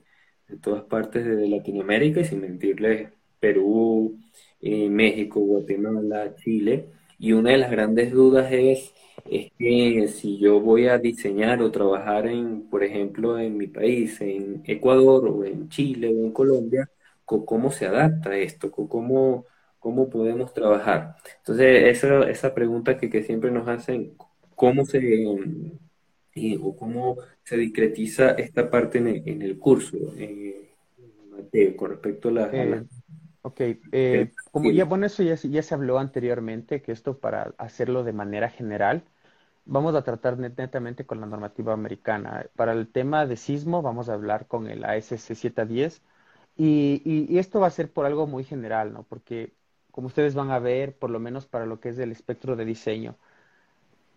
todas 0.61 0.83
partes 0.83 1.25
de 1.25 1.47
Latinoamérica 1.47 2.19
y 2.21 2.25
sin 2.25 2.41
mentirles, 2.41 3.09
Perú, 3.39 4.19
eh, 4.61 4.89
México, 4.89 5.39
Guatemala, 5.39 6.35
Chile. 6.35 6.87
Y 7.17 7.33
una 7.33 7.51
de 7.51 7.57
las 7.57 7.71
grandes 7.71 8.11
dudas 8.11 8.51
es 8.51 8.93
es 9.25 9.51
que 9.57 10.07
si 10.07 10.37
yo 10.39 10.59
voy 10.59 10.87
a 10.87 10.97
diseñar 10.97 11.61
o 11.61 11.71
trabajar 11.71 12.27
en, 12.27 12.69
por 12.69 12.83
ejemplo, 12.83 13.39
en 13.39 13.57
mi 13.57 13.67
país, 13.67 14.19
en 14.21 14.63
Ecuador 14.65 15.27
o 15.27 15.45
en 15.45 15.69
Chile 15.69 16.07
o 16.09 16.25
en 16.25 16.31
Colombia, 16.31 16.89
¿cómo 17.25 17.71
se 17.71 17.85
adapta 17.87 18.35
esto? 18.37 18.71
¿Cómo, 18.71 19.45
cómo 19.79 20.09
podemos 20.09 20.53
trabajar? 20.53 21.15
Entonces, 21.39 22.03
esa, 22.03 22.29
esa 22.29 22.53
pregunta 22.53 22.97
que, 22.97 23.09
que 23.09 23.23
siempre 23.23 23.51
nos 23.51 23.67
hacen, 23.67 24.15
¿cómo 24.61 24.85
se, 24.85 24.99
eh, 26.35 26.59
o 26.61 26.75
cómo 26.75 27.17
se 27.43 27.57
discretiza 27.57 28.31
esta 28.31 28.69
parte 28.69 28.99
en 28.99 29.41
el, 29.41 29.57
curso, 29.57 29.97
eh, 30.17 30.69
con 31.75 31.89
respecto 31.89 32.29
a 32.29 32.31
la... 32.31 32.49
Eh, 32.53 32.85
ok, 33.41 33.59
eh, 33.91 34.31
como 34.51 34.69
ya, 34.69 34.85
bueno, 34.85 35.07
eso 35.07 35.23
ya, 35.23 35.33
ya 35.33 35.63
se 35.63 35.73
habló 35.73 35.97
anteriormente, 35.97 36.83
que 36.83 36.91
esto 36.91 37.17
para 37.17 37.55
hacerlo 37.57 38.03
de 38.03 38.13
manera 38.13 38.49
general, 38.49 39.03
vamos 39.65 39.95
a 39.95 40.03
tratar 40.03 40.37
netamente 40.37 41.07
con 41.07 41.19
la 41.19 41.25
normativa 41.25 41.73
americana. 41.73 42.45
Para 42.55 42.73
el 42.73 42.87
tema 42.87 43.25
de 43.25 43.37
sismo, 43.37 43.81
vamos 43.81 44.09
a 44.09 44.13
hablar 44.13 44.45
con 44.45 44.67
el 44.67 44.85
ASC 44.85 45.17
710 45.17 46.03
y, 46.55 47.01
y, 47.03 47.39
esto 47.39 47.59
va 47.59 47.67
a 47.67 47.71
ser 47.71 47.91
por 47.91 48.05
algo 48.05 48.27
muy 48.27 48.43
general, 48.43 48.93
¿no? 48.93 49.03
Porque 49.09 49.53
como 49.89 50.05
ustedes 50.05 50.35
van 50.35 50.51
a 50.51 50.59
ver, 50.59 50.95
por 50.95 51.09
lo 51.09 51.19
menos 51.19 51.47
para 51.47 51.65
lo 51.65 51.79
que 51.79 51.89
es 51.89 51.97
el 51.97 52.11
espectro 52.11 52.55
de 52.55 52.65
diseño, 52.65 53.17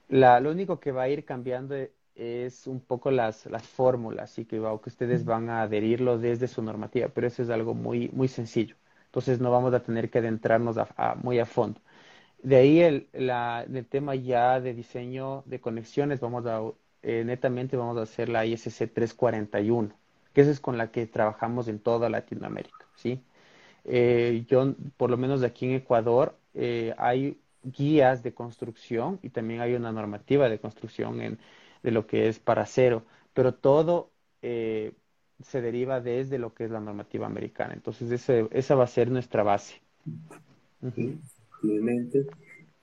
la, 0.09 0.41
lo 0.41 0.51
único 0.51 0.81
que 0.81 0.93
va 0.93 1.03
a 1.05 1.09
ir 1.09 1.25
cambiando 1.25 1.75
es 2.15 2.67
un 2.67 2.81
poco 2.81 3.11
las, 3.11 3.47
las 3.47 3.67
fórmulas 3.67 4.39
y 4.39 4.45
que, 4.45 4.59
que 4.59 4.89
ustedes 4.89 5.25
van 5.25 5.51
a 5.51 5.63
adherirlo 5.63 6.19
desde 6.19 6.49
su 6.49 6.63
normativa, 6.63 7.09
pero 7.09 7.27
eso 7.27 7.43
es 7.43 7.51
algo 7.51 7.75
muy, 7.75 8.09
muy 8.11 8.29
sencillo. 8.29 8.77
Entonces 9.07 9.41
no 9.41 9.51
vamos 9.51 9.75
a 9.75 9.83
tener 9.83 10.11
que 10.11 10.19
adentrarnos 10.19 10.77
muy 11.23 11.39
a 11.39 11.47
fondo. 11.47 11.81
De 12.43 12.57
ahí 12.57 12.81
el, 12.81 13.09
la, 13.13 13.67
tema 13.91 14.15
ya 14.15 14.61
de 14.61 14.75
diseño 14.75 15.43
de 15.47 15.61
conexiones, 15.61 16.21
vamos 16.21 16.47
a, 16.47 16.61
eh, 17.03 17.25
netamente 17.25 17.77
vamos 17.77 17.97
a 17.99 18.03
hacer 18.03 18.29
la 18.29 18.45
ISC 18.47 18.93
341, 18.93 19.95
que 20.33 20.41
esa 20.43 20.51
es 20.51 20.61
con 20.61 20.79
la 20.79 20.91
que 20.91 21.07
trabajamos 21.07 21.69
en 21.69 21.79
toda 21.81 22.11
Latinoamérica, 22.11 22.87
¿sí? 22.97 23.25
Eh, 23.85 24.45
yo, 24.49 24.75
por 24.97 25.11
lo 25.11 25.17
menos 25.17 25.43
aquí 25.43 25.67
en 25.67 25.73
Ecuador, 25.75 26.39
eh, 26.55 26.95
hay 26.99 27.41
guías 27.65 28.23
de 28.23 28.35
construcción 28.35 29.19
y 29.23 29.31
también 29.31 29.61
hay 29.61 29.75
una 29.75 29.93
normativa 29.93 30.49
de 30.49 30.59
construcción 30.59 31.21
en, 31.21 31.39
de 31.83 31.91
lo 31.91 32.07
que 32.07 32.29
es 32.29 32.39
para 32.39 32.67
cero, 32.67 33.05
pero 33.33 33.55
todo 33.55 34.11
se 34.43 35.61
deriva 35.61 36.01
desde 36.01 36.39
lo 36.39 36.55
que 36.55 36.65
es 36.65 36.71
la 36.71 36.81
normativa 36.81 37.27
americana. 37.27 37.75
Entonces, 37.75 38.11
ese, 38.11 38.49
esa 38.53 38.75
va 38.75 38.85
a 38.85 38.89
ser 38.89 39.11
nuestra 39.11 39.43
base. 39.43 39.81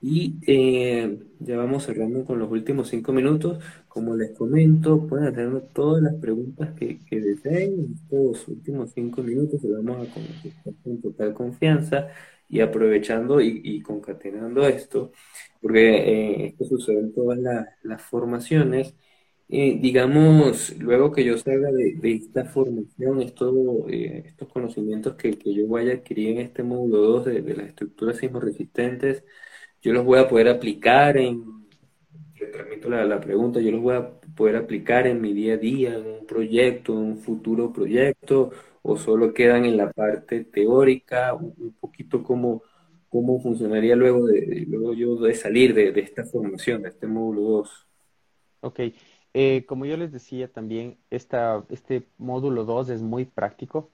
Y 0.00 0.34
eh, 0.48 1.16
ya 1.38 1.56
vamos 1.56 1.84
cerrando 1.84 2.24
con 2.24 2.38
los 2.38 2.50
últimos 2.50 2.88
cinco 2.88 3.12
minutos. 3.12 3.62
Como 3.86 4.16
les 4.16 4.32
comento, 4.32 5.06
pueden 5.06 5.28
hacer 5.28 5.68
todas 5.72 6.02
las 6.02 6.14
preguntas 6.14 6.70
que, 6.74 6.98
deseen. 7.08 7.74
En 7.78 7.92
estos 7.94 8.48
últimos 8.48 8.90
cinco 8.92 9.22
minutos 9.22 9.60
se 9.60 9.70
vamos 9.70 10.08
a 10.08 10.12
contestar 10.12 10.74
con 10.82 11.00
total 11.00 11.34
confianza 11.34 12.08
y 12.52 12.60
aprovechando 12.60 13.40
y, 13.40 13.80
concatenando 13.82 14.66
esto, 14.68 15.12
porque 15.60 16.44
eh, 16.44 16.46
esto 16.48 16.66
sucede 16.66 17.00
en 17.00 17.14
todas 17.14 17.38
las 17.82 18.02
formaciones. 18.02 18.94
Eh, 19.48 19.78
digamos, 19.80 20.76
luego 20.78 21.12
que 21.12 21.24
yo 21.24 21.38
salga 21.38 21.70
de, 21.72 21.98
esta 22.02 22.44
formación, 22.44 23.22
esto, 23.22 23.86
eh, 23.88 24.24
estos 24.26 24.48
conocimientos 24.48 25.14
que, 25.16 25.32
yo 25.32 25.66
voy 25.66 25.90
a 25.90 25.94
adquirir 25.94 26.30
en 26.30 26.38
este 26.40 26.62
módulo 26.62 26.98
2 26.98 27.24
de, 27.26 27.54
las 27.54 27.68
estructuras 27.68 28.18
sismoresistentes, 28.18 29.24
yo 29.82 29.92
los 29.94 30.04
voy 30.04 30.18
a 30.20 30.28
poder 30.28 30.48
aplicar 30.48 31.16
en, 31.16 31.44
le 32.38 32.46
transmito 32.48 32.90
la, 32.90 33.20
pregunta, 33.20 33.60
yo 33.60 33.70
los 33.70 33.80
voy 33.82 33.96
a 33.96 34.10
poder 34.36 34.56
aplicar 34.56 35.06
en 35.06 35.20
mi 35.20 35.32
día 35.32 35.54
a 35.54 35.56
día, 35.56 35.94
en 35.94 36.06
un 36.06 36.26
proyecto, 36.26 36.92
en 36.92 36.98
un 37.00 37.18
futuro 37.18 37.72
proyecto, 37.72 38.50
o 38.82 38.96
solo 38.96 39.32
quedan 39.32 39.64
en 39.64 39.76
la 39.76 39.90
parte 39.92 40.44
teórica, 40.44 41.34
un, 41.34 41.72
poquito 41.92 42.22
cómo, 42.22 42.62
cómo 43.08 43.40
funcionaría 43.40 43.94
luego, 43.94 44.26
de, 44.26 44.64
luego 44.68 44.94
yo 44.94 45.16
de 45.16 45.34
salir 45.34 45.74
de, 45.74 45.92
esta 46.00 46.24
formación, 46.24 46.82
de 46.82 46.88
este 46.88 47.06
módulo 47.06 47.42
2. 47.42 47.86
Ok, 48.62 48.80
eh, 49.34 49.64
como 49.66 49.84
yo 49.84 49.96
les 49.96 50.12
decía 50.12 50.50
también, 50.50 50.96
este 51.10 52.06
módulo 52.18 52.64
2 52.64 52.88
es 52.88 53.02
muy 53.02 53.26
práctico, 53.26 53.90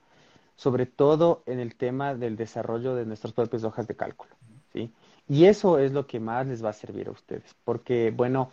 sobre 0.55 0.87
todo 0.87 1.43
en 1.47 1.59
el 1.59 1.75
tema 1.75 2.15
del 2.15 2.37
desarrollo 2.37 2.95
de 2.95 3.07
nuestras 3.07 3.33
propias 3.33 3.65
hojas 3.65 3.87
de 3.89 3.97
cálculo. 3.97 4.35
¿sí? 4.73 4.93
Y 5.29 5.45
eso 5.45 5.79
es 5.79 5.93
lo 5.93 6.07
que 6.07 6.21
más 6.21 6.47
les 6.47 6.65
va 6.65 6.71
a 6.71 6.73
servir 6.73 7.09
a 7.09 7.13
ustedes, 7.13 7.55
porque, 7.65 8.13
bueno, 8.15 8.51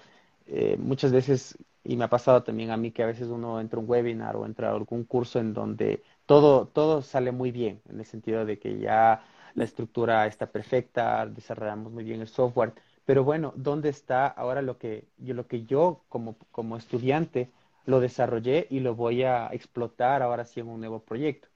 eh, 0.47 0.77
muchas 0.79 1.11
veces, 1.11 1.57
y 1.83 1.95
me 1.95 2.05
ha 2.05 2.09
pasado 2.09 2.43
también 2.43 2.71
a 2.71 2.77
mí 2.77 2.91
que 2.91 3.03
a 3.03 3.07
veces 3.07 3.27
uno 3.27 3.59
entra 3.61 3.77
a 3.77 3.81
un 3.81 3.89
webinar 3.89 4.35
o 4.35 4.45
entra 4.45 4.69
a 4.69 4.75
algún 4.75 5.03
curso 5.03 5.39
en 5.39 5.53
donde 5.53 6.03
todo, 6.25 6.67
todo 6.67 7.01
sale 7.01 7.31
muy 7.31 7.51
bien, 7.51 7.81
en 7.89 7.99
el 7.99 8.05
sentido 8.05 8.45
de 8.45 8.59
que 8.59 8.79
ya 8.79 9.23
la 9.55 9.63
estructura 9.63 10.27
está 10.27 10.51
perfecta, 10.51 11.25
desarrollamos 11.25 11.91
muy 11.91 12.03
bien 12.03 12.21
el 12.21 12.27
software, 12.27 12.73
pero 13.05 13.23
bueno, 13.23 13.53
¿dónde 13.55 13.89
está 13.89 14.27
ahora 14.27 14.61
lo 14.61 14.77
que 14.77 15.07
yo, 15.17 15.33
lo 15.33 15.47
que 15.47 15.65
yo 15.65 16.03
como, 16.09 16.37
como 16.51 16.77
estudiante 16.77 17.51
lo 17.85 17.99
desarrollé 17.99 18.67
y 18.69 18.79
lo 18.79 18.95
voy 18.95 19.23
a 19.23 19.49
explotar 19.51 20.21
ahora 20.21 20.45
sí 20.45 20.59
en 20.59 20.67
un 20.67 20.79
nuevo 20.79 20.99
proyecto? 20.99 21.47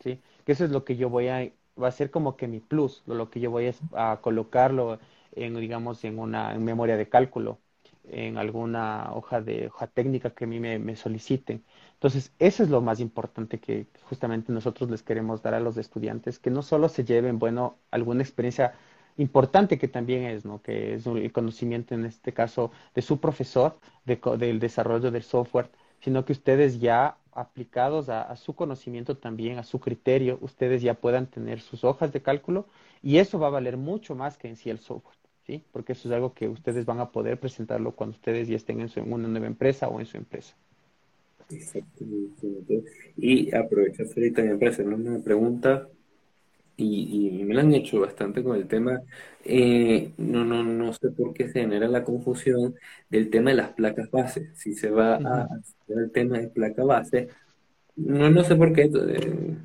¿Sí? 0.00 0.20
Que 0.44 0.52
eso 0.52 0.64
es 0.64 0.70
lo 0.70 0.84
que 0.84 0.96
yo 0.96 1.08
voy 1.10 1.28
a, 1.28 1.50
va 1.82 1.88
a 1.88 1.92
ser 1.92 2.10
como 2.10 2.36
que 2.36 2.48
mi 2.48 2.60
plus, 2.60 3.02
lo, 3.06 3.30
que 3.30 3.40
yo 3.40 3.50
voy 3.50 3.72
a, 3.94 4.20
colocarlo 4.20 4.98
en, 5.32 5.56
digamos, 5.58 6.04
en 6.04 6.18
una 6.18 6.54
memoria 6.58 6.96
de 6.96 7.08
cálculo, 7.08 7.58
en 8.10 8.38
alguna 8.38 9.12
hoja 9.14 9.40
de 9.40 9.68
hoja 9.68 9.86
técnica 9.86 10.30
que 10.30 10.44
a 10.44 10.46
mí 10.46 10.60
me, 10.60 10.78
me 10.78 10.96
soliciten. 10.96 11.64
Entonces, 11.94 12.32
eso 12.38 12.62
es 12.62 12.70
lo 12.70 12.80
más 12.80 13.00
importante 13.00 13.58
que 13.58 13.86
justamente 14.08 14.52
nosotros 14.52 14.90
les 14.90 15.02
queremos 15.02 15.42
dar 15.42 15.54
a 15.54 15.60
los 15.60 15.76
estudiantes, 15.76 16.38
que 16.38 16.50
no 16.50 16.62
solo 16.62 16.88
se 16.88 17.04
lleven, 17.04 17.38
bueno, 17.38 17.76
alguna 17.90 18.22
experiencia 18.22 18.74
importante 19.16 19.78
que 19.78 19.88
también 19.88 20.24
es, 20.24 20.44
¿no? 20.44 20.60
Que 20.62 20.94
es 20.94 21.06
el 21.06 21.32
conocimiento 21.32 21.94
en 21.94 22.04
este 22.04 22.32
caso 22.32 22.72
de 22.94 23.02
su 23.02 23.20
profesor, 23.20 23.78
del 24.04 24.58
desarrollo 24.60 25.10
del 25.10 25.22
software, 25.22 25.70
sino 26.00 26.24
que 26.24 26.32
ustedes 26.32 26.80
ya 26.80 27.16
aplicados 27.32 28.08
a, 28.08 28.34
su 28.36 28.54
conocimiento 28.54 29.16
también, 29.16 29.58
a 29.58 29.64
su 29.64 29.80
criterio, 29.80 30.38
ustedes 30.40 30.82
ya 30.82 30.94
puedan 30.94 31.26
tener 31.26 31.60
sus 31.60 31.84
hojas 31.84 32.12
de 32.12 32.22
cálculo 32.22 32.66
y 33.02 33.18
eso 33.18 33.38
va 33.38 33.48
a 33.48 33.50
valer 33.50 33.76
mucho 33.76 34.14
más 34.14 34.38
que 34.38 34.48
en 34.48 34.56
sí 34.56 34.70
el 34.70 34.78
software, 34.78 35.16
¿sí? 35.46 35.62
Porque 35.72 35.92
eso 35.92 36.08
es 36.08 36.14
algo 36.14 36.34
que 36.34 36.48
ustedes 36.48 36.84
van 36.84 37.00
a 37.00 37.10
poder 37.10 37.38
presentarlo 37.38 37.92
cuando 37.92 38.16
ustedes 38.16 38.48
ya 38.48 38.56
estén 38.56 38.80
en, 38.80 38.88
su, 38.88 39.00
en 39.00 39.12
una 39.12 39.28
nueva 39.28 39.46
empresa 39.46 39.88
o 39.88 40.00
en 40.00 40.06
su 40.06 40.16
empresa. 40.16 40.54
Exactamente. 41.50 42.84
Y 43.16 43.54
aprovecho, 43.54 44.06
Felipe, 44.06 44.36
también 44.36 44.58
para 44.58 44.70
hacer 44.70 44.86
una 44.88 45.18
pregunta 45.20 45.88
y, 46.76 47.42
me 47.44 47.54
lo 47.54 47.60
han 47.60 47.72
hecho 47.74 48.00
bastante 48.00 48.42
con 48.42 48.56
el 48.56 48.66
tema, 48.66 49.00
eh, 49.44 50.12
no, 50.18 50.44
no, 50.44 50.64
no 50.64 50.92
sé 50.92 51.10
por 51.10 51.32
qué 51.32 51.48
se 51.48 51.60
genera 51.60 51.86
la 51.86 52.02
confusión 52.02 52.74
del 53.08 53.30
tema 53.30 53.50
de 53.50 53.56
las 53.56 53.72
placas 53.74 54.10
base. 54.10 54.50
Si 54.54 54.74
se 54.74 54.90
va 54.90 55.16
a 55.16 55.44
hacer 55.44 55.98
el 55.98 56.10
tema 56.10 56.38
de 56.38 56.48
placa 56.48 56.84
base, 56.84 57.28
no, 57.96 58.30
no 58.30 58.42
sé 58.42 58.56
por 58.56 58.72
qué, 58.72 58.90
eh, 58.92 59.56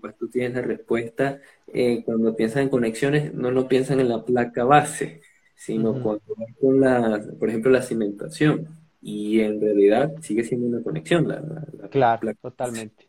pues 0.00 0.16
tú 0.16 0.28
tienes 0.28 0.54
la 0.54 0.62
respuesta, 0.62 1.40
eh, 1.72 2.02
cuando 2.04 2.34
piensan 2.36 2.64
en 2.64 2.68
conexiones, 2.68 3.34
no 3.34 3.50
no 3.50 3.68
piensan 3.68 4.00
en 4.00 4.08
la 4.08 4.24
placa 4.24 4.64
base, 4.64 5.22
sino 5.54 6.02
cuando 6.02 6.22
van 6.36 6.54
con 6.60 6.80
la, 6.80 7.22
por 7.38 7.48
ejemplo, 7.48 7.70
la 7.70 7.82
cimentación. 7.82 8.68
Y 9.00 9.40
en 9.40 9.60
realidad 9.60 10.12
sigue 10.20 10.44
siendo 10.44 10.66
una 10.68 10.82
conexión 10.82 11.26
la, 11.26 11.42
Claro, 11.90 12.32
totalmente. 12.40 13.08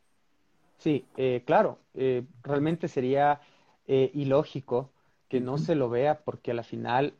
Sí, 0.79 1.05
eh, 1.17 1.43
claro, 1.45 1.77
eh, 1.93 2.23
realmente 2.43 2.87
sería 2.87 3.41
ilógico 3.85 4.89
que 5.27 5.41
no 5.41 5.57
se 5.57 5.75
lo 5.75 5.89
vea 5.89 6.19
porque 6.23 6.51
a 6.51 6.53
la 6.53 6.63
final 6.63 7.13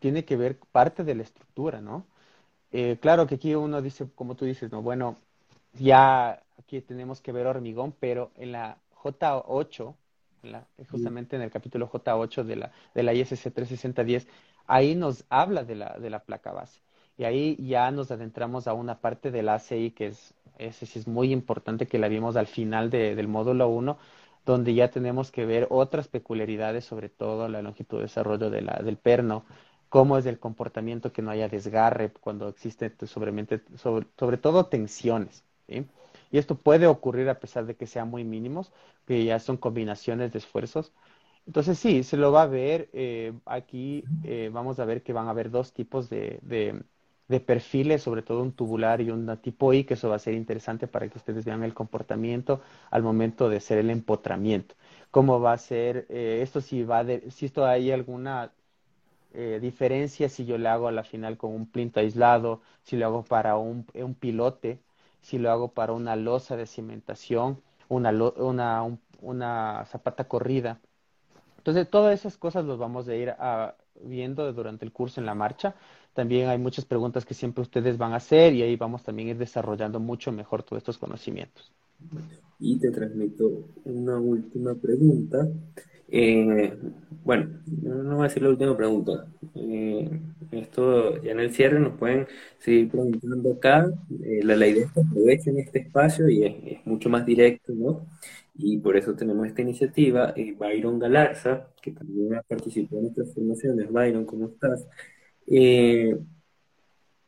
tiene 0.00 0.26
que 0.26 0.36
ver 0.36 0.58
parte 0.70 1.02
de 1.02 1.14
la 1.14 1.22
estructura, 1.22 1.80
¿no? 1.80 2.06
Claro 3.00 3.26
que 3.26 3.36
aquí 3.36 3.54
uno 3.54 3.80
dice, 3.80 4.06
como 4.14 4.34
tú 4.34 4.44
dices, 4.44 4.70
no, 4.70 4.82
bueno, 4.82 5.16
ya 5.78 6.43
aquí 6.64 6.80
tenemos 6.80 7.20
que 7.20 7.32
ver 7.32 7.46
hormigón, 7.46 7.94
pero 7.98 8.32
en 8.36 8.52
la 8.52 8.78
J8, 9.02 9.94
justamente 10.90 11.36
en 11.36 11.42
el 11.42 11.50
capítulo 11.50 11.88
J8 11.88 12.44
de 12.44 12.56
la, 12.56 12.72
de 12.94 13.02
la 13.02 13.12
ISC 13.14 13.52
36010, 13.52 14.26
ahí 14.66 14.94
nos 14.94 15.24
habla 15.28 15.64
de 15.64 15.74
la, 15.76 15.96
de 15.98 16.10
la 16.10 16.24
placa 16.24 16.52
base. 16.52 16.80
Y 17.16 17.24
ahí 17.24 17.56
ya 17.60 17.90
nos 17.90 18.10
adentramos 18.10 18.66
a 18.66 18.72
una 18.74 19.00
parte 19.00 19.30
del 19.30 19.48
ACI 19.48 19.92
que 19.92 20.06
es, 20.08 20.34
es 20.58 21.06
muy 21.06 21.32
importante 21.32 21.86
que 21.86 21.98
la 21.98 22.08
vimos 22.08 22.36
al 22.36 22.46
final 22.46 22.90
del 22.90 23.28
módulo 23.28 23.68
1, 23.68 23.98
donde 24.44 24.74
ya 24.74 24.90
tenemos 24.90 25.30
que 25.30 25.46
ver 25.46 25.66
otras 25.70 26.08
peculiaridades, 26.08 26.84
sobre 26.84 27.08
todo 27.08 27.48
la 27.48 27.62
longitud 27.62 27.98
de 27.98 28.04
desarrollo 28.04 28.50
de 28.50 28.62
la, 28.62 28.80
del 28.82 28.96
perno, 28.98 29.44
cómo 29.88 30.18
es 30.18 30.26
el 30.26 30.38
comportamiento 30.40 31.12
que 31.12 31.22
no 31.22 31.30
haya 31.30 31.48
desgarre 31.48 32.10
cuando 32.12 32.48
existe 32.48 32.92
sobre, 33.06 33.32
sobre 34.16 34.38
todo 34.38 34.66
tensiones. 34.66 35.44
¿sí? 35.68 35.86
Y 36.34 36.38
esto 36.38 36.56
puede 36.56 36.88
ocurrir 36.88 37.28
a 37.28 37.38
pesar 37.38 37.64
de 37.64 37.76
que 37.76 37.86
sean 37.86 38.10
muy 38.10 38.24
mínimos, 38.24 38.72
que 39.06 39.24
ya 39.24 39.38
son 39.38 39.56
combinaciones 39.56 40.32
de 40.32 40.38
esfuerzos. 40.40 40.92
Entonces 41.46 41.78
sí, 41.78 42.02
se 42.02 42.16
lo 42.16 42.32
va 42.32 42.42
a 42.42 42.46
ver. 42.48 42.90
Eh, 42.92 43.34
aquí 43.46 44.04
eh, 44.24 44.50
vamos 44.52 44.80
a 44.80 44.84
ver 44.84 45.04
que 45.04 45.12
van 45.12 45.28
a 45.28 45.30
haber 45.30 45.52
dos 45.52 45.72
tipos 45.72 46.10
de, 46.10 46.40
de, 47.28 47.40
perfiles, 47.40 48.02
sobre 48.02 48.22
todo 48.22 48.42
un 48.42 48.50
tubular 48.52 49.00
y 49.00 49.10
un 49.10 49.36
tipo 49.38 49.72
I, 49.72 49.84
que 49.84 49.94
eso 49.94 50.08
va 50.08 50.16
a 50.16 50.18
ser 50.18 50.34
interesante 50.34 50.88
para 50.88 51.08
que 51.08 51.18
ustedes 51.18 51.44
vean 51.44 51.62
el 51.62 51.72
comportamiento 51.72 52.60
al 52.90 53.04
momento 53.04 53.48
de 53.48 53.58
hacer 53.58 53.78
el 53.78 53.90
empotramiento. 53.90 54.74
Cómo 55.12 55.40
va 55.40 55.52
a 55.52 55.58
ser, 55.58 56.06
eh, 56.08 56.40
esto 56.42 56.60
si 56.60 56.82
va 56.82 57.04
de, 57.04 57.30
si 57.30 57.46
esto 57.46 57.64
hay 57.64 57.92
alguna 57.92 58.52
diferencia 59.60 60.28
si 60.28 60.44
yo 60.46 60.58
le 60.58 60.68
hago 60.68 60.88
a 60.88 60.92
la 60.92 61.02
final 61.04 61.36
con 61.36 61.52
un 61.52 61.66
plinto 61.70 62.00
aislado, 62.00 62.62
si 62.84 62.96
lo 62.96 63.06
hago 63.06 63.24
para 63.24 63.56
un, 63.56 63.86
un 63.94 64.14
pilote, 64.14 64.80
si 65.24 65.38
lo 65.38 65.50
hago 65.50 65.72
para 65.72 65.94
una 65.94 66.16
losa 66.16 66.56
de 66.56 66.66
cimentación, 66.66 67.62
una, 67.88 68.10
una, 68.36 68.98
una 69.22 69.84
zapata 69.86 70.28
corrida. 70.28 70.80
Entonces, 71.58 71.88
todas 71.90 72.14
esas 72.18 72.36
cosas 72.36 72.64
los 72.66 72.78
vamos 72.78 73.08
a 73.08 73.14
ir 73.16 73.30
a, 73.30 73.74
viendo 74.02 74.52
durante 74.52 74.84
el 74.84 74.92
curso 74.92 75.20
en 75.20 75.26
la 75.26 75.34
marcha. 75.34 75.74
También 76.12 76.48
hay 76.48 76.58
muchas 76.58 76.84
preguntas 76.84 77.24
que 77.24 77.34
siempre 77.34 77.62
ustedes 77.62 77.98
van 77.98 78.12
a 78.12 78.16
hacer 78.16 78.54
y 78.54 78.62
ahí 78.62 78.76
vamos 78.76 79.02
también 79.02 79.28
a 79.28 79.30
ir 79.32 79.38
desarrollando 79.38 80.00
mucho 80.00 80.30
mejor 80.32 80.62
todos 80.62 80.78
estos 80.80 80.98
conocimientos. 80.98 81.72
Y 82.58 82.78
te 82.78 82.90
transmito 82.90 83.68
una 83.84 84.18
última 84.18 84.74
pregunta. 84.74 85.48
Eh, 86.08 86.72
bueno, 87.24 87.60
no 87.82 88.16
voy 88.16 88.20
a 88.20 88.28
decir 88.28 88.42
la 88.42 88.50
última 88.50 88.76
pregunta. 88.76 89.26
Eh, 89.54 90.20
esto 90.52 91.20
ya 91.22 91.32
en 91.32 91.40
el 91.40 91.52
cierre 91.52 91.80
nos 91.80 91.98
pueden 91.98 92.26
seguir 92.58 92.90
preguntando 92.90 93.52
acá. 93.52 93.86
Eh, 94.22 94.40
la, 94.44 94.56
la, 94.56 94.66
idea 94.68 94.84
es 94.86 94.92
que 94.92 95.00
aprovechen 95.00 95.58
este 95.58 95.80
espacio 95.80 96.28
y 96.28 96.44
es, 96.44 96.86
mucho 96.86 97.08
más 97.08 97.26
directo, 97.26 97.72
¿no? 97.74 98.06
Y 98.56 98.78
por 98.78 98.96
eso 98.96 99.14
tenemos 99.14 99.46
esta 99.46 99.62
iniciativa. 99.62 100.34
Byron 100.58 100.98
Galarza, 100.98 101.68
que 101.82 101.90
también 101.92 102.34
ha 102.34 102.42
participado 102.42 102.98
en 102.98 103.02
nuestras 103.04 103.34
formaciones. 103.34 103.90
Byron, 103.90 104.24
¿cómo 104.24 104.46
estás? 104.46 104.86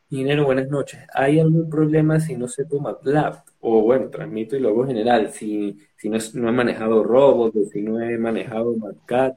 Ingeniero, 0.08 0.44
buenas 0.44 0.68
noches. 0.68 1.00
¿Hay 1.12 1.40
algún 1.40 1.68
problema 1.68 2.20
si 2.20 2.36
no 2.36 2.46
se 2.46 2.64
toma 2.64 2.92
MATLAB? 2.92 3.42
O 3.68 3.82
bueno, 3.82 4.10
transmito 4.10 4.56
y 4.56 4.60
luego 4.60 4.86
general, 4.86 5.32
si, 5.32 5.76
si 5.96 6.08
no, 6.08 6.18
no 6.34 6.48
he 6.48 6.52
manejado 6.52 7.02
robots, 7.02 7.70
si 7.72 7.82
no 7.82 8.00
he 8.00 8.16
manejado 8.16 8.76
MATCAD. 8.76 9.34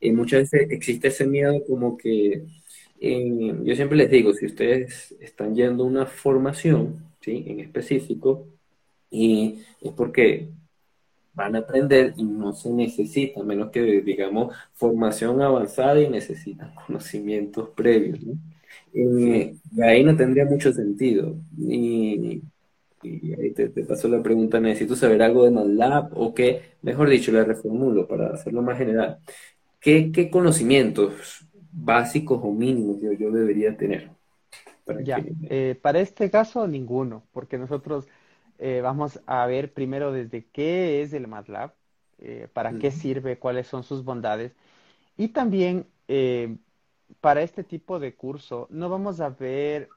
Eh, 0.00 0.12
muchas 0.12 0.50
veces 0.50 0.70
existe 0.70 1.08
ese 1.08 1.26
miedo 1.26 1.64
como 1.66 1.96
que 1.96 2.44
yo 3.00 3.76
siempre 3.76 3.96
les 3.96 4.10
digo, 4.10 4.32
si 4.32 4.46
ustedes 4.46 5.14
están 5.20 5.54
yendo 5.54 5.84
a 5.84 5.86
una 5.86 6.06
formación, 6.06 7.04
¿sí? 7.20 7.44
En 7.46 7.60
específico, 7.60 8.48
y 9.10 9.62
es 9.80 9.92
porque 9.92 10.48
van 11.34 11.54
a 11.56 11.60
aprender 11.60 12.14
y 12.16 12.24
no 12.24 12.52
se 12.54 12.70
necesita, 12.70 13.42
menos 13.44 13.70
que 13.70 13.82
digamos 14.02 14.56
formación 14.74 15.40
avanzada 15.42 16.00
y 16.00 16.08
necesitan 16.10 16.74
conocimientos 16.74 17.68
previos, 17.70 18.20
¿no? 18.22 18.34
Eh, 18.94 19.54
ahí 19.82 20.02
no 20.04 20.16
tendría 20.16 20.44
mucho 20.46 20.72
sentido. 20.72 21.36
Y, 21.58 22.42
ahí 23.02 23.52
te, 23.52 23.68
paso 23.84 24.08
la 24.08 24.22
pregunta, 24.22 24.60
¿necesito 24.60 24.96
saber 24.96 25.22
algo 25.22 25.44
de 25.44 25.50
MATLAB 25.50 26.10
o 26.18 26.34
qué? 26.34 26.62
Mejor 26.82 27.08
dicho, 27.08 27.32
la 27.32 27.44
reformulo 27.44 28.06
para 28.06 28.28
hacerlo 28.34 28.62
más 28.62 28.78
general. 28.78 29.18
¿Qué, 29.80 30.10
qué 30.12 30.30
conocimientos 30.30 31.46
básicos 31.70 32.40
o 32.42 32.50
mínimos 32.52 33.00
yo, 33.00 33.12
yo 33.12 33.30
debería 33.30 33.76
tener? 33.76 34.10
Para, 34.84 35.02
ya, 35.02 35.22
eh, 35.50 35.78
para 35.80 36.00
este 36.00 36.30
caso, 36.30 36.66
ninguno, 36.66 37.22
porque 37.32 37.58
nosotros 37.58 38.08
eh, 38.58 38.80
vamos 38.82 39.20
a 39.26 39.46
ver 39.46 39.72
primero 39.72 40.12
desde 40.12 40.46
qué 40.46 41.02
es 41.02 41.12
el 41.12 41.28
MATLAB, 41.28 41.72
eh, 42.20 42.48
para 42.52 42.72
qué 42.72 42.90
sirve, 42.90 43.38
cuáles 43.38 43.66
son 43.66 43.84
sus 43.84 44.02
bondades, 44.02 44.52
y 45.16 45.28
también 45.28 45.86
para 47.20 47.42
este 47.42 47.64
tipo 47.64 47.98
de 47.98 48.14
curso 48.14 48.66
no 48.70 48.88
vamos 48.88 49.20
a 49.20 49.28
ver, 49.28 49.88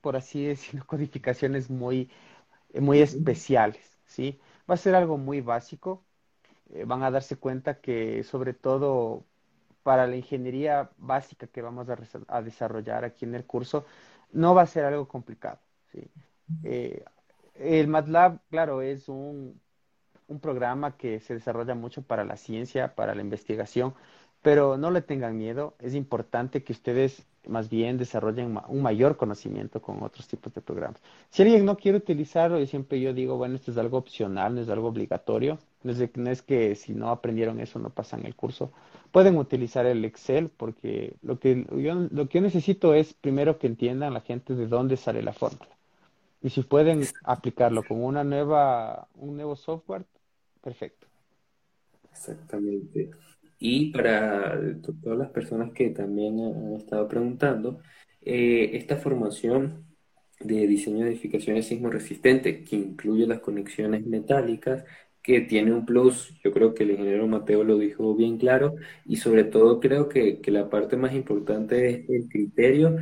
por 0.00 0.16
así 0.16 0.44
decirlo, 0.46 0.84
codificaciones 0.86 1.70
muy, 1.70 2.10
muy 2.80 3.00
especiales, 3.00 3.98
¿sí? 4.06 4.40
Va 4.70 4.74
a 4.74 4.78
ser 4.78 4.94
algo 4.94 5.18
muy 5.18 5.40
básico. 5.40 6.04
van 6.86 7.02
a 7.02 7.10
darse 7.10 7.36
cuenta 7.36 7.80
que 7.80 8.24
sobre 8.24 8.54
todo 8.54 9.24
para 9.82 10.06
la 10.06 10.16
ingeniería 10.16 10.90
básica 10.98 11.46
que 11.46 11.62
vamos 11.62 11.88
a, 11.88 12.42
desarrollar 12.42 13.04
aquí 13.04 13.24
en 13.24 13.34
el 13.34 13.44
curso, 13.44 13.84
no 14.32 14.54
va 14.54 14.62
a 14.62 14.66
ser 14.66 14.84
algo 14.84 15.08
complicado. 15.08 15.58
¿sí? 15.90 16.10
Eh, 16.64 17.04
el 17.54 17.88
MATLAB, 17.88 18.40
claro, 18.50 18.82
es 18.82 19.08
un, 19.08 19.60
un, 20.28 20.40
programa 20.40 20.96
que 20.96 21.20
se 21.20 21.34
desarrolla 21.34 21.74
mucho 21.74 22.02
para 22.02 22.24
la 22.24 22.36
ciencia, 22.36 22.94
para 22.94 23.14
la 23.14 23.22
investigación, 23.22 23.94
pero 24.42 24.76
no 24.76 24.90
le 24.90 25.02
tengan 25.02 25.38
miedo. 25.38 25.74
Es 25.78 25.94
importante 25.94 26.62
que 26.62 26.72
ustedes 26.72 27.24
más 27.48 27.68
bien 27.68 27.98
desarrollen 27.98 28.58
un 28.68 28.82
mayor 28.82 29.16
conocimiento 29.16 29.82
con 29.82 30.02
otros 30.02 30.28
tipos 30.28 30.54
de 30.54 30.60
programas. 30.60 31.00
Si 31.30 31.42
alguien 31.42 31.64
no 31.64 31.76
quiere 31.76 31.98
utilizarlo, 31.98 32.60
y 32.60 32.66
siempre 32.66 33.00
yo 33.00 33.12
digo, 33.12 33.36
bueno, 33.36 33.56
esto 33.56 33.72
es 33.72 33.78
algo 33.78 33.98
opcional, 33.98 34.54
no 34.54 34.60
es 34.60 34.68
algo 34.68 34.88
obligatorio. 34.88 35.58
No 35.82 35.92
es, 35.92 36.16
no 36.16 36.30
es 36.30 36.42
que 36.42 36.76
si 36.76 36.92
no 36.94 37.10
aprendieron 37.10 37.58
eso 37.58 37.80
no 37.80 37.90
pasan 37.90 38.24
el 38.24 38.36
curso 38.36 38.70
pueden 39.12 39.36
utilizar 39.36 39.86
el 39.86 40.04
Excel 40.04 40.48
porque 40.48 41.14
lo 41.22 41.38
que 41.38 41.66
yo, 41.76 41.94
lo 42.10 42.28
que 42.28 42.38
yo 42.38 42.42
necesito 42.42 42.94
es 42.94 43.12
primero 43.12 43.58
que 43.58 43.66
entiendan 43.68 44.14
la 44.14 44.22
gente 44.22 44.54
de 44.54 44.66
dónde 44.66 44.96
sale 44.96 45.22
la 45.22 45.34
fórmula. 45.34 45.68
Y 46.42 46.50
si 46.50 46.62
pueden 46.62 47.02
aplicarlo 47.22 47.84
con 47.84 48.02
una 48.02 48.24
nueva, 48.24 49.06
un 49.14 49.36
nuevo 49.36 49.54
software, 49.54 50.04
perfecto. 50.60 51.06
Exactamente. 52.10 53.10
Y 53.64 53.92
para 53.92 54.60
todas 55.02 55.16
las 55.18 55.30
personas 55.30 55.70
que 55.72 55.90
también 55.90 56.40
han 56.40 56.74
estado 56.74 57.06
preguntando, 57.06 57.78
eh, 58.20 58.70
esta 58.74 58.96
formación 58.96 59.86
de 60.40 60.66
diseño 60.66 61.04
de 61.04 61.12
edificaciones 61.12 61.66
sismo 61.66 61.88
resistente, 61.88 62.64
que 62.64 62.74
incluye 62.74 63.24
las 63.24 63.38
conexiones 63.38 64.04
metálicas, 64.04 64.84
que 65.22 65.42
tiene 65.42 65.72
un 65.72 65.86
plus, 65.86 66.34
yo 66.42 66.52
creo 66.52 66.74
que 66.74 66.82
el 66.82 66.92
ingeniero 66.92 67.28
Mateo 67.28 67.62
lo 67.62 67.78
dijo 67.78 68.16
bien 68.16 68.36
claro, 68.36 68.74
y 69.04 69.16
sobre 69.18 69.44
todo 69.44 69.78
creo 69.78 70.08
que, 70.08 70.40
la 70.46 70.68
parte 70.68 70.96
más 70.96 71.14
importante 71.14 71.88
es 71.88 72.10
el 72.10 72.28
criterio 72.28 72.96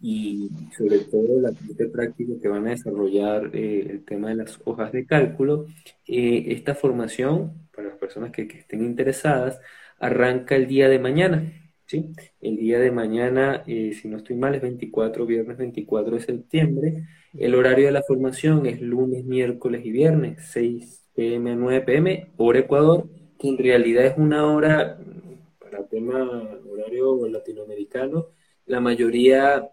y 0.00 0.48
sobre 0.76 1.00
todo 1.00 1.40
la 1.40 1.50
parte 1.50 1.88
práctica 1.88 2.34
que 2.40 2.48
van 2.48 2.68
a 2.68 2.70
desarrollar 2.70 3.50
eh, 3.52 3.86
el 3.90 4.04
tema 4.04 4.28
de 4.28 4.36
las 4.36 4.60
hojas 4.64 4.92
de 4.92 5.06
cálculo. 5.06 5.66
Eh, 6.06 6.44
esta 6.48 6.76
formación, 6.76 7.68
para 7.74 7.88
las 7.88 7.98
personas 7.98 8.30
que, 8.30 8.42
estén 8.42 8.84
interesadas, 8.84 9.60
arranca 9.98 10.56
el 10.56 10.66
día 10.66 10.88
de 10.88 10.98
mañana. 10.98 11.52
¿sí? 11.86 12.12
El 12.40 12.56
día 12.56 12.78
de 12.78 12.90
mañana, 12.90 13.62
eh, 13.66 13.92
si 13.92 14.08
no 14.08 14.18
estoy 14.18 14.36
mal, 14.36 14.54
es 14.54 14.62
24, 14.62 15.26
viernes 15.26 15.56
24 15.58 16.16
de 16.16 16.20
septiembre. 16.20 17.06
El 17.34 17.54
horario 17.54 17.86
de 17.86 17.92
la 17.92 18.02
formación 18.02 18.66
es 18.66 18.80
lunes, 18.80 19.24
miércoles 19.24 19.84
y 19.84 19.90
viernes, 19.90 20.38
6 20.50 21.04
pm 21.14 21.56
9 21.56 21.80
pm, 21.82 22.32
hora 22.36 22.58
Ecuador, 22.58 23.08
que 23.38 23.48
en 23.48 23.58
realidad 23.58 24.06
es 24.06 24.14
una 24.16 24.46
hora, 24.46 24.98
para 25.58 25.86
tema 25.86 26.58
horario 26.70 27.26
latinoamericano, 27.28 28.28
la 28.66 28.80
mayoría 28.80 29.68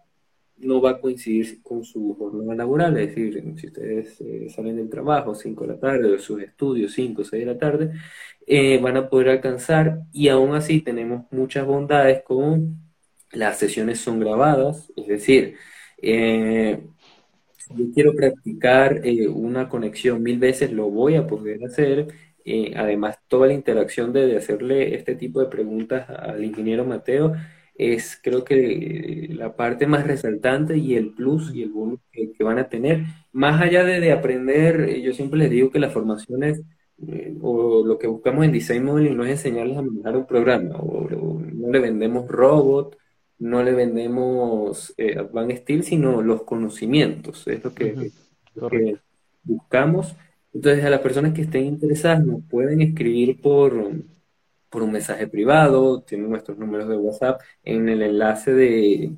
no 0.63 0.81
va 0.81 0.91
a 0.91 1.01
coincidir 1.01 1.61
con 1.61 1.83
su 1.83 2.15
jornada 2.17 2.55
laboral, 2.55 2.97
es 2.97 3.09
decir, 3.09 3.43
si 3.57 3.67
ustedes 3.67 4.21
eh, 4.21 4.47
salen 4.49 4.77
del 4.77 4.89
trabajo 4.89 5.35
5 5.35 5.65
de 5.65 5.73
la 5.73 5.79
tarde 5.79 6.13
o 6.13 6.19
sus 6.19 6.41
estudios 6.41 6.93
5 6.93 7.21
o 7.21 7.25
6 7.25 7.45
de 7.45 7.53
la 7.53 7.57
tarde, 7.59 7.91
eh, 8.47 8.79
van 8.81 8.97
a 8.97 9.09
poder 9.09 9.29
alcanzar 9.29 10.01
y 10.11 10.29
aún 10.29 10.55
así 10.55 10.81
tenemos 10.81 11.25
muchas 11.31 11.65
bondades 11.65 12.23
con 12.23 12.77
las 13.31 13.59
sesiones 13.59 13.99
son 13.99 14.19
grabadas, 14.19 14.91
es 14.95 15.07
decir, 15.07 15.55
eh, 16.01 16.81
yo 17.69 17.85
quiero 17.93 18.13
practicar 18.15 19.01
una 19.29 19.69
conexión 19.69 20.21
mil 20.23 20.39
veces, 20.39 20.71
lo 20.71 20.89
voy 20.89 21.15
a 21.15 21.27
poder 21.27 21.63
hacer. 21.63 22.07
Además, 22.75 23.17
toda 23.27 23.47
la 23.47 23.53
interacción 23.53 24.11
de, 24.13 24.25
de 24.27 24.37
hacerle 24.37 24.95
este 24.95 25.15
tipo 25.15 25.39
de 25.39 25.45
preguntas 25.47 26.09
al 26.09 26.43
ingeniero 26.43 26.83
Mateo 26.83 27.33
es 27.81 28.19
creo 28.21 28.43
que 28.43 29.29
la 29.31 29.55
parte 29.55 29.87
más 29.87 30.05
resaltante 30.05 30.77
y 30.77 30.95
el 30.95 31.13
plus 31.13 31.53
y 31.55 31.63
el 31.63 31.71
bonus 31.71 31.99
que, 32.11 32.31
que 32.31 32.43
van 32.43 32.59
a 32.59 32.69
tener. 32.69 33.05
Más 33.31 33.61
allá 33.61 33.83
de, 33.83 33.99
de 33.99 34.11
aprender, 34.11 34.99
yo 35.01 35.13
siempre 35.13 35.39
les 35.39 35.49
digo 35.49 35.71
que 35.71 35.79
las 35.79 35.93
formaciones 35.93 36.61
eh, 37.07 37.35
o 37.41 37.83
lo 37.85 37.97
que 37.97 38.07
buscamos 38.07 38.45
en 38.45 38.51
Design 38.51 38.85
Modeling 38.85 39.17
no 39.17 39.23
es 39.25 39.31
enseñarles 39.31 39.77
a 39.77 39.81
manejar 39.81 40.17
un 40.17 40.27
programa, 40.27 40.75
o, 40.77 41.07
o 41.07 41.41
no 41.41 41.69
le 41.71 41.79
vendemos 41.79 42.27
robot, 42.27 42.97
no 43.39 43.63
le 43.63 43.73
vendemos 43.73 44.93
eh, 44.97 45.17
Advanced 45.17 45.63
Steel, 45.63 45.83
sino 45.83 46.21
los 46.21 46.43
conocimientos, 46.43 47.47
es 47.47 47.63
lo 47.63 47.73
que, 47.73 48.11
lo 48.53 48.69
que 48.69 48.97
buscamos. 49.43 50.15
Entonces, 50.53 50.85
a 50.85 50.89
las 50.91 51.01
personas 51.01 51.33
que 51.33 51.41
estén 51.41 51.65
interesadas 51.65 52.23
nos 52.23 52.43
pueden 52.43 52.81
escribir 52.81 53.41
por, 53.41 53.73
por 54.71 54.83
un 54.83 54.93
mensaje 54.93 55.27
privado, 55.27 56.01
tienen 56.03 56.29
nuestros 56.31 56.57
números 56.57 56.89
de 56.89 56.97
WhatsApp 56.97 57.41
en 57.63 57.89
el 57.89 58.01
enlace 58.03 58.53
de, 58.53 59.15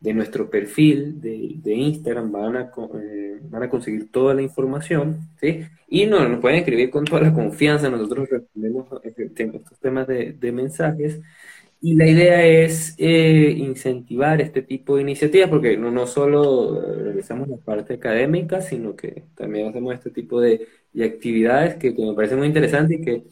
de 0.00 0.14
nuestro 0.14 0.50
perfil 0.50 1.20
de, 1.20 1.54
de 1.56 1.74
Instagram, 1.74 2.30
van 2.32 2.56
a, 2.56 2.72
eh, 3.02 3.38
van 3.42 3.62
a 3.64 3.70
conseguir 3.70 4.10
toda 4.12 4.34
la 4.34 4.42
información, 4.42 5.20
¿sí? 5.40 5.62
Y 5.88 6.06
no, 6.06 6.28
nos 6.28 6.40
pueden 6.40 6.58
escribir 6.60 6.90
con 6.90 7.04
toda 7.04 7.22
la 7.22 7.34
confianza, 7.34 7.90
nosotros 7.90 8.28
respondemos 8.30 8.88
eh, 9.04 9.14
estos 9.36 9.78
temas 9.80 10.06
de, 10.06 10.32
de 10.34 10.52
mensajes. 10.52 11.20
Y 11.80 11.94
la 11.94 12.06
idea 12.08 12.44
es 12.44 12.94
eh, 12.98 13.54
incentivar 13.56 14.40
este 14.40 14.62
tipo 14.62 14.96
de 14.96 15.02
iniciativas, 15.02 15.48
porque 15.48 15.76
no, 15.76 15.90
no 15.92 16.06
solo 16.08 16.80
realizamos 17.04 17.48
la 17.48 17.56
parte 17.58 17.94
académica, 17.94 18.60
sino 18.60 18.96
que 18.96 19.26
también 19.36 19.68
hacemos 19.68 19.94
este 19.94 20.10
tipo 20.10 20.40
de, 20.40 20.66
de 20.92 21.04
actividades 21.04 21.76
que, 21.76 21.94
que 21.94 22.04
me 22.04 22.14
parece 22.14 22.34
muy 22.36 22.48
interesante 22.48 22.96
y 22.96 23.00
que 23.00 23.24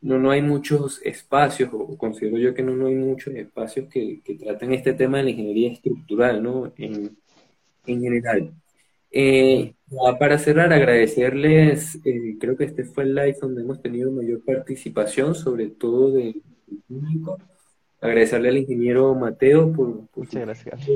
no, 0.00 0.18
no 0.18 0.30
hay 0.30 0.42
muchos 0.42 1.00
espacios, 1.04 1.70
o 1.72 1.96
considero 1.96 2.38
yo 2.38 2.54
que 2.54 2.62
no, 2.62 2.74
no 2.76 2.86
hay 2.86 2.94
muchos 2.94 3.34
espacios 3.34 3.88
que, 3.88 4.20
que 4.24 4.34
traten 4.34 4.72
este 4.72 4.92
tema 4.92 5.18
de 5.18 5.24
la 5.24 5.30
ingeniería 5.30 5.72
estructural, 5.72 6.42
¿no? 6.42 6.72
En, 6.76 7.16
en 7.86 8.00
general. 8.02 8.52
Eh, 9.10 9.72
para 10.20 10.38
cerrar, 10.38 10.72
agradecerles, 10.72 11.98
eh, 12.04 12.36
creo 12.38 12.56
que 12.56 12.64
este 12.64 12.84
fue 12.84 13.04
el 13.04 13.14
live 13.14 13.36
donde 13.40 13.62
hemos 13.62 13.80
tenido 13.80 14.10
mayor 14.12 14.44
participación, 14.44 15.34
sobre 15.34 15.68
todo 15.68 16.10
de- 16.12 16.34
del 16.66 16.80
público. 16.86 17.38
Agradecerle 18.00 18.50
al 18.50 18.58
ingeniero 18.58 19.14
Mateo 19.14 19.72
por, 19.72 20.06
por 20.08 20.24
Muchas 20.24 20.42
gracias, 20.44 20.88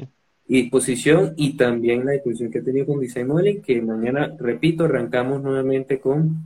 y 0.47 0.63
disposición 0.63 1.33
y 1.37 1.57
también 1.57 2.05
la 2.05 2.13
disposición 2.13 2.51
que 2.51 2.59
ha 2.59 2.63
tenido 2.65 2.87
con 2.87 3.01
Design 3.01 3.27
Modeling, 3.29 3.63
que 3.63 3.81
mañana, 3.81 4.37
repito, 4.39 4.85
arrancamos 4.85 5.43
nuevamente 5.43 5.99
con 5.99 6.37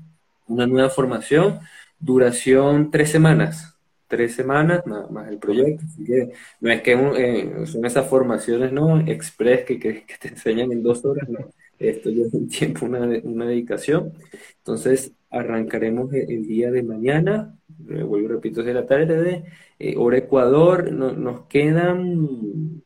una 0.46 0.66
nueva 0.66 0.88
formación, 0.90 1.59
duración 1.99 2.90
tres 2.90 3.11
semanas, 3.11 3.76
tres 4.09 4.34
semanas 4.34 4.82
más, 4.86 5.11
más 5.11 5.28
el 5.28 5.38
proyecto, 5.38 5.84
así 5.86 6.05
que 6.05 6.32
no 6.61 6.70
es 6.70 6.82
que 6.82 6.92
eh, 6.92 7.66
son 7.66 7.84
esas 7.84 8.09
formaciones, 8.09 8.72
¿no? 8.72 9.01
Express 9.01 9.64
que, 9.64 9.78
que, 9.78 10.05
que 10.07 10.14
te 10.20 10.28
enseñan 10.28 10.72
en 10.72 10.82
dos 10.82 11.05
horas, 11.05 11.28
no, 11.28 11.38
esto 11.78 12.11
lleva 12.11 12.28
un 12.32 12.49
tiempo, 12.49 12.86
una, 12.86 13.01
una 13.24 13.47
dedicación, 13.47 14.12
entonces 14.59 15.12
arrancaremos 15.30 16.12
el, 16.14 16.47
día 16.47 16.70
de 16.70 16.82
mañana, 16.82 17.59
eh, 17.88 18.03
vuelvo 18.03 18.28
repito, 18.28 18.61
es 18.61 18.66
de 18.66 18.74
la 18.74 18.86
tarde, 18.86 19.44
eh, 19.78 19.94
hora 19.97 20.18
Ecuador, 20.18 20.92
no- 20.92 21.12
nos 21.12 21.47
quedan 21.47 22.82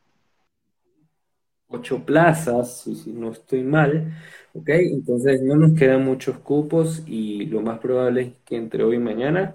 ocho 1.71 2.05
plazas, 2.05 2.83
si, 2.83 2.95
si 2.97 3.12
no 3.12 3.33
estoy 3.33 3.62
mal, 3.62 4.12
¿ok? 4.55 4.68
Entonces 4.71 5.43
no 5.43 5.57
nos 5.57 5.75
quedan 5.79 6.05
muchos 6.05 6.39
cupos 6.39 7.03
y 7.07 7.47
lo 7.47 7.62
más 7.62 7.79
probable 7.79 8.23
es 8.23 8.33
que 8.45 8.57
entre 8.57 8.85
hoy 8.85 8.97
y 8.97 8.99
mañana 8.99 9.55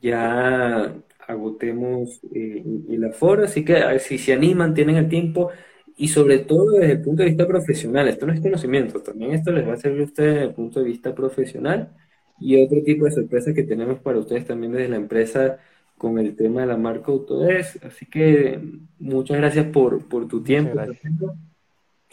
ya 0.00 0.94
agotemos 1.26 2.20
eh, 2.34 2.62
el 2.88 3.04
aforo, 3.04 3.44
así 3.44 3.64
que 3.64 3.78
a 3.78 3.88
ver, 3.88 4.00
si 4.00 4.18
se 4.18 4.32
animan, 4.34 4.74
tienen 4.74 4.96
el 4.96 5.08
tiempo 5.08 5.50
y 5.96 6.08
sobre 6.08 6.40
todo 6.40 6.72
desde 6.72 6.92
el 6.92 7.02
punto 7.02 7.22
de 7.22 7.28
vista 7.30 7.46
profesional, 7.46 8.08
esto 8.08 8.26
no 8.26 8.32
es 8.32 8.40
conocimiento, 8.40 9.00
también 9.02 9.32
esto 9.32 9.52
les 9.52 9.66
va 9.66 9.74
a 9.74 9.76
servir 9.76 10.02
a 10.02 10.04
ustedes 10.04 10.34
desde 10.34 10.46
el 10.48 10.54
punto 10.54 10.80
de 10.80 10.86
vista 10.86 11.14
profesional. 11.14 11.94
Y 12.38 12.60
otro 12.62 12.82
tipo 12.82 13.04
de 13.04 13.12
sorpresa 13.12 13.54
que 13.54 13.62
tenemos 13.62 14.00
para 14.00 14.18
ustedes 14.18 14.44
también 14.46 14.72
desde 14.72 14.88
la 14.88 14.96
empresa 14.96 15.58
con 15.96 16.18
el 16.18 16.34
tema 16.36 16.62
de 16.62 16.66
la 16.66 16.76
marca 16.76 17.12
Autodesk, 17.12 17.84
así 17.84 18.06
que 18.06 18.60
muchas 18.98 19.36
gracias 19.38 19.66
por, 19.66 20.08
por 20.08 20.26
tu 20.28 20.42
tiempo, 20.42 20.80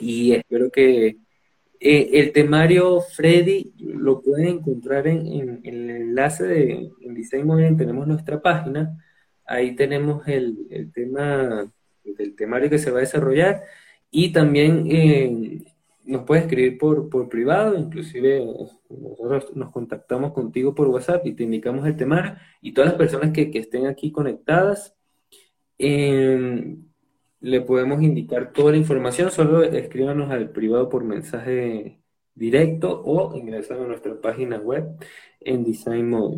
y 0.02 0.34
espero 0.34 0.70
que 0.72 1.18
eh, 1.80 2.10
el 2.14 2.32
temario 2.32 3.02
Freddy 3.02 3.74
lo 3.80 4.22
pueden 4.22 4.47
encontrar 4.47 5.08
en, 5.08 5.26
en- 5.28 5.60
en 5.64 5.89
el 5.89 5.89
enlace 5.89 6.45
de 6.45 6.91
en 7.02 7.14
Design 7.14 7.45
Movement, 7.47 7.78
tenemos 7.78 8.08
nuestra 8.08 8.41
página, 8.41 8.97
ahí 9.45 9.76
tenemos 9.76 10.28
el, 10.28 10.68
el 10.70 10.91
tema 10.91 11.72
del 12.04 12.36
temario 12.36 12.70
que 12.70 12.78
se 12.80 12.91
va 12.91 12.97
a 12.99 13.02
desarrollar. 13.02 13.64
Y 14.12 14.32
también 14.34 14.86
eh, 14.89 15.64
nos 16.06 16.24
puedes 16.26 16.43
escribir 16.43 16.78
por, 16.78 17.10
por 17.10 17.30
privado, 17.30 17.78
inclusive 17.80 18.45
nosotros 18.89 19.56
nos 19.56 19.72
contactamos 19.72 20.34
contigo 20.34 20.76
por 20.76 20.88
WhatsApp 20.89 21.26
y 21.26 21.34
te 21.34 21.43
indicamos 21.43 21.86
el 21.88 21.95
temario 21.95 22.36
y 22.62 22.74
todas 22.74 22.89
las 22.91 22.97
personas 22.97 23.32
que, 23.32 23.49
que 23.49 23.60
estén 23.60 23.88
aquí 23.88 24.12
conectadas. 24.12 24.95
Eh, 25.80 26.76
le 27.42 27.62
podemos 27.62 28.02
indicar 28.02 28.54
toda 28.54 28.72
la 28.72 28.78
información, 28.78 29.32
solo 29.32 29.64
escríbanos 29.64 30.32
al 30.32 30.52
privado 30.52 30.89
por 30.89 31.04
mensaje 31.04 32.00
directo 32.36 33.02
o 33.04 33.36
ingresan 33.36 33.82
a 33.82 33.88
nuestra 33.88 34.20
página 34.22 34.58
web 34.58 34.86
en 35.39 35.64
Design 35.64 36.10
Mode. 36.10 36.38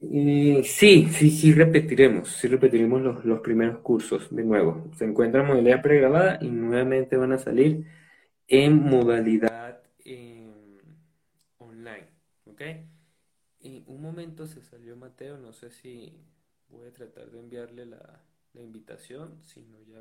Y 0.00 0.62
sí, 0.62 1.08
sí, 1.10 1.30
sí 1.30 1.52
repetiremos, 1.52 2.28
sí 2.28 2.46
repetiremos 2.46 3.02
los, 3.02 3.24
los 3.24 3.40
primeros 3.40 3.78
cursos 3.80 4.28
de 4.34 4.44
nuevo. 4.44 4.88
Se 4.96 5.04
encuentra 5.04 5.40
en 5.40 5.48
modalidad 5.48 5.82
pregrabada 5.82 6.38
y 6.40 6.48
nuevamente 6.48 7.16
van 7.16 7.32
a 7.32 7.38
salir 7.38 7.84
en 8.46 8.76
modalidad 8.76 9.82
eh, 10.04 10.48
online, 11.58 12.08
¿ok? 12.46 12.62
Y 13.60 13.82
un 13.88 14.00
momento 14.00 14.46
se 14.46 14.62
salió 14.62 14.96
Mateo, 14.96 15.36
no 15.38 15.52
sé 15.52 15.70
si 15.70 16.12
voy 16.68 16.86
a 16.86 16.92
tratar 16.92 17.30
de 17.32 17.40
enviarle 17.40 17.86
la, 17.86 18.22
la 18.58 18.64
invitación, 18.64 19.40
si 19.44 19.62
no 19.62 19.80
ya 19.82 19.96